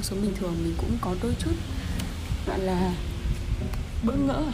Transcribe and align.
cuộc 0.00 0.04
sống 0.04 0.22
bình 0.22 0.34
thường 0.34 0.54
mình 0.62 0.74
cũng 0.78 0.98
có 1.00 1.14
đôi 1.22 1.34
chút 1.38 1.52
gọi 2.46 2.58
là 2.58 2.94
bỡ 4.02 4.12
ngỡ. 4.12 4.44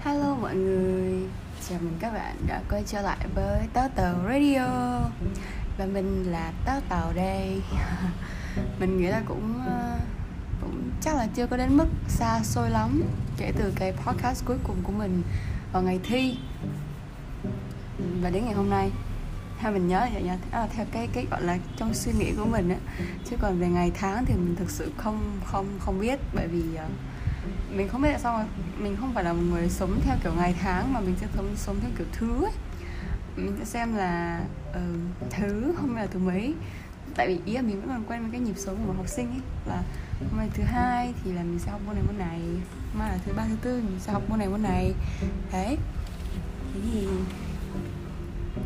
Hello 0.00 0.34
mọi 0.34 0.54
người 0.54 1.22
Chào 1.68 1.78
mừng 1.82 1.96
các 2.00 2.12
bạn 2.12 2.36
đã 2.46 2.62
quay 2.70 2.82
trở 2.86 3.02
lại 3.02 3.26
với 3.34 3.66
Táo 3.72 3.88
Tàu 3.88 4.14
Radio. 4.28 4.66
Và 5.78 5.86
mình 5.86 6.24
là 6.32 6.52
Táo 6.64 6.80
Tàu 6.88 7.12
đây. 7.12 7.62
Mình 8.80 9.00
nghĩ 9.00 9.06
là 9.06 9.22
cũng 9.28 9.54
uh, 9.58 10.00
cũng 10.02 10.09
chắc 11.00 11.16
là 11.16 11.26
chưa 11.34 11.46
có 11.46 11.56
đến 11.56 11.76
mức 11.76 11.86
xa 12.08 12.40
xôi 12.42 12.70
lắm 12.70 13.02
Kể 13.40 13.52
từ 13.58 13.72
cái 13.76 13.92
podcast 13.92 14.44
cuối 14.44 14.56
cùng 14.64 14.76
của 14.82 14.92
mình 14.92 15.22
vào 15.72 15.82
ngày 15.82 16.00
thi. 16.02 16.36
Và 18.22 18.30
đến 18.30 18.44
ngày 18.44 18.54
hôm 18.54 18.70
nay 18.70 18.90
theo 19.58 19.72
mình 19.72 19.88
nhớ 19.88 20.00
là 20.00 20.10
vậy 20.12 20.22
nha 20.22 20.38
à, 20.50 20.68
theo 20.72 20.86
cái 20.92 21.08
cái 21.12 21.26
gọi 21.30 21.42
là 21.42 21.58
trong 21.76 21.94
suy 21.94 22.12
nghĩ 22.12 22.32
của 22.36 22.44
mình 22.44 22.68
á. 22.68 22.76
Chứ 23.30 23.36
còn 23.40 23.58
về 23.58 23.68
ngày 23.68 23.92
tháng 23.94 24.24
thì 24.24 24.34
mình 24.34 24.56
thực 24.56 24.70
sự 24.70 24.92
không 24.96 25.40
không 25.44 25.66
không 25.80 26.00
biết 26.00 26.20
bởi 26.34 26.48
vì 26.48 26.62
uh, 26.74 26.90
mình 27.76 27.88
không 27.88 28.02
biết 28.02 28.08
tại 28.10 28.20
sao 28.20 28.38
mà 28.38 28.46
mình 28.78 28.96
không 29.00 29.14
phải 29.14 29.24
là 29.24 29.32
một 29.32 29.42
người 29.50 29.68
sống 29.68 30.00
theo 30.04 30.16
kiểu 30.22 30.32
ngày 30.36 30.54
tháng 30.60 30.92
mà 30.92 31.00
mình 31.00 31.14
sẽ 31.20 31.26
sống 31.36 31.54
sống 31.56 31.76
theo 31.80 31.90
kiểu 31.98 32.06
thứ 32.12 32.44
ấy. 32.44 32.52
Mình 33.36 33.56
sẽ 33.58 33.64
xem 33.64 33.96
là 33.96 34.40
uh, 34.70 35.30
thứ 35.30 35.74
hôm 35.80 35.94
nay 35.94 36.04
là 36.04 36.10
thứ 36.12 36.18
mấy. 36.18 36.54
Tại 37.14 37.28
vì 37.28 37.40
ý 37.44 37.54
là 37.54 37.62
mình 37.62 37.80
vẫn 37.80 37.88
còn 37.88 38.04
quen 38.08 38.22
với 38.22 38.30
cái 38.30 38.40
nhịp 38.40 38.56
sống 38.56 38.76
của 38.76 38.86
một 38.86 38.94
học 38.96 39.08
sinh 39.08 39.30
ấy 39.30 39.40
là 39.66 39.82
hôm 40.28 40.38
nay 40.38 40.48
thứ 40.54 40.62
hai 40.62 41.14
thì 41.24 41.32
là 41.32 41.42
mình 41.42 41.58
sẽ 41.58 41.70
học 41.70 41.80
môn 41.86 41.94
này 41.94 42.04
môn 42.06 42.18
này. 42.18 42.40
Mai 42.94 43.10
là 43.10 43.18
thứ 43.26 43.32
ba 43.32 43.46
thứ 43.46 43.56
tư 43.62 43.82
mình 43.86 43.98
sẽ 44.00 44.12
học 44.12 44.22
môn 44.28 44.38
này 44.38 44.48
môn 44.48 44.62
này. 44.62 44.94
Đấy. 45.52 45.78
Thế 46.74 46.80
thì 46.92 47.06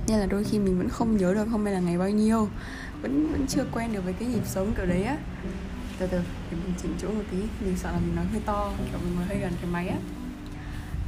nên 0.09 0.19
là 0.19 0.27
đôi 0.27 0.45
khi 0.45 0.59
mình 0.59 0.79
vẫn 0.79 0.89
không 0.89 1.17
nhớ 1.17 1.35
được 1.35 1.45
hôm 1.45 1.65
nay 1.65 1.75
là 1.75 1.81
ngày 1.81 1.99
bao 1.99 2.11
nhiêu. 2.11 2.49
Vẫn 3.03 3.33
vẫn 3.33 3.47
chưa 3.47 3.65
quen 3.73 3.93
được 3.93 4.05
với 4.05 4.13
cái 4.13 4.29
nhịp 4.29 4.43
sống 4.45 4.73
kiểu 4.77 4.87
đấy 4.87 5.03
á. 5.03 5.17
Từ 5.99 6.07
từ 6.07 6.19
để 6.51 6.57
mình 6.65 6.75
chỉnh 6.83 6.95
chỗ 6.99 7.09
một 7.09 7.25
tí. 7.31 7.39
Mình 7.61 7.77
sợ 7.77 7.93
là 7.93 7.99
mình 7.99 8.17
nói 8.17 8.25
hơi 8.33 8.41
to 8.47 8.73
kiểu 8.91 8.99
mình 9.05 9.15
ngồi 9.15 9.25
hơi 9.25 9.39
gần 9.39 9.53
cái 9.61 9.71
máy 9.71 9.89
á. 9.89 9.97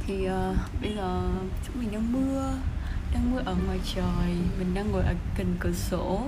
Thì 0.05 0.27
uh, 0.29 0.81
bây 0.81 0.95
giờ 0.95 1.29
chúng 1.67 1.79
mình 1.79 1.91
đang 1.91 2.13
mưa 2.13 2.53
đang 3.13 3.31
mưa 3.31 3.41
ở 3.45 3.55
ngoài 3.65 3.79
trời. 3.95 4.35
Mình 4.59 4.73
đang 4.73 4.91
ngồi 4.91 5.03
ở 5.03 5.13
gần 5.37 5.55
cửa 5.59 5.73
sổ 5.73 6.27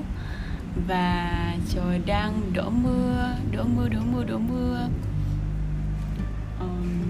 và 0.87 1.53
trời 1.69 2.01
đang 2.05 2.41
đổ 2.53 2.69
mưa 2.69 3.35
đổ 3.51 3.63
mưa 3.63 3.89
đổ 3.89 3.99
mưa 4.11 4.23
đổ 4.23 4.37
mưa. 4.37 4.87
Um, 6.59 7.01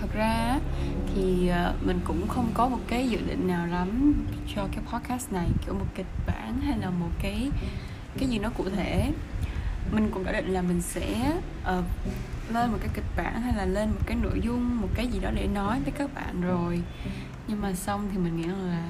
thật 0.00 0.08
ra 0.14 0.58
thì 1.14 1.48
ờ, 1.48 1.74
mình 1.82 2.00
cũng 2.04 2.28
không 2.28 2.50
có 2.54 2.68
một 2.68 2.80
cái 2.88 3.08
dự 3.08 3.18
định 3.26 3.48
nào 3.48 3.66
lắm 3.66 4.14
cho 4.54 4.68
cái 4.72 4.84
podcast 4.92 5.32
này 5.32 5.48
kiểu 5.64 5.74
một 5.74 5.86
kịch 5.94 6.06
bản 6.26 6.60
hay 6.60 6.78
là 6.78 6.90
một 6.90 7.10
cái 7.22 7.50
cái 8.18 8.28
gì 8.28 8.38
nó 8.38 8.50
cụ 8.50 8.64
thể. 8.76 9.12
Mình 9.92 10.10
cũng 10.14 10.24
đã 10.24 10.32
định 10.32 10.48
là 10.48 10.62
mình 10.62 10.80
sẽ 10.80 11.32
uh, 11.78 11.84
lên 12.54 12.70
một 12.70 12.78
cái 12.80 12.88
kịch 12.94 13.04
bản 13.16 13.42
hay 13.42 13.54
là 13.56 13.64
lên 13.64 13.90
một 13.90 14.00
cái 14.06 14.16
nội 14.22 14.40
dung 14.42 14.80
một 14.80 14.88
cái 14.94 15.06
gì 15.06 15.20
đó 15.20 15.30
để 15.34 15.46
nói 15.46 15.80
với 15.80 15.92
các 15.92 16.14
bạn 16.14 16.40
rồi. 16.40 16.82
Nhưng 17.48 17.60
mà 17.60 17.72
xong 17.72 18.08
thì 18.12 18.18
mình 18.18 18.36
nghĩ 18.36 18.46
là 18.46 18.88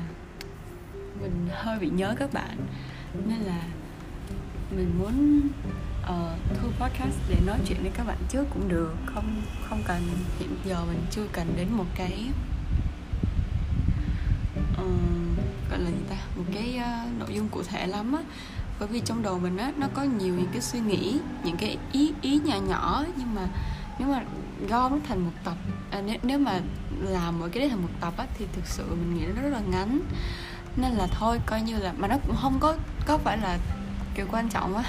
mình 1.20 1.48
hơi 1.52 1.78
bị 1.78 1.90
nhớ 1.90 2.14
các 2.18 2.32
bạn 2.32 2.56
nên 3.26 3.38
là 3.38 3.62
mình 4.70 4.98
muốn 4.98 5.40
uh, 6.02 6.58
thu 6.60 6.68
podcast 6.80 7.16
để 7.28 7.36
nói 7.46 7.58
chuyện 7.66 7.82
với 7.82 7.90
các 7.94 8.06
bạn 8.06 8.16
trước 8.28 8.44
cũng 8.54 8.68
được. 8.68 8.94
Không 9.06 9.42
không 9.68 9.82
cần 9.86 10.02
hiện 10.38 10.56
giờ 10.64 10.84
mình 10.84 11.00
chưa 11.10 11.26
cần 11.32 11.54
đến 11.56 11.68
một 11.72 11.86
cái 11.94 12.26
uh, 14.72 15.70
gọi 15.70 15.78
là 15.78 15.90
gì 15.90 16.02
ta? 16.10 16.16
Một 16.36 16.44
cái 16.54 16.80
uh, 16.80 17.18
nội 17.18 17.34
dung 17.34 17.48
cụ 17.48 17.62
thể 17.62 17.86
lắm 17.86 18.12
á. 18.12 18.22
Bởi 18.78 18.88
vì 18.88 19.00
trong 19.04 19.22
đầu 19.22 19.38
mình 19.38 19.56
á 19.56 19.72
nó 19.76 19.86
có 19.94 20.02
nhiều 20.02 20.34
những 20.34 20.48
cái 20.52 20.60
suy 20.60 20.80
nghĩ 20.80 21.18
những 21.44 21.56
cái 21.56 21.78
ý 21.92 22.12
ý 22.22 22.40
nhỏ 22.44 22.56
nhỏ. 22.68 23.04
Nhưng 23.16 23.34
mà 23.34 23.46
nếu 23.98 24.08
mà 24.08 24.22
gom 24.68 24.92
nó 24.92 24.98
thành 25.08 25.20
một 25.20 25.32
tập 25.44 25.56
à, 25.90 26.02
nếu 26.06 26.16
nếu 26.22 26.38
mà 26.38 26.60
làm 27.02 27.38
mỗi 27.38 27.50
cái 27.50 27.60
đấy 27.60 27.70
thành 27.70 27.82
một 27.82 27.88
tập 28.00 28.14
á 28.16 28.26
thì 28.38 28.46
thực 28.52 28.66
sự 28.66 28.86
mình 28.90 29.14
nghĩ 29.14 29.26
nó 29.36 29.42
rất 29.42 29.48
là 29.48 29.60
ngắn 29.60 30.00
nên 30.76 30.92
là 30.92 31.06
thôi, 31.06 31.40
coi 31.46 31.62
như 31.62 31.76
là 31.78 31.92
mà 31.96 32.08
nó 32.08 32.16
cũng 32.26 32.36
không 32.42 32.60
có 32.60 32.76
có 33.06 33.18
phải 33.18 33.38
là 33.38 33.58
kiểu 34.14 34.26
quan 34.32 34.48
trọng 34.48 34.76
á. 34.76 34.84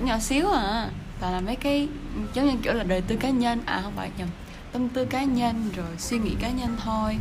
Nhỏ 0.00 0.18
xíu 0.18 0.48
à 0.50 0.88
và 1.20 1.30
là 1.30 1.40
mấy 1.40 1.56
cái, 1.56 1.88
giống 2.34 2.46
như 2.46 2.56
kiểu 2.62 2.72
là 2.72 2.84
đời 2.84 3.00
tư 3.00 3.16
cá 3.16 3.30
nhân 3.30 3.60
à 3.66 3.80
không 3.82 3.92
phải 3.96 4.10
nhầm, 4.18 4.28
tâm 4.72 4.88
tư 4.88 5.04
cá 5.04 5.24
nhân 5.24 5.70
rồi 5.76 5.96
suy 5.98 6.18
nghĩ 6.18 6.34
cá 6.40 6.50
nhân 6.50 6.76
thôi. 6.84 7.16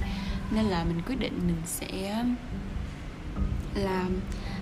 Nên 0.51 0.65
là 0.65 0.83
mình 0.83 1.01
quyết 1.07 1.19
định 1.19 1.39
mình 1.47 1.61
sẽ 1.65 2.23
làm 3.73 4.19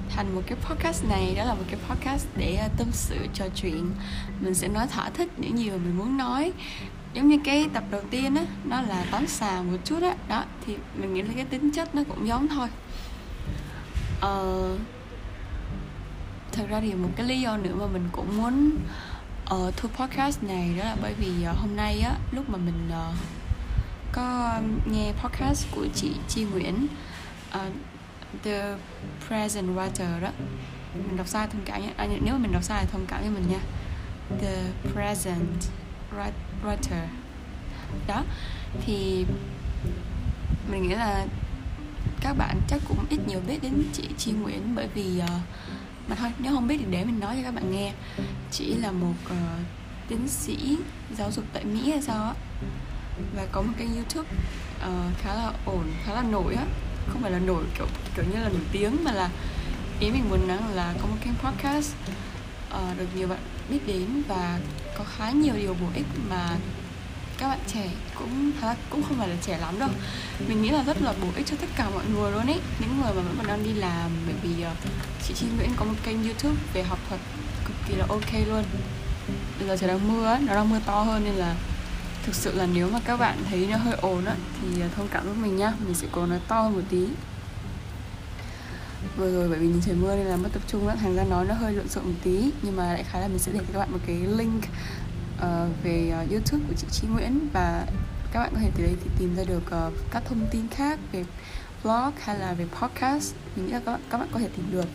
thành 0.10 0.36
một 0.36 0.42
cái 0.48 0.58
podcast 0.62 1.06
này, 1.06 1.34
đó 1.38 1.44
là 1.44 1.54
một 1.54 1.64
cái 1.72 1.80
podcast 1.90 2.28
để 2.38 2.56
à, 2.56 2.68
tâm 2.78 2.88
sự, 2.92 3.16
trò 3.34 3.46
chuyện. 3.56 3.92
Mình 4.40 4.54
sẽ 4.54 4.68
nói 4.68 4.88
thỏa 4.88 5.10
thích 5.10 5.30
những 5.38 5.60
gì 5.60 5.70
mà 5.70 5.78
mình 5.78 5.98
muốn 5.98 6.18
nói. 6.18 6.52
Giống 7.14 7.28
như 7.28 7.40
cái 7.44 7.66
tập 7.74 7.84
đầu 7.92 8.02
tiên 8.10 8.36
á, 8.36 8.46
nó 8.66 8.82
là 8.82 9.06
tắm 9.12 9.28
xà 9.28 9.62
một 9.62 9.78
chút 9.84 10.04
á, 10.04 10.16
đó. 10.30 10.44
thì 10.66 10.76
mình 10.96 11.14
nghĩ 11.14 11.22
là 11.22 11.34
cái 11.36 11.46
tính 11.46 11.72
chất 11.72 11.96
nó 11.96 12.04
cũng 12.04 12.28
giống 12.28 12.48
thôi 12.48 12.68
ờ, 14.20 14.78
thật 16.52 16.64
ra 16.70 16.80
thì 16.80 16.94
một 16.94 17.10
cái 17.16 17.26
lý 17.26 17.42
do 17.42 17.58
nữa 17.58 17.76
mà 17.76 17.88
mình 17.88 18.10
cũng 18.12 18.38
muốn 18.38 18.72
uh, 19.54 19.78
thu 19.78 19.90
podcast 19.90 20.44
này 20.44 20.76
đó 20.78 20.84
là 20.84 20.96
bởi 21.02 21.14
vì 21.14 21.32
uh, 21.52 21.58
hôm 21.58 21.76
nay 21.76 22.00
á 22.00 22.16
lúc 22.32 22.50
mà 22.50 22.58
mình 22.58 22.90
uh, 22.90 23.16
có 24.12 24.60
nghe 24.86 25.14
podcast 25.24 25.66
của 25.72 25.88
chị 25.96 26.12
Chi 26.28 26.44
Nguyễn 26.44 26.88
uh, 27.56 27.74
The 28.44 28.76
Present 29.28 29.68
Writer 29.68 30.22
đó. 30.22 30.30
Mình 30.94 31.18
đọc 31.18 31.28
sai 31.28 31.48
thông 31.48 31.62
cảm 31.66 31.82
nhé 31.82 31.94
à, 31.98 32.08
nếu 32.08 32.34
mà 32.34 32.38
mình 32.38 32.52
đọc 32.52 32.64
sai 32.64 32.84
thì 32.86 32.90
thông 32.92 33.06
cảm 33.06 33.22
với 33.22 33.30
mình 33.30 33.44
nha. 33.50 33.60
The 34.42 34.64
Present 34.94 35.64
Writer. 36.64 37.06
Đó 38.08 38.24
thì 38.86 39.26
mình 40.72 40.88
nghĩ 40.88 40.96
là 40.96 41.26
các 42.22 42.34
bạn 42.34 42.62
chắc 42.68 42.82
cũng 42.88 43.06
ít 43.10 43.20
nhiều 43.28 43.40
biết 43.48 43.60
đến 43.62 43.84
chị 43.94 44.04
Chi 44.18 44.32
Nguyễn 44.32 44.76
bởi 44.76 44.88
vì 44.96 45.22
uh, 45.24 45.30
mà 46.08 46.16
thôi 46.16 46.32
nếu 46.40 46.54
không 46.54 46.68
biết 46.68 46.78
thì 46.80 46.86
để 46.90 47.06
mình 47.06 47.20
nói 47.20 47.36
cho 47.36 47.44
các 47.44 47.56
bạn 47.56 47.72
nghe. 47.72 47.94
Chị 48.52 48.74
là 48.74 48.92
một 48.92 49.14
uh, 49.26 49.38
tiến 50.08 50.28
sĩ 50.28 50.78
giáo 51.18 51.32
dục 51.32 51.46
tại 51.54 51.64
Mỹ 51.66 51.92
hay 51.92 52.02
sao 52.02 52.24
á 52.24 52.34
và 53.36 53.46
có 53.52 53.62
một 53.62 53.74
kênh 53.78 53.96
YouTube 53.96 54.30
uh, 54.78 55.18
khá 55.18 55.34
là 55.34 55.52
ổn 55.66 55.84
khá 56.04 56.14
là 56.14 56.24
nổi 56.24 56.56
á. 56.56 56.66
Không 57.08 57.22
phải 57.22 57.32
là 57.32 57.40
nổi 57.40 57.64
kiểu 57.78 57.88
kiểu 58.16 58.26
như 58.34 58.40
là 58.44 58.50
nổi 58.50 58.64
tiếng 58.72 59.04
mà 59.04 59.12
là 59.12 59.30
ý 60.00 60.12
mình 60.12 60.30
muốn 60.30 60.48
nói 60.48 60.58
là 60.74 60.94
có 61.02 61.08
một 61.08 61.16
kênh 61.22 61.34
podcast 61.34 61.94
uh, 62.70 62.98
được 62.98 63.08
nhiều 63.16 63.28
bạn 63.28 63.40
biết 63.70 63.80
đến 63.88 64.24
và 64.28 64.60
có 64.98 65.04
khá 65.04 65.32
nhiều 65.32 65.54
điều 65.56 65.74
bổ 65.74 65.88
ích 65.94 66.06
mà 66.30 66.58
các 67.38 67.48
bạn 67.48 67.60
trẻ 67.74 67.90
cũng 68.16 68.52
khá 68.62 68.76
cũng 68.90 69.04
không 69.04 69.18
phải 69.18 69.28
là 69.28 69.36
trẻ 69.42 69.58
lắm 69.58 69.80
đâu. 69.80 69.90
Mình 70.48 70.62
nghĩ 70.62 70.70
là 70.70 70.84
rất 70.84 71.02
là 71.02 71.14
bổ 71.22 71.28
ích 71.36 71.46
cho 71.46 71.56
tất 71.62 71.68
cả 71.76 71.90
mọi 71.90 72.06
người 72.06 72.32
luôn 72.32 72.48
ấy 72.48 72.60
những 72.80 73.02
người 73.02 73.14
mà 73.14 73.22
vẫn 73.22 73.36
còn 73.38 73.48
đang 73.48 73.64
đi 73.64 73.74
làm 73.74 74.12
bởi 74.26 74.36
vì 74.44 74.64
uh, 74.64 74.78
chị 75.28 75.34
Chi 75.34 75.46
Nguyễn 75.58 75.70
có 75.76 75.86
một 75.86 75.96
kênh 76.04 76.24
YouTube 76.24 76.56
về 76.74 76.84
học 76.84 77.00
thuật 77.10 77.22
cực 77.66 77.76
kỳ 77.88 77.96
là 77.96 78.06
ok 78.10 78.48
luôn. 78.48 78.64
Bây 79.60 79.68
giờ 79.68 79.78
trời 79.78 79.88
đang 79.88 80.14
mưa 80.14 80.26
ấy, 80.26 80.40
nó 80.40 80.54
đang 80.54 80.70
mưa 80.70 80.80
to 80.86 81.02
hơn 81.02 81.24
nên 81.24 81.34
là 81.34 81.56
thực 82.24 82.36
sự 82.36 82.56
là 82.56 82.68
nếu 82.74 82.90
mà 82.90 83.00
các 83.06 83.18
bạn 83.18 83.38
thấy 83.50 83.68
nó 83.72 83.78
hơi 83.78 83.94
ồn 83.94 84.26
á 84.26 84.36
thì 84.62 84.82
ờ, 84.82 84.88
thông 84.96 85.08
cảm 85.08 85.26
với 85.26 85.34
mình 85.34 85.58
nhá. 85.58 85.74
Mình 85.86 85.96
sẽ 85.96 86.08
cố 86.12 86.26
nói 86.26 86.40
to 86.48 86.62
hơn 86.62 86.74
một 86.74 86.82
tí. 86.90 87.08
Vừa 89.18 89.32
rồi 89.32 89.50
bởi 89.50 89.60
vì 89.60 89.68
nhìn 89.68 89.82
trời 89.86 89.96
mưa 89.96 90.16
nên 90.16 90.26
là 90.26 90.36
mất 90.38 90.50
tập 90.54 90.62
trung 90.68 90.88
á 90.88 90.96
thành 90.96 91.16
ra 91.16 91.24
nói 91.24 91.46
nó 91.46 91.54
hơi 91.54 91.74
lộn 91.74 91.88
xộn 91.88 92.04
một 92.04 92.20
tí. 92.24 92.52
Nhưng 92.62 92.76
mà 92.76 92.94
lại 92.94 93.04
khá 93.12 93.20
là 93.20 93.28
mình 93.28 93.40
sẽ 93.40 93.52
để 93.52 93.60
cho 93.60 93.74
các 93.74 93.80
bạn 93.80 93.92
một 93.92 94.00
cái 94.08 94.16
link 94.16 94.64
uh, 95.38 95.84
về 95.84 96.14
uh, 96.24 96.32
youtube 96.32 96.64
của 96.68 96.74
chị 96.78 96.88
Chi 96.92 97.08
Nguyễn 97.08 97.50
và 97.54 97.86
các 98.32 98.40
bạn 98.40 98.52
có 98.54 98.60
thể 98.60 98.72
từ 98.78 98.84
đấy 98.84 98.96
thì 99.04 99.10
tìm 99.20 99.36
ra 99.36 99.44
được 99.44 99.64
uh, 99.88 99.94
các 100.12 100.24
thông 100.26 100.48
tin 100.52 100.68
khác 100.68 101.00
về 101.12 101.26
blog 101.84 102.12
hay 102.20 102.40
là 102.40 102.54
về 102.54 102.66
podcast. 102.82 103.34
Mình 103.56 103.66
nghĩ 103.66 103.72
là 103.72 103.80
các 103.86 103.92
bạn, 103.92 104.02
các 104.10 104.18
bạn 104.18 104.28
có 104.32 104.40
thể 104.40 104.50
tìm 104.58 104.72
được. 104.72 104.86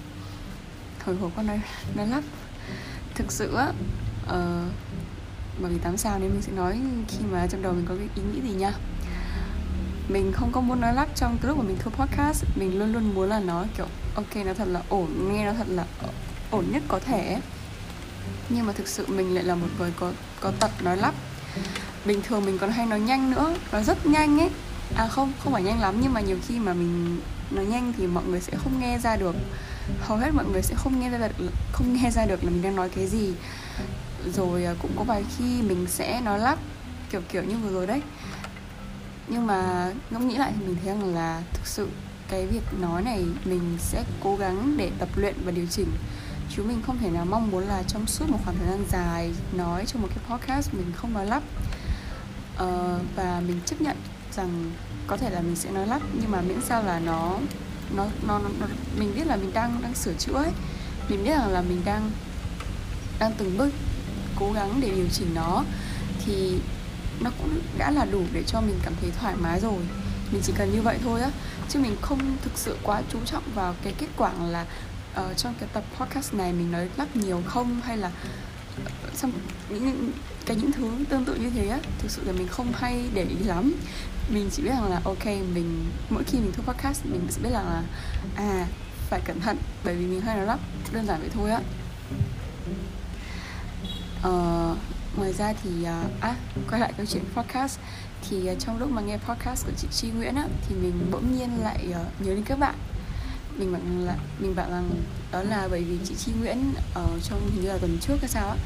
Hồi 1.04 1.16
hộp 1.16 1.30
con 1.36 1.46
nói 1.46 1.60
nói 1.94 2.06
lắp. 2.06 2.22
Thực 3.14 3.32
sự 3.32 3.54
á 3.54 3.68
uh, 4.24 4.72
bởi 5.62 5.72
vì 5.72 5.78
tám 5.78 5.96
sao 5.96 6.18
nên 6.18 6.30
mình 6.30 6.42
sẽ 6.42 6.52
nói 6.52 6.80
khi 7.08 7.18
mà 7.32 7.46
trong 7.46 7.62
đầu 7.62 7.72
mình 7.72 7.86
có 7.88 7.94
cái 7.94 8.08
ý 8.14 8.22
nghĩ 8.22 8.48
gì 8.48 8.54
nha. 8.54 8.72
Mình 10.08 10.32
không 10.32 10.52
có 10.52 10.60
muốn 10.60 10.80
nói 10.80 10.94
lắp 10.94 11.08
trong 11.14 11.38
cái 11.42 11.48
lúc 11.48 11.58
mà 11.58 11.64
mình 11.64 11.76
thu 11.80 11.90
podcast. 11.90 12.44
Mình 12.56 12.78
luôn 12.78 12.92
luôn 12.92 13.14
muốn 13.14 13.28
là 13.28 13.40
nói 13.40 13.66
kiểu 13.76 13.86
ok 14.14 14.36
nó 14.46 14.54
thật 14.54 14.68
là 14.68 14.82
ổn 14.88 15.32
nghe 15.32 15.46
nó 15.46 15.52
thật 15.52 15.66
là 15.68 15.84
ổn 16.50 16.64
nhất 16.70 16.82
có 16.88 16.98
thể 16.98 17.40
nhưng 18.48 18.66
mà 18.66 18.72
thực 18.72 18.88
sự 18.88 19.06
mình 19.06 19.34
lại 19.34 19.44
là 19.44 19.54
một 19.54 19.66
người 19.78 19.92
có 19.96 20.12
có 20.40 20.52
tật 20.60 20.70
nói 20.82 20.96
lắp. 20.96 21.14
Bình 22.04 22.22
thường 22.22 22.44
mình 22.44 22.58
còn 22.58 22.70
hay 22.70 22.86
nói 22.86 23.00
nhanh 23.00 23.30
nữa 23.30 23.56
nó 23.72 23.82
rất 23.82 24.06
nhanh 24.06 24.40
ấy. 24.40 24.50
À 24.96 25.08
không 25.08 25.32
không 25.44 25.52
phải 25.52 25.62
nhanh 25.62 25.80
lắm, 25.80 25.94
nhưng 26.02 26.12
mà 26.12 26.20
nhiều 26.20 26.36
khi 26.48 26.58
mà 26.58 26.72
mình 26.72 27.20
nói 27.50 27.64
nhanh 27.64 27.92
thì 27.98 28.06
mọi 28.06 28.24
người 28.24 28.40
sẽ 28.40 28.52
không 28.56 28.80
nghe 28.80 28.98
ra 28.98 29.16
được. 29.16 29.34
Hầu 30.00 30.18
hết 30.18 30.30
mọi 30.34 30.44
người 30.52 30.62
sẽ 30.62 30.74
không 30.74 31.00
nghe 31.00 31.10
ra 31.10 31.18
được, 31.18 31.46
không 31.72 31.94
nghe 31.94 32.10
ra 32.10 32.26
được 32.26 32.44
là 32.44 32.50
mình 32.50 32.62
đang 32.62 32.76
nói 32.76 32.88
cái 32.88 33.06
gì. 33.06 33.32
Rồi 34.34 34.64
à, 34.64 34.74
cũng 34.82 34.90
có 34.96 35.04
vài 35.04 35.24
khi 35.38 35.62
mình 35.62 35.86
sẽ 35.88 36.20
nói 36.20 36.38
lắp, 36.38 36.58
kiểu 37.10 37.20
kiểu 37.32 37.42
như 37.42 37.56
vừa 37.56 37.72
rồi 37.72 37.86
đấy. 37.86 38.02
Nhưng 39.28 39.46
mà 39.46 39.90
ngẫm 40.10 40.28
nghĩ 40.28 40.36
lại 40.36 40.52
thì 40.58 40.66
mình 40.66 40.76
thấy 40.84 40.94
rằng 40.94 41.14
là 41.14 41.42
thực 41.52 41.66
sự 41.66 41.88
cái 42.28 42.46
việc 42.46 42.80
nói 42.80 43.02
này 43.02 43.24
mình 43.44 43.76
sẽ 43.78 44.04
cố 44.20 44.36
gắng 44.36 44.74
để 44.76 44.90
tập 44.98 45.08
luyện 45.16 45.34
và 45.44 45.50
điều 45.50 45.66
chỉnh 45.70 45.88
chứ 46.56 46.62
mình 46.62 46.82
không 46.86 46.98
thể 46.98 47.10
nào 47.10 47.24
mong 47.24 47.50
muốn 47.50 47.68
là 47.68 47.82
trong 47.82 48.06
suốt 48.06 48.28
một 48.28 48.38
khoảng 48.44 48.56
thời 48.58 48.68
gian 48.68 48.84
dài 48.90 49.30
nói 49.52 49.84
trong 49.86 50.02
một 50.02 50.08
cái 50.14 50.24
podcast 50.30 50.74
mình 50.74 50.92
không 50.96 51.12
nói 51.12 51.26
lắp. 51.26 51.42
Uh, 52.54 53.00
và 53.16 53.42
mình 53.46 53.60
chấp 53.66 53.80
nhận 53.80 53.96
rằng 54.36 54.72
có 55.06 55.16
thể 55.16 55.30
là 55.30 55.40
mình 55.40 55.56
sẽ 55.56 55.70
nói 55.70 55.86
lắp 55.86 56.02
nhưng 56.20 56.30
mà 56.30 56.40
miễn 56.40 56.60
sao 56.60 56.82
là 56.82 56.98
nó 56.98 57.38
nó 57.96 58.06
nó, 58.26 58.38
nó 58.38 58.66
mình 58.98 59.12
biết 59.14 59.26
là 59.26 59.36
mình 59.36 59.50
đang 59.54 59.82
đang 59.82 59.94
sửa 59.94 60.14
chữa 60.14 60.34
ấy. 60.34 60.50
Mình 61.08 61.24
biết 61.24 61.30
rằng 61.30 61.48
là 61.48 61.62
mình 61.62 61.82
đang 61.84 62.10
đang 63.18 63.32
từng 63.38 63.58
bước 63.58 63.70
cố 64.40 64.52
gắng 64.52 64.80
để 64.80 64.90
điều 64.90 65.08
chỉnh 65.12 65.34
nó 65.34 65.64
thì 66.24 66.58
nó 67.20 67.30
cũng 67.38 67.60
đã 67.78 67.90
là 67.90 68.04
đủ 68.04 68.22
để 68.32 68.42
cho 68.46 68.60
mình 68.60 68.78
cảm 68.82 68.92
thấy 69.00 69.10
thoải 69.20 69.34
mái 69.36 69.60
rồi. 69.60 69.80
Mình 70.32 70.42
chỉ 70.44 70.52
cần 70.56 70.72
như 70.72 70.82
vậy 70.82 70.98
thôi 71.04 71.20
á 71.20 71.30
chứ 71.68 71.78
mình 71.78 71.96
không 72.00 72.18
thực 72.44 72.52
sự 72.54 72.76
quá 72.82 73.02
chú 73.12 73.18
trọng 73.24 73.42
vào 73.54 73.74
cái 73.84 73.94
kết 73.98 74.08
quả 74.16 74.32
là 74.32 74.66
uh, 75.20 75.36
trong 75.36 75.54
cái 75.60 75.68
tập 75.72 75.84
podcast 75.98 76.34
này 76.34 76.52
mình 76.52 76.72
nói 76.72 76.88
lắp 76.96 77.16
nhiều 77.16 77.42
không 77.46 77.80
hay 77.84 77.96
là 77.96 78.10
ờ, 78.84 79.10
xong 79.14 79.32
những 79.68 80.12
cái 80.46 80.56
những 80.56 80.72
thứ 80.72 80.90
tương 81.08 81.24
tự 81.24 81.34
như 81.34 81.50
thế 81.50 81.68
á 81.68 81.78
thực 81.98 82.10
sự 82.10 82.22
là 82.24 82.32
mình 82.32 82.48
không 82.48 82.72
hay 82.74 83.04
để 83.14 83.22
ý 83.22 83.36
lắm. 83.44 83.74
Mình 84.28 84.50
chỉ 84.52 84.62
biết 84.62 84.70
rằng 84.70 84.90
là 84.90 85.00
ok 85.04 85.26
mình 85.26 85.84
mỗi 86.10 86.24
khi 86.24 86.38
mình 86.38 86.52
thu 86.52 86.62
podcast 86.62 87.04
mình 87.04 87.26
sẽ 87.30 87.42
biết 87.42 87.50
rằng 87.52 87.66
là 87.66 87.82
à 88.36 88.66
phải 89.10 89.20
cẩn 89.24 89.40
thận 89.40 89.56
bởi 89.84 89.94
vì 89.94 90.06
mình 90.06 90.20
hay 90.20 90.36
nói 90.36 90.46
lắp 90.46 90.58
đơn 90.92 91.06
giản 91.06 91.20
vậy 91.20 91.30
thôi 91.34 91.50
á. 91.50 91.60
Uh, 94.28 94.78
ngoài 95.16 95.32
ra 95.32 95.52
thì 95.62 95.70
uh, 95.80 96.20
à 96.20 96.34
quay 96.70 96.80
lại 96.80 96.92
câu 96.96 97.06
chuyện 97.06 97.24
podcast. 97.34 97.78
Thì 98.28 98.50
uh, 98.52 98.58
trong 98.58 98.78
lúc 98.78 98.90
mà 98.90 99.02
nghe 99.02 99.18
podcast 99.18 99.66
của 99.66 99.72
chị 99.76 99.88
Tri 99.90 100.10
Nguyễn 100.10 100.34
á 100.34 100.46
thì 100.68 100.74
mình 100.74 101.08
bỗng 101.10 101.38
nhiên 101.38 101.50
lại 101.62 101.86
uh, 101.90 102.26
nhớ 102.26 102.34
đến 102.34 102.44
các 102.44 102.58
bạn 102.58 102.74
mình 103.58 103.72
bảo 103.72 103.80
là 104.04 104.16
mình 104.38 104.54
bảo 104.54 104.70
rằng 104.70 104.90
đó 105.32 105.42
là 105.42 105.68
bởi 105.70 105.84
vì 105.84 105.98
chị 106.04 106.14
Chi 106.14 106.32
Nguyễn 106.40 106.74
ở 106.94 107.06
trong 107.22 107.50
hình 107.50 107.62
như 107.62 107.68
là 107.68 107.78
tuần 107.78 107.98
trước 108.00 108.16
hay 108.20 108.28
sao 108.28 108.48
á 108.48 108.56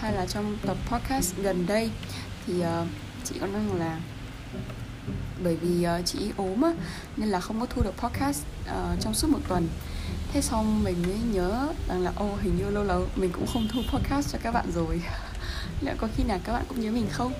hay 0.00 0.12
là 0.12 0.26
trong 0.26 0.56
tập 0.66 0.76
podcast 0.88 1.34
gần 1.36 1.66
đây. 1.66 1.90
Thì 2.46 2.54
uh, 2.60 2.88
chị 3.24 3.34
có 3.40 3.46
nói 3.46 3.62
là 3.78 4.00
bởi 5.44 5.56
vì 5.56 5.86
uh, 5.86 6.06
chị 6.06 6.18
ốm 6.36 6.62
á 6.62 6.72
nên 7.16 7.28
là 7.28 7.40
không 7.40 7.60
có 7.60 7.66
thu 7.66 7.82
được 7.82 7.94
podcast 7.96 8.42
uh, 8.64 9.00
trong 9.00 9.14
suốt 9.14 9.28
một 9.30 9.40
tuần. 9.48 9.68
Thế 10.32 10.40
xong 10.42 10.84
mình 10.84 11.02
mới 11.02 11.18
nhớ 11.32 11.68
rằng 11.88 12.00
là 12.00 12.12
ô 12.16 12.36
hình 12.42 12.56
như 12.58 12.70
lâu 12.70 12.84
lâu 12.84 13.06
mình 13.16 13.32
cũng 13.32 13.46
không 13.52 13.68
thu 13.72 13.80
podcast 13.92 14.32
cho 14.32 14.38
các 14.42 14.50
bạn 14.50 14.66
rồi. 14.74 15.02
Liệu 15.80 15.94
có 15.98 16.08
khi 16.16 16.24
nào 16.24 16.38
các 16.44 16.52
bạn 16.52 16.64
cũng 16.68 16.80
nhớ 16.80 16.90
mình 16.90 17.06
không? 17.10 17.32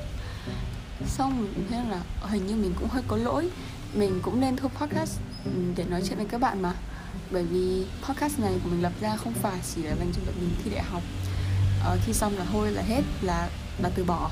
Xong 1.07 1.41
mình 1.41 1.67
thấy 1.71 1.81
là 1.91 2.01
hình 2.23 2.47
như 2.47 2.57
mình 2.57 2.75
cũng 2.79 2.89
hơi 2.89 3.03
có 3.09 3.17
lỗi 3.17 3.51
mình 3.97 4.21
cũng 4.23 4.41
nên 4.41 4.57
thu 4.57 4.69
podcast 4.69 5.19
ừ, 5.45 5.51
để 5.77 5.85
nói 5.85 6.03
chuyện 6.09 6.19
với 6.19 6.27
các 6.27 6.41
bạn 6.41 6.63
mà. 6.63 6.73
Bởi 7.31 7.45
vì 7.45 7.87
podcast 8.03 8.39
này 8.39 8.53
của 8.65 8.71
mình 8.71 8.83
lập 8.83 8.93
ra 9.01 9.17
không 9.17 9.33
phải 9.33 9.59
chỉ 9.75 9.83
là 9.83 9.95
dành 9.99 10.13
cho 10.13 10.21
bọn 10.27 10.35
mình 10.41 10.51
thi 10.65 10.71
đại 10.71 10.83
học. 10.83 11.03
Ờ, 11.85 11.99
khi 12.07 12.13
xong 12.13 12.39
là 12.39 12.45
thôi 12.53 12.71
là 12.71 12.83
hết 12.83 13.03
là 13.23 13.49
là 13.79 13.91
từ 13.95 14.05
bỏ 14.05 14.31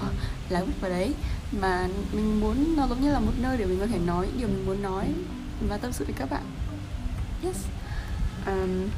là 0.49 0.61
vứt 0.61 0.81
vào 0.81 0.91
đấy. 0.91 1.15
Mà 1.61 1.89
mình 2.13 2.41
muốn 2.41 2.77
nó 2.77 2.87
giống 2.89 3.01
như 3.01 3.13
là 3.13 3.21
một 3.21 3.33
nơi 3.43 3.57
để 3.57 3.65
mình 3.65 3.81
có 3.81 3.87
thể 3.87 3.99
nói 3.99 4.29
điều 4.39 4.49
mình 4.49 4.67
muốn 4.67 4.83
nói 4.83 5.09
và 5.69 5.77
tâm 5.77 5.93
sự 5.93 6.05
với 6.05 6.15
các 6.19 6.31
bạn. 6.31 6.43
Yes. 7.45 7.57
Um, 8.47 8.89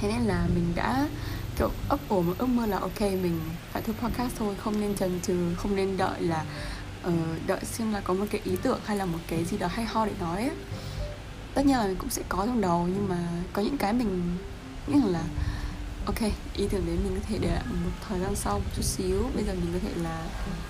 thế 0.00 0.08
nên 0.08 0.20
là 0.20 0.46
mình 0.54 0.72
đã 0.74 1.08
kiểu 1.58 1.70
ấp 1.88 2.00
ủ 2.08 2.22
một 2.22 2.34
ước 2.38 2.48
mơ 2.48 2.66
là 2.66 2.78
ok 2.78 3.00
mình 3.00 3.40
phải 3.72 3.82
thu 3.82 3.92
podcast 3.92 4.32
thôi 4.38 4.54
không 4.64 4.80
nên 4.80 4.96
chần 4.96 5.20
chừ 5.22 5.54
không 5.56 5.76
nên 5.76 5.96
đợi 5.96 6.20
là 6.22 6.44
uh, 7.06 7.46
đợi 7.46 7.60
xem 7.64 7.92
là 7.92 8.00
có 8.00 8.14
một 8.14 8.24
cái 8.30 8.40
ý 8.44 8.56
tưởng 8.62 8.80
hay 8.84 8.96
là 8.96 9.04
một 9.04 9.18
cái 9.26 9.44
gì 9.44 9.58
đó 9.58 9.66
hay 9.66 9.84
ho 9.84 10.06
để 10.06 10.12
nói 10.20 10.42
ấy. 10.42 10.56
tất 11.54 11.66
nhiên 11.66 11.76
là 11.76 11.86
mình 11.86 11.96
cũng 11.96 12.10
sẽ 12.10 12.22
có 12.28 12.46
trong 12.46 12.60
đầu 12.60 12.88
nhưng 12.94 13.08
mà 13.08 13.28
có 13.52 13.62
những 13.62 13.76
cái 13.76 13.92
mình 13.92 14.36
nghĩ 14.86 15.00
là 15.06 15.22
ok 16.06 16.20
ý 16.54 16.68
tưởng 16.70 16.86
đấy 16.86 16.98
mình 17.04 17.14
có 17.14 17.26
thể 17.28 17.38
để 17.40 17.48
lại 17.48 17.64
một 17.84 17.90
thời 18.08 18.20
gian 18.20 18.34
sau 18.34 18.58
một 18.58 18.70
chút 18.76 18.82
xíu. 18.82 19.30
Bây 19.34 19.44
giờ 19.44 19.52
mình 19.54 19.70
có 19.72 19.78
thể 19.82 20.02
là 20.02 20.24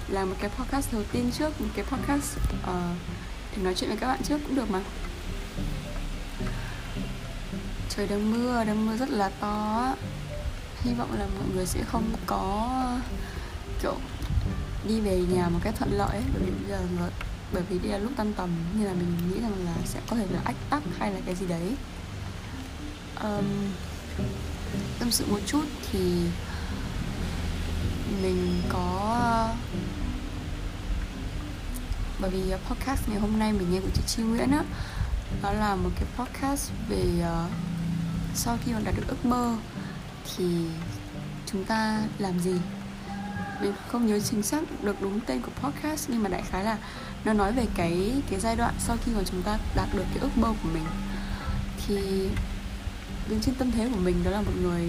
làm 0.08 0.30
một 0.30 0.36
cái 0.40 0.50
podcast 0.50 0.92
đầu 0.92 1.02
tiên 1.12 1.30
trước 1.38 1.60
một 1.60 1.68
cái 1.76 1.84
podcast 1.84 2.36
uh, 2.62 2.96
để 3.56 3.62
nói 3.62 3.74
chuyện 3.74 3.90
với 3.90 3.98
các 3.98 4.06
bạn 4.06 4.20
trước 4.22 4.38
cũng 4.46 4.56
được 4.56 4.70
mà. 4.70 4.80
Trời 7.88 8.06
đang 8.06 8.32
mưa 8.32 8.64
đang 8.64 8.86
mưa 8.86 8.96
rất 8.96 9.10
là 9.10 9.30
to 9.40 9.94
hy 10.82 10.94
vọng 10.94 11.08
là 11.18 11.26
mọi 11.26 11.48
người 11.54 11.66
sẽ 11.66 11.80
không 11.92 12.04
có 12.26 12.68
kiểu 13.82 13.94
đi 14.88 15.00
về 15.00 15.20
nhà 15.20 15.48
một 15.48 15.58
cách 15.62 15.74
thuận 15.78 15.92
lợi 15.92 16.08
ấy, 16.08 16.24
bởi 16.34 16.42
vì 16.42 16.50
bây 16.50 16.68
giờ 16.68 16.78
bởi 17.52 17.62
vì 17.70 17.78
đây 17.78 17.92
là 17.92 17.98
lúc 17.98 18.12
tan 18.16 18.32
tầm 18.32 18.50
nên 18.74 18.86
là 18.86 18.92
mình 18.92 19.16
nghĩ 19.28 19.40
rằng 19.40 19.64
là 19.64 19.74
sẽ 19.84 20.00
có 20.10 20.16
thể 20.16 20.26
là 20.30 20.40
ách 20.44 20.56
tắc 20.70 20.82
hay 20.98 21.12
là 21.12 21.20
cái 21.26 21.34
gì 21.34 21.46
đấy. 21.46 21.74
Um, 23.22 23.44
tâm 24.98 25.10
sự 25.10 25.26
một 25.30 25.40
chút 25.46 25.64
thì 25.92 26.00
mình 28.22 28.62
có 28.68 29.48
bởi 32.20 32.30
vì 32.30 32.52
podcast 32.68 33.08
ngày 33.08 33.18
hôm 33.18 33.38
nay 33.38 33.52
mình 33.52 33.72
nghe 33.72 33.80
của 33.80 33.90
chị 33.94 34.02
Chi 34.06 34.22
Nguyễn 34.22 34.50
á 34.50 34.64
đó 35.42 35.52
là 35.52 35.76
một 35.76 35.90
cái 35.96 36.04
podcast 36.16 36.70
về 36.88 37.04
uh, 37.20 37.50
sau 38.34 38.58
khi 38.64 38.72
mà 38.72 38.80
đạt 38.84 38.94
được 38.96 39.04
ước 39.08 39.24
mơ 39.24 39.56
thì 40.36 40.44
chúng 41.46 41.64
ta 41.64 42.02
làm 42.18 42.40
gì? 42.40 42.54
Mình 43.60 43.72
không 43.88 44.06
nhớ 44.06 44.20
chính 44.20 44.42
xác 44.42 44.62
được 44.82 44.96
đúng 45.02 45.20
tên 45.20 45.42
của 45.42 45.50
podcast, 45.60 46.10
nhưng 46.10 46.22
mà 46.22 46.28
đại 46.28 46.42
khái 46.50 46.64
là 46.64 46.78
nó 47.24 47.32
nói 47.32 47.52
về 47.52 47.66
cái 47.74 48.22
cái 48.30 48.40
giai 48.40 48.56
đoạn 48.56 48.74
sau 48.78 48.96
khi 49.04 49.12
mà 49.12 49.22
chúng 49.30 49.42
ta 49.42 49.58
đạt 49.76 49.88
được 49.94 50.04
cái 50.10 50.18
ước 50.20 50.38
mơ 50.38 50.48
của 50.62 50.68
mình. 50.74 50.84
Thì 51.86 52.28
đứng 53.28 53.40
trên 53.40 53.54
tâm 53.54 53.70
thế 53.70 53.88
của 53.94 54.00
mình 54.00 54.24
đó 54.24 54.30
là 54.30 54.40
một 54.40 54.52
người 54.62 54.88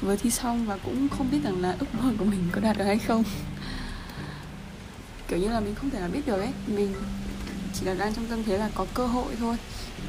vừa 0.00 0.16
thi 0.16 0.30
xong 0.30 0.66
và 0.66 0.78
cũng 0.84 1.08
không 1.08 1.30
biết 1.30 1.38
rằng 1.44 1.62
là 1.62 1.76
ước 1.78 1.94
mơ 1.94 2.12
của 2.18 2.24
mình 2.24 2.48
có 2.52 2.60
đạt 2.60 2.78
được 2.78 2.84
hay 2.84 2.98
không. 2.98 3.24
Kiểu 5.28 5.38
như 5.38 5.48
là 5.48 5.60
mình 5.60 5.74
không 5.74 5.90
thể 5.90 6.00
nào 6.00 6.08
biết 6.08 6.26
được 6.26 6.38
ấy. 6.40 6.52
Mình 6.66 6.94
chỉ 7.74 7.86
là 7.86 7.94
đang 7.94 8.14
trong 8.14 8.26
tâm 8.26 8.44
thế 8.44 8.58
là 8.58 8.70
có 8.74 8.86
cơ 8.94 9.06
hội 9.06 9.36
thôi, 9.38 9.56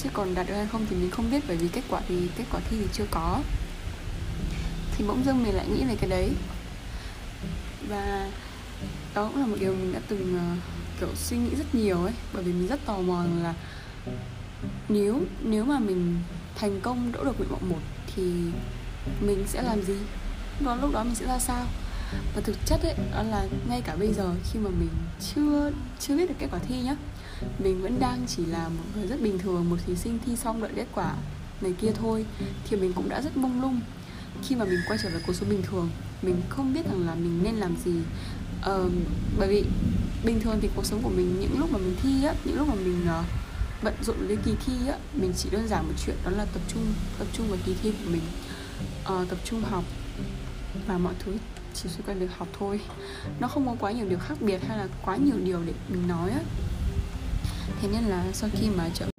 chứ 0.03 0.09
còn 0.13 0.35
đạt 0.35 0.47
được 0.47 0.53
hay 0.55 0.67
không 0.71 0.85
thì 0.89 0.95
mình 0.95 1.11
không 1.11 1.31
biết, 1.31 1.43
bởi 1.47 1.57
vì 1.57 1.67
kết 1.67 1.83
quả 1.89 2.01
thì, 2.07 2.29
kết 2.37 2.43
quả 2.51 2.59
thi 2.69 2.77
thì 2.79 2.87
chưa 2.93 3.05
có 3.11 3.39
thì 5.01 5.07
bỗng 5.07 5.25
dưng 5.25 5.43
mình 5.43 5.55
lại 5.55 5.67
nghĩ 5.67 5.83
về 5.83 5.95
cái 5.95 6.09
đấy. 6.09 6.31
Và 7.89 8.29
đó 9.15 9.27
cũng 9.27 9.41
là 9.41 9.45
một 9.45 9.55
điều 9.59 9.73
mình 9.73 9.93
đã 9.93 9.99
từng 10.07 10.35
uh, 10.35 10.57
kiểu 10.99 11.09
suy 11.15 11.37
nghĩ 11.37 11.55
rất 11.55 11.75
nhiều 11.75 12.03
ấy 12.03 12.13
bởi 12.33 12.43
vì 12.43 12.53
mình 12.53 12.67
rất 12.67 12.85
tò 12.85 12.97
mò 12.97 13.23
là 13.43 13.53
nếu 14.89 15.21
nếu 15.43 15.65
mà 15.65 15.79
mình 15.79 16.19
thành 16.55 16.81
công 16.81 17.11
đỗ 17.11 17.23
được 17.23 17.37
nguyện 17.37 17.49
vọng 17.49 17.69
một 17.69 17.79
thì 18.15 18.23
mình 19.21 19.43
sẽ 19.47 19.61
làm 19.61 19.81
gì? 19.81 19.97
Đó 20.59 20.75
lúc 20.75 20.91
đó 20.93 21.03
mình 21.03 21.15
sẽ 21.15 21.25
ra 21.25 21.39
sao? 21.39 21.65
Và 22.35 22.41
thực 22.41 22.57
chất 22.65 22.81
ấy 22.83 22.93
đó 23.11 23.23
là 23.23 23.47
ngay 23.69 23.81
cả 23.81 23.95
bây 23.95 24.13
giờ 24.13 24.33
khi 24.51 24.59
mà 24.59 24.69
mình 24.69 24.89
chưa 25.35 25.71
chưa 25.99 26.17
biết 26.17 26.29
được 26.29 26.35
kết 26.39 26.47
quả 26.51 26.59
thi 26.59 26.81
nhá 26.81 26.95
mình 27.59 27.81
vẫn 27.81 27.99
đang 27.99 28.25
chỉ 28.27 28.45
là 28.45 28.67
một 28.67 28.83
người 28.95 29.07
rất 29.07 29.21
bình 29.21 29.39
thường 29.39 29.69
một 29.69 29.77
thí 29.85 29.95
sinh 29.95 30.19
thi 30.25 30.35
xong 30.35 30.61
đợi 30.61 30.71
kết 30.75 30.87
quả 30.95 31.13
này 31.61 31.73
kia 31.81 31.91
thôi 31.95 32.25
thì 32.69 32.77
mình 32.77 32.93
cũng 32.93 33.09
đã 33.09 33.21
rất 33.21 33.37
mông 33.37 33.61
lung 33.61 33.81
khi 34.43 34.55
mà 34.55 34.65
mình 34.65 34.79
quay 34.87 34.99
trở 35.03 35.09
về 35.09 35.19
cuộc 35.27 35.33
sống 35.33 35.49
bình 35.49 35.61
thường 35.61 35.89
mình 36.21 36.41
không 36.49 36.73
biết 36.73 36.81
rằng 36.85 37.07
là 37.07 37.15
mình 37.15 37.43
nên 37.43 37.55
làm 37.55 37.75
gì. 37.85 37.95
Uh, 38.71 38.91
bởi 39.39 39.47
vì 39.47 39.63
bình 40.25 40.39
thường 40.39 40.57
thì 40.61 40.69
cuộc 40.75 40.85
sống 40.85 41.01
của 41.03 41.09
mình 41.09 41.39
những 41.39 41.59
lúc 41.59 41.71
mà 41.71 41.77
mình 41.77 41.95
thi 42.03 42.23
á 42.23 42.33
những 42.45 42.57
lúc 42.57 42.67
mà 42.67 42.75
mình 42.75 43.05
uh, 43.19 43.25
bận 43.83 43.93
rộn 44.01 44.27
với 44.27 44.37
kỳ 44.45 44.51
thi 44.65 44.73
á 44.87 44.97
mình 45.13 45.33
chỉ 45.37 45.49
đơn 45.51 45.67
giản 45.67 45.87
một 45.87 45.93
chuyện 46.05 46.15
đó 46.25 46.31
là 46.31 46.45
tập 46.45 46.61
trung 46.67 46.93
tập 47.19 47.27
trung 47.33 47.47
vào 47.49 47.57
kỳ 47.65 47.75
thi 47.83 47.91
của 47.91 48.11
mình. 48.11 48.21
Uh, 49.01 49.29
tập 49.29 49.37
trung 49.45 49.61
học 49.61 49.83
và 50.87 50.97
mọi 50.97 51.13
thứ 51.19 51.33
chỉ 51.73 51.89
xoay 51.89 52.01
quanh 52.05 52.19
việc 52.19 52.31
học 52.37 52.47
thôi. 52.59 52.79
Nó 53.39 53.47
không 53.47 53.65
có 53.65 53.75
quá 53.79 53.91
nhiều 53.91 54.09
điều 54.09 54.19
khác 54.19 54.35
biệt 54.41 54.59
hay 54.67 54.77
là 54.77 54.87
quá 55.05 55.15
nhiều 55.15 55.35
điều 55.45 55.59
để 55.65 55.73
mình 55.89 56.07
nói 56.07 56.29
á. 56.29 56.39
Thế 57.81 57.87
nên 57.91 58.03
là 58.03 58.25
sau 58.33 58.49
khi 58.53 58.67
mà 58.77 58.89
trở 58.93 59.10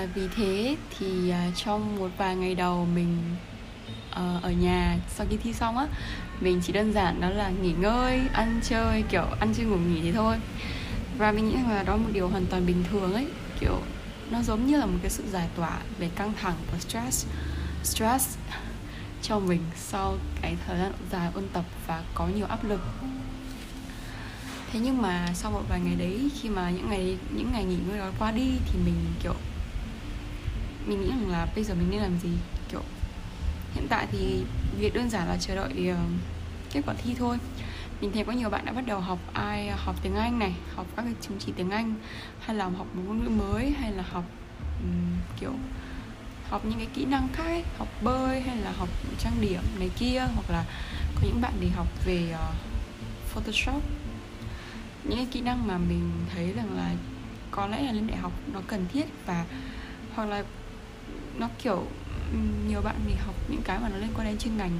và 0.00 0.06
vì 0.14 0.28
thế 0.36 0.76
thì 0.98 1.30
à, 1.30 1.50
trong 1.56 1.96
một 1.96 2.10
vài 2.18 2.36
ngày 2.36 2.54
đầu 2.54 2.86
mình 2.94 3.18
ờ, 4.10 4.40
ở 4.42 4.50
nhà 4.50 4.98
sau 5.08 5.26
khi 5.30 5.36
thi 5.36 5.52
xong 5.52 5.78
á, 5.78 5.86
mình 6.40 6.60
chỉ 6.64 6.72
đơn 6.72 6.92
giản 6.92 7.20
đó 7.20 7.28
là 7.28 7.50
nghỉ 7.62 7.72
ngơi, 7.72 8.20
ăn 8.32 8.60
chơi, 8.62 9.02
kiểu 9.02 9.24
ăn 9.40 9.54
chơi 9.54 9.66
ngủ 9.66 9.76
nghỉ 9.76 10.00
thế 10.02 10.12
thôi. 10.12 10.36
Và 11.18 11.32
mình 11.32 11.48
nghĩ 11.48 11.54
là 11.68 11.82
đó 11.82 11.92
là 11.92 12.02
một 12.02 12.10
điều 12.12 12.28
hoàn 12.28 12.46
toàn 12.46 12.66
bình 12.66 12.84
thường 12.90 13.12
ấy. 13.12 13.26
Kiểu, 13.60 13.78
nó 14.30 14.42
giống 14.42 14.66
như 14.66 14.76
là 14.76 14.86
một 14.86 14.98
cái 15.02 15.10
sự 15.10 15.24
giải 15.30 15.48
tỏa 15.56 15.78
về 15.98 16.10
căng 16.16 16.32
thẳng 16.40 16.56
và 16.72 16.78
stress 16.78 17.26
stress 17.82 18.38
cho 19.22 19.38
mình 19.38 19.60
sau 19.76 20.18
cái 20.42 20.56
thời 20.66 20.78
gian 20.78 20.92
dài 21.12 21.30
ôn 21.34 21.44
tập 21.52 21.64
và 21.86 22.02
có 22.14 22.26
nhiều 22.26 22.46
áp 22.46 22.64
lực. 22.64 22.80
Thế 24.72 24.80
nhưng 24.80 25.02
mà 25.02 25.26
sau 25.34 25.50
một 25.50 25.62
vài 25.68 25.80
ngày 25.80 25.94
đấy, 25.98 26.30
khi 26.40 26.48
mà 26.48 26.70
những 26.70 26.90
ngày 26.90 27.16
những 27.30 27.52
ngày 27.52 27.64
nghỉ 27.64 27.76
ngơi 27.88 27.98
đó 27.98 28.10
qua 28.18 28.30
đi 28.30 28.50
thì 28.72 28.78
mình, 28.84 28.96
kiểu 29.22 29.34
mình 30.86 31.00
nghĩ 31.00 31.08
rằng 31.08 31.30
là 31.30 31.46
bây 31.54 31.64
giờ 31.64 31.74
mình 31.74 31.90
nên 31.90 32.00
làm 32.00 32.18
gì? 32.18 32.30
Kiểu 32.68 32.82
hiện 33.74 33.86
tại 33.88 34.06
thì 34.12 34.44
việc 34.78 34.94
đơn 34.94 35.10
giản 35.10 35.28
là 35.28 35.36
chờ 35.40 35.54
đợi 35.54 35.90
uh, 35.92 35.96
kết 36.72 36.80
quả 36.86 36.94
thi 36.94 37.14
thôi. 37.18 37.38
Mình 38.00 38.12
thấy 38.12 38.24
có 38.24 38.32
nhiều 38.32 38.50
bạn 38.50 38.64
đã 38.64 38.72
bắt 38.72 38.86
đầu 38.86 39.00
học 39.00 39.18
ai 39.32 39.70
học 39.70 39.96
tiếng 40.02 40.14
Anh 40.14 40.38
này 40.38 40.54
học 40.74 40.86
các 40.96 41.02
cái 41.02 41.14
chứng 41.20 41.38
chỉ 41.38 41.52
tiếng 41.56 41.70
Anh 41.70 41.94
hay 42.40 42.56
là 42.56 42.64
học 42.64 42.86
một 42.94 43.02
ngôn 43.06 43.24
ngữ 43.24 43.28
mới 43.28 43.70
hay 43.70 43.92
là 43.92 44.04
học 44.12 44.24
um, 44.82 45.16
kiểu 45.40 45.52
học 46.48 46.64
những 46.64 46.78
cái 46.78 46.88
kỹ 46.94 47.04
năng 47.04 47.28
khác 47.32 47.44
ấy, 47.44 47.64
học 47.78 47.88
bơi 48.02 48.40
hay 48.40 48.56
là 48.56 48.72
học 48.72 48.88
trang 49.18 49.40
điểm 49.40 49.62
này 49.78 49.90
kia 49.98 50.26
hoặc 50.34 50.50
là 50.50 50.64
có 51.14 51.20
những 51.22 51.40
bạn 51.40 51.52
thì 51.60 51.68
học 51.68 51.86
về 52.04 52.34
uh, 52.34 52.54
Photoshop. 53.26 53.82
Những 55.04 55.16
cái 55.16 55.26
kỹ 55.30 55.40
năng 55.40 55.66
mà 55.66 55.78
mình 55.78 56.10
thấy 56.34 56.52
rằng 56.52 56.76
là 56.76 56.94
có 57.50 57.66
lẽ 57.66 57.82
là 57.82 57.92
lên 57.92 58.06
đại 58.06 58.16
học 58.16 58.32
nó 58.52 58.60
cần 58.66 58.86
thiết 58.92 59.04
và 59.26 59.44
hoặc 60.14 60.24
là 60.24 60.44
nó 61.38 61.48
kiểu 61.62 61.86
nhiều 62.68 62.80
bạn 62.80 62.96
thì 63.06 63.14
học 63.14 63.34
những 63.48 63.62
cái 63.64 63.78
mà 63.78 63.88
nó 63.88 63.96
liên 63.96 64.10
quan 64.16 64.26
đến 64.26 64.38
chuyên 64.38 64.56
ngành 64.56 64.78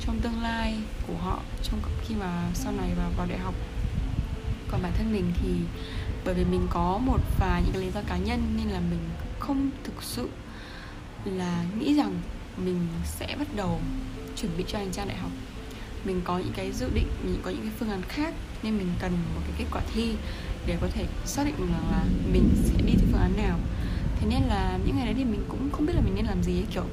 trong 0.00 0.20
tương 0.20 0.42
lai 0.42 0.78
của 1.06 1.16
họ 1.16 1.40
trong 1.62 1.80
khi 2.04 2.14
mà 2.14 2.48
sau 2.54 2.72
này 2.72 2.90
vào 2.96 3.10
vào 3.16 3.26
đại 3.26 3.38
học. 3.38 3.54
Còn 4.68 4.82
bản 4.82 4.92
thân 4.98 5.12
mình 5.12 5.32
thì 5.42 5.48
bởi 6.24 6.34
vì 6.34 6.44
mình 6.44 6.66
có 6.70 6.98
một 6.98 7.20
vài 7.40 7.62
những 7.62 7.72
cái 7.72 7.82
lý 7.82 7.90
do 7.90 8.00
cá 8.06 8.16
nhân 8.16 8.54
nên 8.56 8.66
là 8.66 8.80
mình 8.80 9.00
không 9.38 9.70
thực 9.84 10.02
sự 10.02 10.28
là 11.24 11.64
nghĩ 11.78 11.94
rằng 11.94 12.20
mình 12.56 12.86
sẽ 13.04 13.36
bắt 13.38 13.48
đầu 13.56 13.80
chuẩn 14.36 14.56
bị 14.58 14.64
cho 14.68 14.78
hành 14.78 14.92
trang 14.92 15.08
đại 15.08 15.16
học. 15.16 15.30
Mình 16.04 16.20
có 16.24 16.38
những 16.38 16.52
cái 16.56 16.72
dự 16.72 16.90
định, 16.94 17.08
mình 17.24 17.40
có 17.42 17.50
những 17.50 17.62
cái 17.62 17.72
phương 17.78 17.90
án 17.90 18.02
khác 18.08 18.34
nên 18.62 18.78
mình 18.78 18.88
cần 19.00 19.12
một 19.34 19.40
cái 19.44 19.52
kết 19.58 19.64
quả 19.70 19.82
thi 19.94 20.14
để 20.66 20.76
có 20.80 20.88
thể 20.92 21.06
xác 21.24 21.44
định 21.46 21.54
rằng 21.58 21.90
là 21.90 22.04
mình 22.32 22.50
sẽ 22.64 22.82
đi 22.86 22.92
theo 22.92 23.06
phương 23.12 23.20
án 23.20 23.36
nào 23.36 23.58
thế 24.20 24.26
nên 24.30 24.42
là 24.42 24.78
những 24.86 24.96
ngày 24.96 25.04
đấy 25.04 25.14
thì 25.18 25.24
mình 25.24 25.44
cũng 25.48 25.70
không 25.72 25.86
biết 25.86 25.92
là 25.94 26.00
mình 26.00 26.14
nên 26.14 26.26
làm 26.26 26.42
gì 26.42 26.58
ấy 26.58 26.66
kiểu 26.74 26.84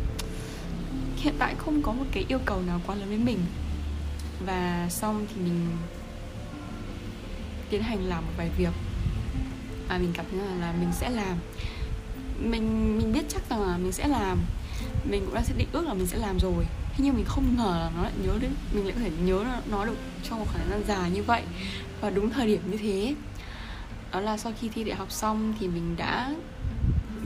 hiện 1.16 1.36
tại 1.40 1.56
không 1.58 1.82
có 1.82 1.92
một 1.92 2.06
cái 2.12 2.26
yêu 2.28 2.40
cầu 2.46 2.62
nào 2.62 2.82
quá 2.88 2.96
lớn 2.96 3.08
với 3.08 3.18
mình. 3.18 3.40
Và 4.46 4.88
xong 4.90 5.26
thì 5.30 5.42
mình 5.42 5.68
tiến 7.70 7.84
hành 7.84 8.10
làm 8.10 8.26
một 8.26 8.32
vài 8.38 8.50
việc 8.58 8.74
mà 9.90 9.98
mình 9.98 10.12
cảm 10.14 10.26
thấy 10.32 10.40
là, 10.40 10.56
là 10.56 10.74
mình 10.80 10.90
sẽ 10.94 11.10
làm. 11.10 11.38
Mình 12.40 12.98
mình 12.98 13.14
biết 13.14 13.26
chắc 13.30 13.50
rằng 13.50 13.62
là 13.62 13.78
mình 13.78 13.92
sẽ 13.92 14.08
làm. 14.08 14.38
Mình 15.10 15.26
cũng 15.26 15.36
đã 15.36 15.42
sẽ 15.42 15.54
định 15.58 15.68
ước 15.72 15.88
là 15.88 15.94
mình 15.94 16.08
sẽ 16.08 16.18
làm 16.18 16.40
rồi. 16.40 16.66
Thế 16.90 16.98
nhưng 16.98 17.16
mình 17.16 17.26
không 17.26 17.56
ngờ 17.58 17.78
là 17.80 17.92
nó 17.96 18.04
lại 18.04 18.14
nhớ 18.26 18.38
đến 18.42 18.52
mình 18.74 18.86
lại 18.86 18.94
có 18.96 19.02
thể 19.02 19.12
nhớ 19.26 19.46
nó 19.72 19.86
được 19.86 19.98
trong 20.24 20.40
một 20.40 20.46
khoảng 20.52 20.70
thời 20.70 20.80
gian 20.80 20.88
dài 20.88 21.12
như 21.12 21.24
vậy. 21.24 21.42
Và 22.02 22.10
đúng 22.10 22.30
thời 22.30 22.48
điểm 22.48 22.72
như 22.72 22.78
thế 22.78 23.16
đó 24.12 24.20
là 24.20 24.38
sau 24.38 24.54
khi 24.62 24.70
thi 24.70 24.84
đại 24.84 24.96
học 24.96 25.12
xong 25.12 25.54
thì 25.60 25.68
mình 25.68 25.96
đã 25.98 26.36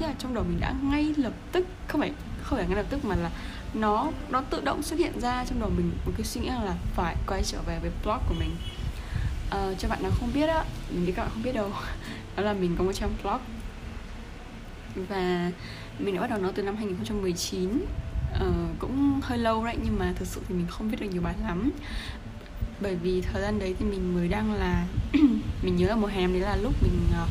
là 0.05 0.13
trong 0.19 0.33
đầu 0.33 0.43
mình 0.43 0.59
đã 0.59 0.73
ngay 0.83 1.13
lập 1.17 1.33
tức 1.51 1.65
không 1.87 2.01
phải 2.01 2.11
không 2.43 2.59
phải 2.59 2.67
ngay 2.67 2.77
lập 2.77 2.85
tức 2.89 3.05
mà 3.05 3.15
là 3.15 3.31
nó 3.73 4.11
nó 4.29 4.41
tự 4.41 4.61
động 4.61 4.83
xuất 4.83 4.99
hiện 4.99 5.19
ra 5.19 5.45
trong 5.45 5.59
đầu 5.59 5.69
mình 5.69 5.91
một 6.05 6.11
cái 6.17 6.25
suy 6.25 6.41
nghĩ 6.41 6.47
là 6.47 6.75
phải 6.95 7.15
quay 7.27 7.43
trở 7.43 7.61
về 7.67 7.79
với 7.79 7.91
blog 8.03 8.19
của 8.29 8.35
mình. 8.39 8.55
Uh, 9.47 9.79
cho 9.79 9.87
bạn 9.89 10.03
nào 10.03 10.11
không 10.19 10.29
biết 10.33 10.47
á 10.47 10.63
mình 10.91 11.05
nghĩ 11.05 11.11
các 11.11 11.21
bạn 11.21 11.31
không 11.33 11.43
biết 11.43 11.51
đâu 11.51 11.71
đó 12.35 12.43
là 12.43 12.53
mình 12.53 12.75
có 12.77 12.83
một 12.83 12.93
trang 12.93 13.09
blog. 13.23 13.39
Và 15.09 15.51
mình 15.99 16.15
đã 16.15 16.21
bắt 16.21 16.29
đầu 16.29 16.39
nó 16.39 16.51
từ 16.55 16.63
năm 16.63 16.75
2019 16.75 17.69
uh, 17.69 17.81
ờ, 18.39 18.51
cũng 18.79 19.19
hơi 19.23 19.37
lâu 19.37 19.65
đấy 19.65 19.77
nhưng 19.83 19.99
mà 19.99 20.13
thực 20.15 20.27
sự 20.27 20.41
thì 20.47 20.55
mình 20.55 20.67
không 20.69 20.89
viết 20.89 20.99
được 20.99 21.07
nhiều 21.11 21.21
bài 21.21 21.35
lắm. 21.43 21.71
Bởi 22.81 22.95
vì 22.95 23.21
thời 23.21 23.41
gian 23.41 23.59
đấy 23.59 23.75
thì 23.79 23.85
mình 23.85 24.15
mới 24.15 24.27
đang 24.27 24.53
là 24.53 24.85
mình 25.63 25.75
nhớ 25.75 25.87
là 25.87 25.95
mùa 25.95 26.07
hè 26.07 26.27
đấy 26.27 26.39
là 26.39 26.55
lúc 26.55 26.73
mình 26.83 26.99
uh, 27.23 27.29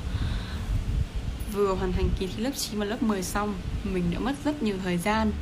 vừa 1.57 1.75
hoàn 1.75 1.93
thành 1.93 2.09
kỳ 2.19 2.27
thi 2.27 2.43
lớp 2.43 2.51
9 2.57 2.79
và 2.79 2.85
lớp 2.85 3.03
10 3.03 3.23
xong 3.23 3.55
mình 3.85 4.05
đã 4.13 4.19
mất 4.19 4.33
rất 4.45 4.63
nhiều 4.63 4.77
thời 4.85 4.99
gian. 4.99 5.33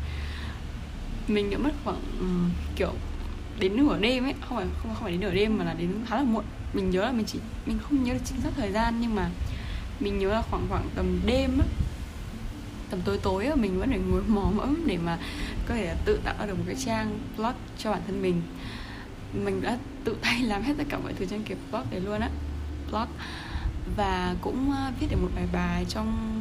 Mình 1.28 1.50
đã 1.50 1.58
mất 1.58 1.70
khoảng 1.84 2.00
um, 2.20 2.50
kiểu 2.76 2.92
đến 3.58 3.76
nửa 3.76 3.98
đêm 3.98 4.24
ấy 4.24 4.34
không 4.48 4.56
phải 4.58 4.66
không 4.78 4.94
không 4.94 5.02
phải 5.02 5.12
đến 5.12 5.20
nửa 5.20 5.34
đêm 5.34 5.58
mà 5.58 5.64
là 5.64 5.74
đến 5.74 5.90
khá 6.08 6.16
là 6.16 6.22
muộn. 6.22 6.44
Mình 6.74 6.90
nhớ 6.90 7.00
là 7.04 7.12
mình 7.12 7.26
chỉ 7.26 7.38
mình 7.66 7.78
không 7.78 8.04
nhớ 8.04 8.12
được 8.12 8.20
chính 8.24 8.40
xác 8.40 8.50
thời 8.56 8.72
gian 8.72 9.00
nhưng 9.00 9.14
mà 9.14 9.30
mình 10.00 10.18
nhớ 10.18 10.28
là 10.28 10.42
khoảng 10.42 10.66
khoảng 10.68 10.88
tầm 10.94 11.20
đêm 11.26 11.58
á 11.58 11.66
tầm 12.90 13.00
tối 13.04 13.18
tối 13.22 13.46
á 13.46 13.54
mình 13.54 13.78
vẫn 13.78 13.88
phải 13.88 13.98
ngồi 13.98 14.22
mò 14.28 14.50
mẫm 14.54 14.84
để 14.86 14.98
mà 15.04 15.18
có 15.66 15.74
thể 15.74 15.94
tự 16.04 16.20
tạo 16.24 16.46
được 16.46 16.54
một 16.58 16.64
cái 16.66 16.76
trang 16.86 17.18
blog 17.36 17.52
cho 17.78 17.90
bản 17.90 18.00
thân 18.06 18.22
mình. 18.22 18.42
Mình 19.44 19.62
đã 19.62 19.78
tự 20.04 20.16
tay 20.22 20.42
làm 20.42 20.62
hết 20.62 20.74
tất 20.78 20.84
cả 20.88 20.98
mọi 20.98 21.12
thứ 21.12 21.26
trên 21.30 21.42
cái 21.42 21.56
blog 21.70 21.82
đấy 21.90 22.00
luôn 22.00 22.20
á. 22.20 22.30
Blog 22.90 23.08
và 23.96 24.34
cũng 24.40 24.70
ờ, 24.70 24.92
viết 25.00 25.06
được 25.10 25.16
một 25.22 25.28
bài 25.34 25.46
bài 25.52 25.86
trong 25.88 26.34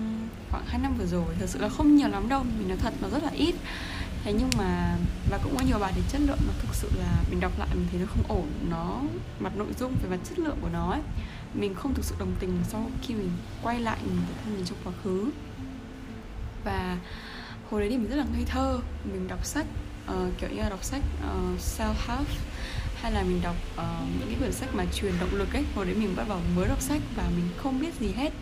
khoảng 0.52 0.66
2 0.66 0.80
năm 0.80 0.96
vừa 0.98 1.06
rồi. 1.06 1.36
Thật 1.40 1.50
sự 1.50 1.60
là 1.60 1.70
không 1.70 1.96
nhiều 1.96 2.08
lắm 2.08 2.30
đâu 2.30 2.44
mình 2.58 2.68
nói 2.68 2.78
thật 2.78 2.94
nó 3.02 3.10
rất 3.10 3.24
là 3.24 3.30
ít. 3.30 3.56
Thế 4.24 4.34
nhưng 4.34 4.50
mà 4.58 4.98
và 5.30 5.40
cũng 5.44 5.56
có 5.58 5.64
nhiều 5.68 5.80
bài 5.80 5.94
thì 5.96 6.02
chất 6.10 6.22
lượng 6.22 6.40
nó 6.48 6.54
thực 6.62 6.76
sự 6.76 6.90
là 6.98 7.24
mình 7.30 7.40
đọc 7.40 7.52
lại 7.60 7.68
mình 7.74 7.88
thấy 7.92 8.00
nó 8.00 8.06
không 8.06 8.24
ổn. 8.28 8.48
Nó 8.70 9.02
mặt 9.40 9.58
nội 9.58 9.68
dung 9.80 9.96
về 10.02 10.10
mặt 10.10 10.20
chất 10.30 10.40
lượng 10.40 10.58
của 10.62 10.70
nó 10.74 10.92
ấy 10.92 11.02
mình 11.54 11.76
không 11.76 11.94
thực 11.94 12.06
sự 12.06 12.16
đồng 12.20 12.36
tình 12.40 12.60
sau 12.68 12.90
khi 13.02 13.14
mình 13.14 13.32
quay 13.64 13.80
lại 13.80 13.98
mình 14.06 14.18
thân 14.44 14.56
mình 14.56 14.66
trong 14.66 14.78
quá 14.84 14.94
khứ. 15.04 15.32
Và 16.64 16.98
hồi 17.72 17.82
đấy 17.82 17.90
thì 17.90 17.98
mình 17.98 18.10
rất 18.10 18.16
là 18.16 18.26
ngây 18.34 18.46
thơ. 18.46 18.80
Mình 19.14 19.28
đọc 19.28 19.46
sách 19.46 19.66
uh, 20.12 20.38
kiểu 20.40 20.50
như 20.50 20.62
là 20.62 20.70
đọc 20.70 20.84
sách 20.84 21.02
ờ, 21.22 21.38
uh, 21.54 21.60
self 21.60 21.94
help 22.08 22.28
hay 23.04 23.12
là 23.12 23.24
mình 23.24 23.42
đọc 23.44 23.56
uh, 23.74 23.84
những 24.20 24.28
cái 24.28 24.38
quyển 24.40 24.52
sách 24.52 24.76
mà 24.76 24.86
truyền 24.94 25.14
động 25.20 25.34
lực 25.34 25.54
ấy 25.54 25.64
hồi 25.76 25.86
đấy 25.86 25.96
mình 25.96 26.16
bắt 26.16 26.30
đầu 26.30 26.40
mới 26.56 26.68
đọc 26.68 26.82
sách 26.82 27.02
và 27.16 27.24
mình 27.36 27.46
không 27.58 27.80
biết 27.80 27.94
gì 28.00 28.12
hết. 28.12 28.34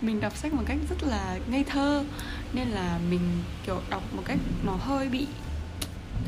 Mình 0.00 0.20
đọc 0.20 0.36
sách 0.36 0.52
một 0.54 0.62
cách 0.66 0.78
rất 0.90 1.02
là 1.02 1.38
ngây 1.50 1.64
thơ 1.64 2.04
nên 2.52 2.68
là 2.68 2.98
mình 3.10 3.20
kiểu 3.66 3.80
đọc 3.90 4.02
một 4.16 4.22
cách 4.24 4.38
nó 4.64 4.72
hơi 4.72 5.08
bị 5.08 5.26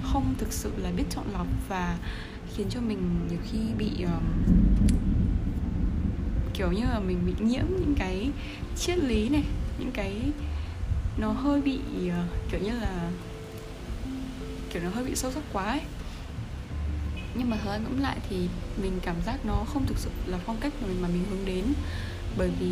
không 0.02 0.34
thực 0.38 0.52
sự 0.52 0.72
là 0.76 0.90
biết 0.96 1.04
chọn 1.10 1.24
lọc 1.32 1.46
và 1.68 1.98
khiến 2.56 2.66
cho 2.70 2.80
mình 2.80 3.28
nhiều 3.30 3.38
khi 3.50 3.58
bị 3.78 4.04
um, 4.04 4.22
kiểu 6.54 6.72
như 6.72 6.84
là 6.84 7.00
mình 7.00 7.18
bị 7.26 7.46
nhiễm 7.46 7.64
những 7.68 7.94
cái 7.98 8.30
triết 8.76 8.98
lý 8.98 9.28
này 9.28 9.44
những 9.78 9.90
cái 9.92 10.20
nó 11.18 11.32
hơi 11.32 11.60
bị 11.60 11.78
uh, 12.08 12.50
kiểu 12.50 12.60
như 12.60 12.70
là 12.80 13.10
kiểu 14.72 14.82
nó 14.82 14.90
hơi 14.94 15.04
bị 15.04 15.14
sâu 15.14 15.32
sắc 15.32 15.42
quá 15.52 15.64
ấy 15.64 15.80
nhưng 17.34 17.50
mà 17.50 17.56
thời 17.64 17.80
ngẫm 17.80 18.00
lại 18.00 18.16
thì 18.28 18.48
mình 18.82 19.00
cảm 19.02 19.16
giác 19.26 19.46
nó 19.46 19.64
không 19.72 19.86
thực 19.86 19.98
sự 19.98 20.10
là 20.26 20.38
phong 20.46 20.56
cách 20.60 20.72
mà 20.80 20.88
mình 20.88 21.02
mà 21.02 21.08
mình 21.08 21.24
hướng 21.30 21.44
đến. 21.44 21.64
Bởi 22.38 22.50
vì 22.60 22.70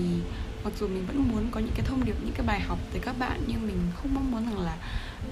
mặc 0.64 0.72
dù 0.80 0.88
mình 0.88 1.06
vẫn 1.06 1.28
muốn 1.32 1.50
có 1.50 1.60
những 1.60 1.74
cái 1.74 1.86
thông 1.86 2.04
điệp, 2.04 2.16
những 2.24 2.34
cái 2.34 2.46
bài 2.46 2.60
học 2.60 2.78
từ 2.92 2.98
các 3.02 3.18
bạn, 3.18 3.40
nhưng 3.46 3.66
mình 3.66 3.78
không 3.96 4.14
mong 4.14 4.30
muốn 4.30 4.44
rằng 4.44 4.58
là 4.58 4.76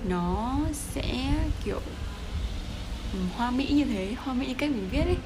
nó 0.09 0.59
sẽ, 0.73 1.33
kiểu 1.65 1.81
hoa 3.37 3.51
mỹ 3.51 3.67
như 3.71 3.85
thế, 3.85 4.15
hoa 4.19 4.35
mỹ 4.35 4.55
cách 4.59 4.71
mình 4.71 4.89
viết 4.91 5.03
ấy. 5.05 5.17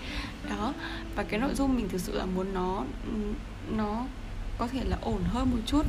Đó. 0.51 0.73
Và 1.17 1.23
cái 1.23 1.41
nội 1.41 1.55
dung 1.55 1.77
mình 1.77 1.89
thực 1.89 2.01
sự 2.01 2.19
là 2.19 2.25
muốn 2.25 2.55
nó 2.55 2.85
nó 3.77 4.05
có 4.59 4.67
thể 4.67 4.85
là 4.85 4.97
ổn 5.01 5.23
hơn 5.25 5.51
một 5.51 5.59
chút 5.67 5.87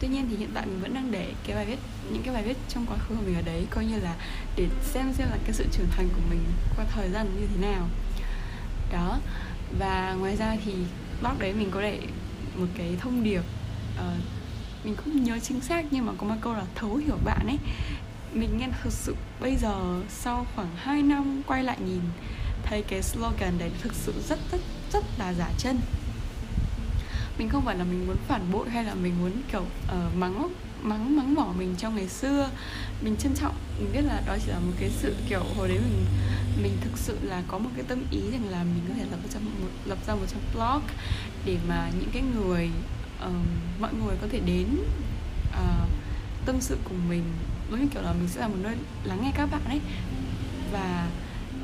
tuy 0.00 0.08
nhiên 0.08 0.26
thì 0.30 0.36
hiện 0.36 0.50
tại 0.54 0.66
mình 0.66 0.80
vẫn 0.80 0.94
đang 0.94 1.10
để 1.10 1.32
cái 1.46 1.56
bài 1.56 1.66
viết 1.66 1.78
những 2.12 2.22
cái 2.22 2.34
bài 2.34 2.42
viết 2.42 2.56
trong 2.68 2.86
quá 2.86 2.96
khứ 2.98 3.14
của 3.14 3.22
mình 3.26 3.34
ở 3.34 3.42
đấy 3.42 3.66
coi 3.70 3.84
như 3.84 3.98
là 3.98 4.14
để 4.56 4.66
xem 4.82 5.12
xem 5.12 5.28
là 5.30 5.36
cái 5.44 5.52
sự 5.52 5.66
trưởng 5.72 5.88
thành 5.96 6.08
của 6.08 6.22
mình 6.30 6.40
qua 6.76 6.84
thời 6.90 7.10
gian 7.10 7.26
như 7.40 7.46
thế 7.46 7.66
nào. 7.68 7.88
Đó 8.92 9.18
và 9.78 10.14
ngoài 10.18 10.36
ra 10.36 10.56
thì 10.64 10.74
blog 11.20 11.38
đấy 11.38 11.52
mình 11.52 11.70
có 11.70 11.80
để 11.80 12.00
một 12.56 12.66
cái 12.78 12.96
thông 13.00 13.22
điệp 13.22 13.42
uh, 13.98 14.84
mình 14.84 14.96
không 14.96 15.24
nhớ 15.24 15.38
chính 15.38 15.60
xác 15.60 15.84
nhưng 15.90 16.06
mà 16.06 16.12
có 16.18 16.26
một 16.26 16.34
câu 16.40 16.52
là 16.52 16.64
thấu 16.74 16.96
hiểu 16.96 17.18
bạn 17.24 17.46
ấy. 17.46 17.58
Mình 18.32 18.58
nghe 18.58 18.68
thực 18.82 18.92
sự 18.92 19.14
bây 19.40 19.56
giờ 19.56 20.02
sau 20.08 20.46
khoảng 20.54 20.68
2 20.76 21.02
năm 21.02 21.42
quay 21.46 21.64
lại 21.64 21.76
nhìn 21.86 22.00
thấy 22.62 22.82
cái 22.88 23.02
slogan 23.02 23.58
đấy 23.58 23.70
thực 23.82 23.94
sự 23.94 24.14
rất 24.28 24.38
rất 24.52 24.60
rất 24.92 25.04
là 25.18 25.32
giả 25.32 25.50
chân 25.58 25.78
mình 27.38 27.48
không 27.48 27.64
phải 27.64 27.76
là 27.76 27.84
mình 27.84 28.06
muốn 28.06 28.16
phản 28.28 28.52
bội 28.52 28.70
hay 28.70 28.84
là 28.84 28.94
mình 28.94 29.14
muốn 29.20 29.32
kiểu 29.52 29.60
uh, 29.60 30.16
mắng 30.16 30.52
mắng 30.82 31.16
mắng 31.16 31.34
mỏ 31.34 31.54
mình 31.58 31.74
trong 31.78 31.96
ngày 31.96 32.08
xưa. 32.08 32.50
Mình 33.02 33.16
trân 33.16 33.34
trọng 33.34 33.54
mình 33.78 33.88
biết 33.92 34.00
là 34.00 34.22
đó 34.26 34.36
chỉ 34.44 34.50
là 34.50 34.58
một 34.58 34.72
cái 34.80 34.90
sự 34.90 35.14
kiểu 35.28 35.42
hồi 35.56 35.68
đấy 35.68 35.78
mình 35.78 36.04
mình 36.62 36.72
thực 36.80 36.98
sự 36.98 37.18
là 37.22 37.42
có 37.48 37.58
một 37.58 37.70
cái 37.76 37.84
tâm 37.88 38.04
ý 38.10 38.20
rằng 38.32 38.50
là 38.50 38.64
mình 38.64 38.82
có 38.88 38.94
thể 38.94 39.04
lập 39.10 39.18
ra 39.34 39.40
một 39.40 39.68
lập 39.84 39.98
ra 40.06 40.14
một 40.14 40.26
trang 40.28 40.42
blog 40.54 40.82
để 41.44 41.58
mà 41.68 41.90
những 42.00 42.10
cái 42.12 42.22
người 42.22 42.70
uh, 43.26 43.32
mọi 43.80 43.94
người 43.94 44.16
có 44.20 44.26
thể 44.30 44.40
đến 44.46 44.66
uh, 45.48 45.88
tâm 46.46 46.60
sự 46.60 46.76
cùng 46.84 47.08
mình. 47.08 47.24
Giống 47.70 47.80
như 47.80 47.86
kiểu 47.94 48.02
là 48.02 48.12
mình 48.12 48.28
sẽ 48.28 48.40
là 48.40 48.48
một 48.48 48.56
nơi 48.62 48.76
lắng 49.04 49.18
nghe 49.22 49.32
các 49.36 49.46
bạn 49.46 49.64
ấy. 49.64 49.80
Và 50.72 51.08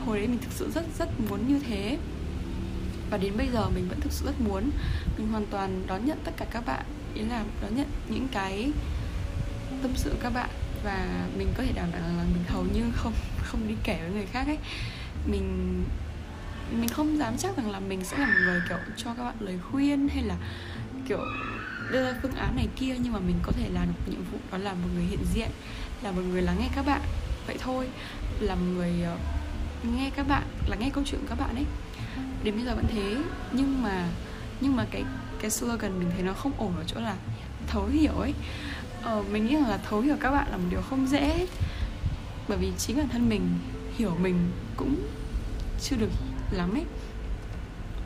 hồi 0.06 0.18
đấy 0.18 0.28
mình 0.28 0.38
thực 0.38 0.52
sự 0.52 0.70
rất 0.75 0.85
rất 0.99 1.08
muốn 1.30 1.49
như 1.49 1.58
thế 1.58 1.99
và 3.10 3.18
đến 3.18 3.32
bây 3.36 3.48
giờ 3.48 3.68
mình 3.75 3.88
vẫn 3.88 4.00
thực 4.00 4.12
sự 4.12 4.26
rất 4.26 4.40
muốn 4.40 4.70
mình 5.18 5.28
hoàn 5.28 5.46
toàn 5.46 5.82
đón 5.86 6.06
nhận 6.06 6.18
tất 6.25 6.32
cả 6.36 6.44
các 6.50 6.66
bạn 6.66 6.84
ý 7.14 7.22
là 7.22 7.44
đón 7.62 7.76
nhận 7.76 7.86
những 8.08 8.28
cái 8.32 8.70
tâm 9.82 9.92
sự 9.96 10.14
các 10.22 10.30
bạn. 10.34 10.50
Và 10.84 11.26
mình 11.38 11.48
có 11.56 11.62
thể 11.62 11.72
đảm 11.72 11.88
bảo 11.92 12.00
là 12.00 12.25
mình 12.34 12.44
hầu 12.48 12.64
như 12.64 12.82
không 12.94 13.12
không 13.42 13.68
đi 13.68 13.75
kể 13.84 13.98
với 14.02 14.10
người 14.10 14.26
khác 14.26 14.46
ấy. 14.46 14.58
Mình 15.26 15.84
mình 16.80 16.88
không 16.88 17.18
dám 17.18 17.36
chắc 17.36 17.56
rằng 17.56 17.70
là 17.70 17.80
mình 17.80 18.04
sẽ 18.04 18.18
là 18.18 18.26
một 18.26 18.38
người 18.44 18.60
kiểu 18.68 18.78
cho 18.96 19.14
các 19.14 19.25
bạn 19.25 19.34
lời 19.40 19.58
khuyên 19.70 20.08
hay 20.08 20.22
là 20.22 20.36
kiểu 21.08 21.20
đưa 21.92 22.04
ra 22.04 22.18
phương 22.22 22.34
án 22.34 22.56
này 22.56 22.68
kia 22.76 22.94
nhưng 23.02 23.12
mà 23.12 23.18
mình 23.18 23.36
có 23.42 23.52
thể 23.52 23.68
làm 23.68 23.86
được 23.86 24.12
nhiệm 24.12 24.25
vụ 24.32 24.38
đó 24.52 24.58
là 24.58 24.72
một 24.72 24.88
người 24.94 25.04
hiện 25.04 25.25
diện 25.34 25.48
là 26.02 26.10
một 26.10 26.22
người 26.30 26.42
lắng 26.42 26.56
nghe 26.60 26.68
các 26.75 26.86
bạn. 26.86 27.00
Vậy 27.46 27.56
thôi 27.58 27.88
là 28.40 28.54
một 28.54 28.66
người 28.75 28.92
uh, 29.14 29.20
nghe 29.94 30.10
các 30.16 30.28
bạn 30.28 30.42
là 30.66 30.76
nghe 30.76 30.90
câu 30.90 31.04
chuyện 31.06 31.20
của 31.20 31.26
các 31.28 31.38
bạn 31.46 31.54
ấy 31.54 31.64
đến 32.44 32.54
bây 32.56 32.64
giờ 32.64 32.75
vẫn 32.75 32.87
thế. 32.88 33.16
Nhưng 33.52 33.82
mà 33.82 34.08
nhưng 34.61 34.76
mà 34.76 34.87
cái 34.90 35.04
cái 35.40 35.50
slogan 35.50 35.99
mình 35.99 36.11
thấy 36.14 36.23
nó 36.23 36.32
không 36.32 36.52
ổn 36.58 36.76
ở 36.76 36.85
chỗ 36.87 37.00
là 37.00 37.16
thấu 37.66 37.87
hiểu 37.87 38.12
ấy. 38.12 38.35
Ờ, 39.02 39.23
mình 39.32 39.46
nghĩ 39.46 39.54
rằng 39.54 39.68
là 39.68 39.78
thấu 39.88 40.00
hiểu 40.00 40.16
các 40.20 40.30
bạn 40.30 40.46
là 40.50 40.56
một 40.56 40.66
điều 40.70 40.80
không 40.90 41.06
dễ 41.06 41.46
bởi 42.49 42.58
vì 42.58 42.73
chính 42.78 42.96
bản 42.96 43.08
thân 43.08 43.28
mình 43.28 43.58
hiểu 43.96 44.16
mình 44.20 44.50
cũng 44.76 44.96
chưa 45.82 45.96
được 45.96 46.11
lắm 46.50 46.75
ấy. 46.75 46.85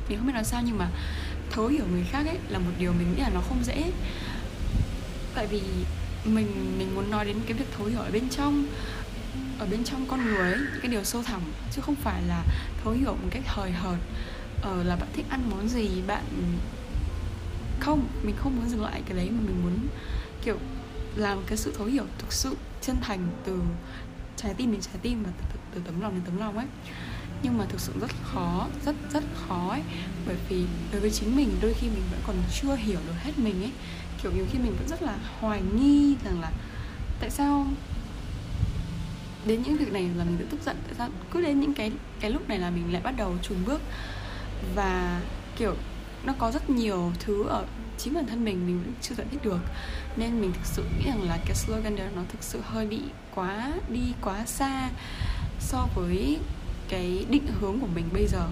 Mình 0.09 0.19
không 0.19 0.27
biết 0.27 0.33
nói 0.35 0.45
sao 0.45 0.63
nhưng 0.65 0.79
mà 0.79 0.89
thấu 1.51 1.67
hiểu 1.67 1.85
người 1.93 2.05
khác 2.11 2.27
ấy 2.27 2.39
là 2.49 2.59
một 2.59 2.71
điều 2.79 2.93
mình 2.93 3.15
nghĩ 3.15 3.21
là 3.21 3.31
nó 3.35 3.41
không 3.41 3.65
dễ. 3.65 3.93
Tại 5.35 5.47
vì 5.47 5.63
mình 6.25 6.79
mình 6.79 6.95
muốn 6.95 7.11
nói 7.11 7.25
đến 7.25 7.37
cái 7.47 7.53
việc 7.53 7.65
thấu 7.77 7.87
hiểu 7.87 8.01
ở 8.01 8.11
bên 8.11 8.29
trong 8.29 8.67
ở 9.61 9.67
bên 9.71 9.85
trong 9.85 10.07
con 10.09 10.25
người 10.25 10.53
ấy, 10.53 10.59
những 10.59 10.81
cái 10.83 10.91
điều 10.91 11.05
sâu 11.05 11.23
thẳm 11.23 11.41
chứ 11.73 11.83
không 11.83 11.95
phải 11.95 12.23
là 12.23 12.45
thấu 12.85 12.93
hiểu 12.93 13.13
một 13.13 13.29
cách 13.31 13.43
hời 13.47 13.71
hợt. 13.71 13.99
Ờ, 14.63 14.83
là 14.83 14.97
bạn 14.97 15.09
thích 15.13 15.27
ăn 15.29 15.51
món 15.51 15.69
gì 15.69 15.89
bạn 16.07 16.25
không 17.81 18.07
mình 18.23 18.37
không 18.39 18.57
muốn 18.57 18.69
dừng 18.69 18.83
lại 18.83 19.03
cái 19.07 19.17
đấy 19.17 19.31
mà 19.31 19.41
mình 19.47 19.63
muốn 19.63 19.79
kiểu 20.45 20.57
làm 21.17 21.39
cái 21.47 21.59
sự 21.59 21.73
thấu 21.79 21.87
hiểu 21.87 22.05
thực 22.19 22.33
sự 22.33 22.57
chân 22.81 22.97
thành 23.01 23.29
từ 23.45 23.61
trái 24.37 24.55
tim 24.55 24.73
đến 24.73 24.81
trái 24.81 24.95
tim 25.03 25.23
và 25.23 25.31
từ, 25.39 25.45
từ, 25.53 25.59
từ 25.75 25.81
tấm 25.87 26.01
lòng 26.01 26.15
đến 26.15 26.23
tấm 26.25 26.39
lòng 26.39 26.57
ấy. 26.57 26.67
Nhưng 27.43 27.59
mà 27.59 27.65
thực 27.69 27.81
sự 27.81 27.93
rất 28.01 28.11
khó 28.23 28.67
rất 28.85 28.95
rất 29.13 29.25
khó 29.35 29.69
ấy 29.71 29.83
bởi 30.27 30.37
vì 30.49 30.65
đối 30.93 31.01
với 31.01 31.11
chính 31.11 31.37
mình 31.37 31.57
đôi 31.61 31.75
khi 31.75 31.87
mình 31.89 32.03
vẫn 32.11 32.21
còn 32.27 32.37
chưa 32.61 32.75
hiểu 32.75 32.99
được 33.07 33.15
hết 33.23 33.39
mình 33.39 33.63
ấy. 33.63 33.73
Kiểu 34.23 34.33
nhiều 34.33 34.47
khi 34.53 34.59
mình 34.59 34.75
vẫn 34.79 34.89
rất 34.89 35.03
là 35.03 35.17
hoài 35.41 35.63
nghi 35.75 36.17
rằng 36.25 36.41
là 36.41 36.53
tại 37.21 37.31
sao 37.31 37.67
đến 39.47 39.63
những 39.63 39.77
việc 39.77 39.93
này 39.93 40.09
là 40.17 40.25
mình 40.25 40.37
tự 40.39 40.47
tức 40.51 40.61
giận 40.65 40.77
tại 40.85 40.95
sao 40.99 41.09
cứ 41.31 41.41
đến 41.41 41.61
những 41.61 41.75
cái 41.75 41.93
cái 42.21 42.31
lúc 42.31 42.49
này 42.49 42.59
là 42.59 42.71
mình 42.71 42.93
lại 42.93 43.03
bắt 43.03 43.15
đầu 43.17 43.35
chùn 43.43 43.59
bước. 43.67 43.81
Và, 44.75 45.21
kiểu, 45.57 45.75
nó 46.25 46.33
có 46.39 46.51
rất 46.51 46.71
nhiều 46.71 47.13
thứ 47.21 47.47
ở 47.47 47.65
chính 47.99 48.15
bản 48.15 48.27
thân 48.27 48.45
mình 48.45 48.67
mình 48.67 48.83
vẫn 48.85 48.93
chưa 49.03 49.15
giải 49.15 49.27
thích 49.31 49.41
được. 49.45 49.61
Nên 50.17 50.41
mình 50.41 50.53
thực 50.53 50.67
sự 50.67 50.85
nghĩ 50.99 51.05
rằng 51.07 51.23
là 51.23 51.39
cái 51.47 51.55
slogan 51.55 51.97
đó 51.97 52.05
nó 52.17 52.23
thực 52.33 52.43
sự 52.43 52.61
hơi 52.65 52.87
bị 52.87 53.01
quá, 53.35 53.73
đi 53.89 54.13
quá 54.23 54.47
xa 54.47 54.89
so 55.61 55.87
với 55.95 56.39
cái 56.89 57.27
định 57.31 57.47
hướng 57.61 57.81
của 57.81 57.87
mình 57.95 58.05
bây 58.13 58.27
giờ. 58.27 58.49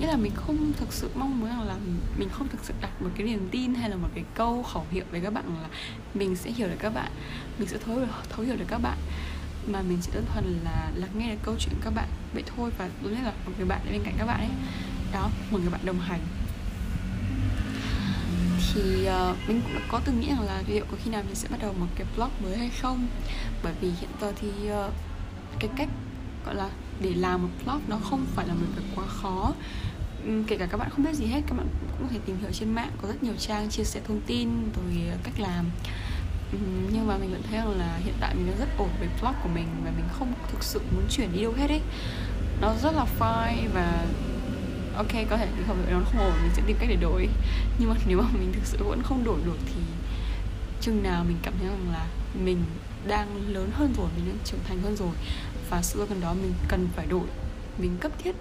Nghĩa 0.00 0.06
là 0.06 0.16
mình 0.16 0.32
không 0.34 0.72
thực 0.78 0.92
sự 0.92 1.10
mong 1.14 1.40
muốn 1.40 1.48
rằng 1.48 1.62
là 1.62 1.76
mình 2.18 2.28
không 2.32 2.48
thực 2.48 2.60
sự 2.64 2.74
đặt 2.80 3.02
một 3.02 3.10
cái 3.16 3.26
niềm 3.26 3.48
tin 3.50 3.74
hay 3.74 3.90
là 3.90 3.96
một 3.96 4.08
cái 4.14 4.24
câu 4.34 4.62
khẩu 4.62 4.86
hiệu 4.90 5.04
với 5.10 5.20
các 5.20 5.32
bạn 5.32 5.44
là 5.62 5.68
mình 6.14 6.36
sẽ 6.36 6.50
hiểu 6.50 6.68
được 6.68 6.76
các 6.78 6.94
bạn, 6.94 7.10
mình 7.58 7.68
sẽ 7.68 7.78
thấu 7.78 7.98
thấu 8.30 8.44
hiểu 8.44 8.56
được 8.56 8.64
các 8.68 8.78
bạn 8.78 8.98
mà 9.68 9.82
mình 9.82 9.98
chỉ 10.02 10.10
đơn 10.14 10.24
thuần 10.32 10.60
là 10.64 10.90
lắng 10.94 11.10
nghe 11.18 11.30
được 11.30 11.40
câu 11.42 11.54
chuyện 11.58 11.74
các 11.84 11.90
bạn. 11.94 12.08
Vậy 12.34 12.42
thôi 12.56 12.70
và 12.78 12.88
đúng 13.02 13.14
nhất 13.14 13.22
là 13.24 13.32
một 13.46 13.52
người 13.56 13.66
bạn 13.66 13.80
bên 13.90 14.02
cạnh 14.04 14.14
các 14.18 14.26
bạn 14.26 14.40
ấy. 14.40 14.50
Đó 15.12 15.30
một 15.50 15.58
người 15.60 15.70
bạn 15.70 15.80
đồng 15.84 16.00
hành. 16.00 16.20
Thì 18.74 19.08
uh, 19.08 19.48
mình 19.48 19.60
cũng 19.62 19.82
có 19.88 20.00
từng 20.04 20.20
nghĩ 20.20 20.28
rằng 20.28 20.42
là 20.42 20.62
liệu 20.66 20.84
có 20.90 20.96
khi 21.04 21.10
nào 21.10 21.22
mình 21.26 21.34
sẽ 21.34 21.48
bắt 21.48 21.60
đầu 21.62 21.72
một 21.72 21.86
cái 21.96 22.06
blog 22.16 22.30
mới 22.42 22.58
hay 22.58 22.70
không? 22.70 23.06
Bởi 23.62 23.74
vì 23.80 23.90
hiện 24.00 24.10
giờ 24.20 24.32
thì 24.40 24.48
uh, 24.48 24.92
cái 25.60 25.70
cách 25.76 25.88
gọi 26.46 26.54
là 26.54 26.70
để 27.00 27.14
làm 27.14 27.42
một 27.42 27.48
blog 27.64 27.80
nó 27.88 27.98
không 28.10 28.26
phải 28.34 28.46
là 28.48 28.54
một 28.54 28.66
việc 28.76 28.82
quá 28.94 29.04
khó. 29.06 29.52
Um, 30.26 30.44
kể 30.44 30.56
cả 30.56 30.66
các 30.66 30.76
bạn 30.76 30.90
không 30.90 31.04
biết 31.04 31.14
gì 31.14 31.26
hết 31.26 31.40
các 31.46 31.56
bạn 31.56 31.66
cũng 31.80 32.06
có 32.06 32.12
thể 32.12 32.18
tìm 32.26 32.36
hiểu 32.40 32.50
trên 32.52 32.74
mạng 32.74 32.90
có 33.02 33.08
rất 33.08 33.22
nhiều 33.22 33.34
trang 33.38 33.70
chia 33.70 33.84
sẻ 33.84 34.00
thông 34.08 34.20
tin 34.26 34.48
rồi 34.76 35.08
ờ, 35.10 35.16
cách 35.22 35.40
làm 35.40 35.64
nhưng 36.92 37.06
mà 37.06 37.16
mình 37.18 37.30
vẫn 37.30 37.42
thấy 37.50 37.58
rằng 37.58 37.78
là 37.78 37.96
hiện 37.96 38.14
tại 38.20 38.34
mình 38.34 38.46
đang 38.46 38.58
rất 38.58 38.68
ổn 38.78 38.88
với 38.98 39.08
blog 39.20 39.34
của 39.42 39.48
mình 39.48 39.66
và 39.84 39.90
mình 39.90 40.04
không 40.12 40.32
thực 40.52 40.62
sự 40.62 40.80
muốn 40.94 41.04
chuyển 41.10 41.32
đi 41.32 41.42
đâu 41.42 41.52
hết 41.52 41.70
ấy. 41.70 41.80
Nó 42.60 42.74
rất 42.82 42.92
là 42.94 43.06
fine 43.18 43.68
và 43.74 44.06
ok, 44.96 45.12
có 45.30 45.36
thể 45.36 45.48
mình 45.56 45.64
không, 45.66 45.76
nó 45.90 46.00
không 46.04 46.20
ổn, 46.20 46.32
mình 46.42 46.50
sẽ 46.54 46.62
tìm 46.66 46.76
cách 46.80 46.88
để 46.88 46.96
đổi. 46.96 47.28
Nhưng 47.78 47.88
mà 47.88 47.94
nếu 48.06 48.18
mà 48.18 48.28
mình 48.32 48.52
thực 48.52 48.64
sự 48.64 48.78
vẫn 48.84 49.02
không 49.02 49.24
đổi 49.24 49.38
được 49.46 49.58
thì 49.66 49.80
chừng 50.80 51.02
nào 51.02 51.24
mình 51.24 51.36
cảm 51.42 51.54
thấy 51.58 51.68
rằng 51.68 51.92
là 51.92 52.06
mình 52.44 52.64
đang 53.06 53.28
lớn 53.48 53.70
hơn 53.74 53.94
rồi, 53.96 54.08
mình 54.16 54.26
đang 54.28 54.38
trưởng 54.44 54.60
thành 54.68 54.82
hơn 54.82 54.96
rồi 54.96 55.14
và 55.70 55.82
slogan 55.82 56.20
đó 56.20 56.34
mình 56.34 56.52
cần 56.68 56.88
phải 56.96 57.06
đổi. 57.06 57.26
Mình 57.78 57.96
cấp 58.00 58.12
thiết 58.18 58.32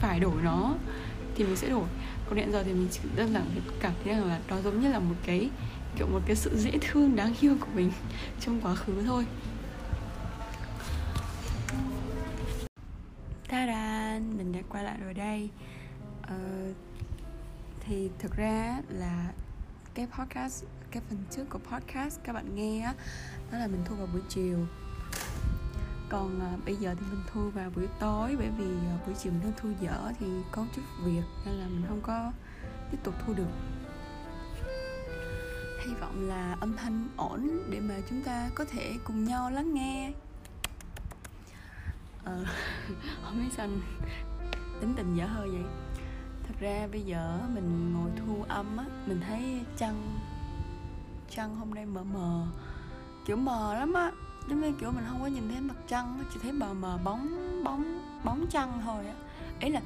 phải 0.00 0.20
đổi 0.20 0.42
nó 0.42 0.74
thì 1.34 1.44
mình 1.44 1.56
sẽ 1.56 1.68
đổi. 1.68 1.84
Còn 2.28 2.36
hiện 2.36 2.52
giờ 2.52 2.62
thì 2.62 2.72
mình 2.72 2.88
chỉ 2.92 3.00
đơn 3.16 3.32
giản 3.32 3.44
cảm 3.80 3.92
thấy 4.04 4.14
rằng 4.14 4.24
là 4.24 4.38
đó 4.48 4.56
giống 4.64 4.80
như 4.80 4.92
là 4.92 4.98
một 4.98 5.14
cái 5.26 5.50
kiểu 5.96 6.06
một 6.06 6.20
cái 6.26 6.36
sự 6.36 6.58
dễ 6.58 6.78
thương 6.80 7.16
đáng 7.16 7.34
yêu 7.40 7.56
của 7.60 7.70
mình 7.74 7.92
trong 8.40 8.60
quá 8.60 8.74
khứ 8.74 9.02
thôi. 9.06 9.26
Ta 13.48 13.66
da 13.66 14.20
mình 14.36 14.52
đã 14.52 14.60
quay 14.68 14.84
lại 14.84 14.96
rồi 15.04 15.14
đây. 15.14 15.50
Ờ, 16.22 16.36
thì 17.80 18.10
thực 18.18 18.36
ra 18.36 18.80
là 18.88 19.32
cái 19.94 20.06
podcast 20.18 20.64
cái 20.90 21.02
phần 21.08 21.18
trước 21.30 21.44
của 21.50 21.58
podcast 21.58 22.20
các 22.24 22.32
bạn 22.32 22.54
nghe 22.54 22.80
á 22.80 22.94
đó 23.52 23.58
là 23.58 23.66
mình 23.66 23.80
thu 23.84 23.94
vào 23.94 24.06
buổi 24.12 24.22
chiều. 24.28 24.66
Còn 26.08 26.40
à, 26.40 26.52
bây 26.64 26.76
giờ 26.76 26.94
thì 27.00 27.06
mình 27.10 27.20
thu 27.32 27.50
vào 27.50 27.70
buổi 27.76 27.86
tối 28.00 28.36
bởi 28.38 28.50
vì 28.58 28.64
à, 28.64 28.98
buổi 29.06 29.14
chiều 29.14 29.32
mình 29.32 29.42
đang 29.42 29.52
thu 29.56 29.68
dở 29.80 30.12
thì 30.20 30.26
có 30.52 30.66
chút 30.76 30.82
việc 31.04 31.22
nên 31.44 31.54
là 31.54 31.66
mình 31.68 31.84
không 31.88 32.00
có 32.02 32.32
tiếp 32.90 32.98
tục 33.04 33.14
thu 33.26 33.34
được 33.34 33.75
hy 35.86 35.94
vọng 35.94 36.28
là 36.28 36.56
âm 36.60 36.76
thanh 36.76 37.08
ổn 37.16 37.62
để 37.70 37.80
mà 37.80 37.94
chúng 38.10 38.22
ta 38.22 38.50
có 38.54 38.64
thể 38.64 38.98
cùng 39.04 39.24
nhau 39.24 39.50
lắng 39.50 39.74
nghe. 39.74 40.12
Ờ, 42.24 42.44
không 43.24 43.38
biết 43.38 43.48
sao 43.56 43.68
tính 44.80 44.94
tình 44.96 45.14
dở 45.14 45.26
hơi 45.26 45.50
vậy. 45.50 45.64
Thật 46.48 46.54
ra 46.60 46.88
bây 46.92 47.02
giờ 47.02 47.40
mình 47.54 47.92
ngồi 47.92 48.10
thu 48.16 48.44
âm 48.48 48.76
á 48.76 48.84
mình 49.06 49.20
thấy 49.26 49.60
trăng 49.76 50.18
trăng 51.30 51.56
hôm 51.56 51.74
nay 51.74 51.86
mờ 51.86 52.04
mờ 52.04 52.46
kiểu 53.26 53.36
mờ 53.36 53.74
lắm 53.74 53.92
á. 53.92 54.10
Giống 54.48 54.60
như 54.60 54.72
kiểu 54.80 54.92
mình 54.92 55.04
không 55.08 55.20
có 55.20 55.26
nhìn 55.26 55.48
thấy 55.48 55.60
mặt 55.60 55.76
trăng 55.88 56.24
chỉ 56.34 56.40
thấy 56.42 56.52
mờ 56.52 56.74
mờ 56.74 56.98
bóng 57.04 57.28
bóng 57.64 58.00
bóng 58.24 58.46
trăng 58.50 58.80
thôi 58.84 59.06
á. 59.06 59.14
Ý 59.60 59.68
là 59.68 59.80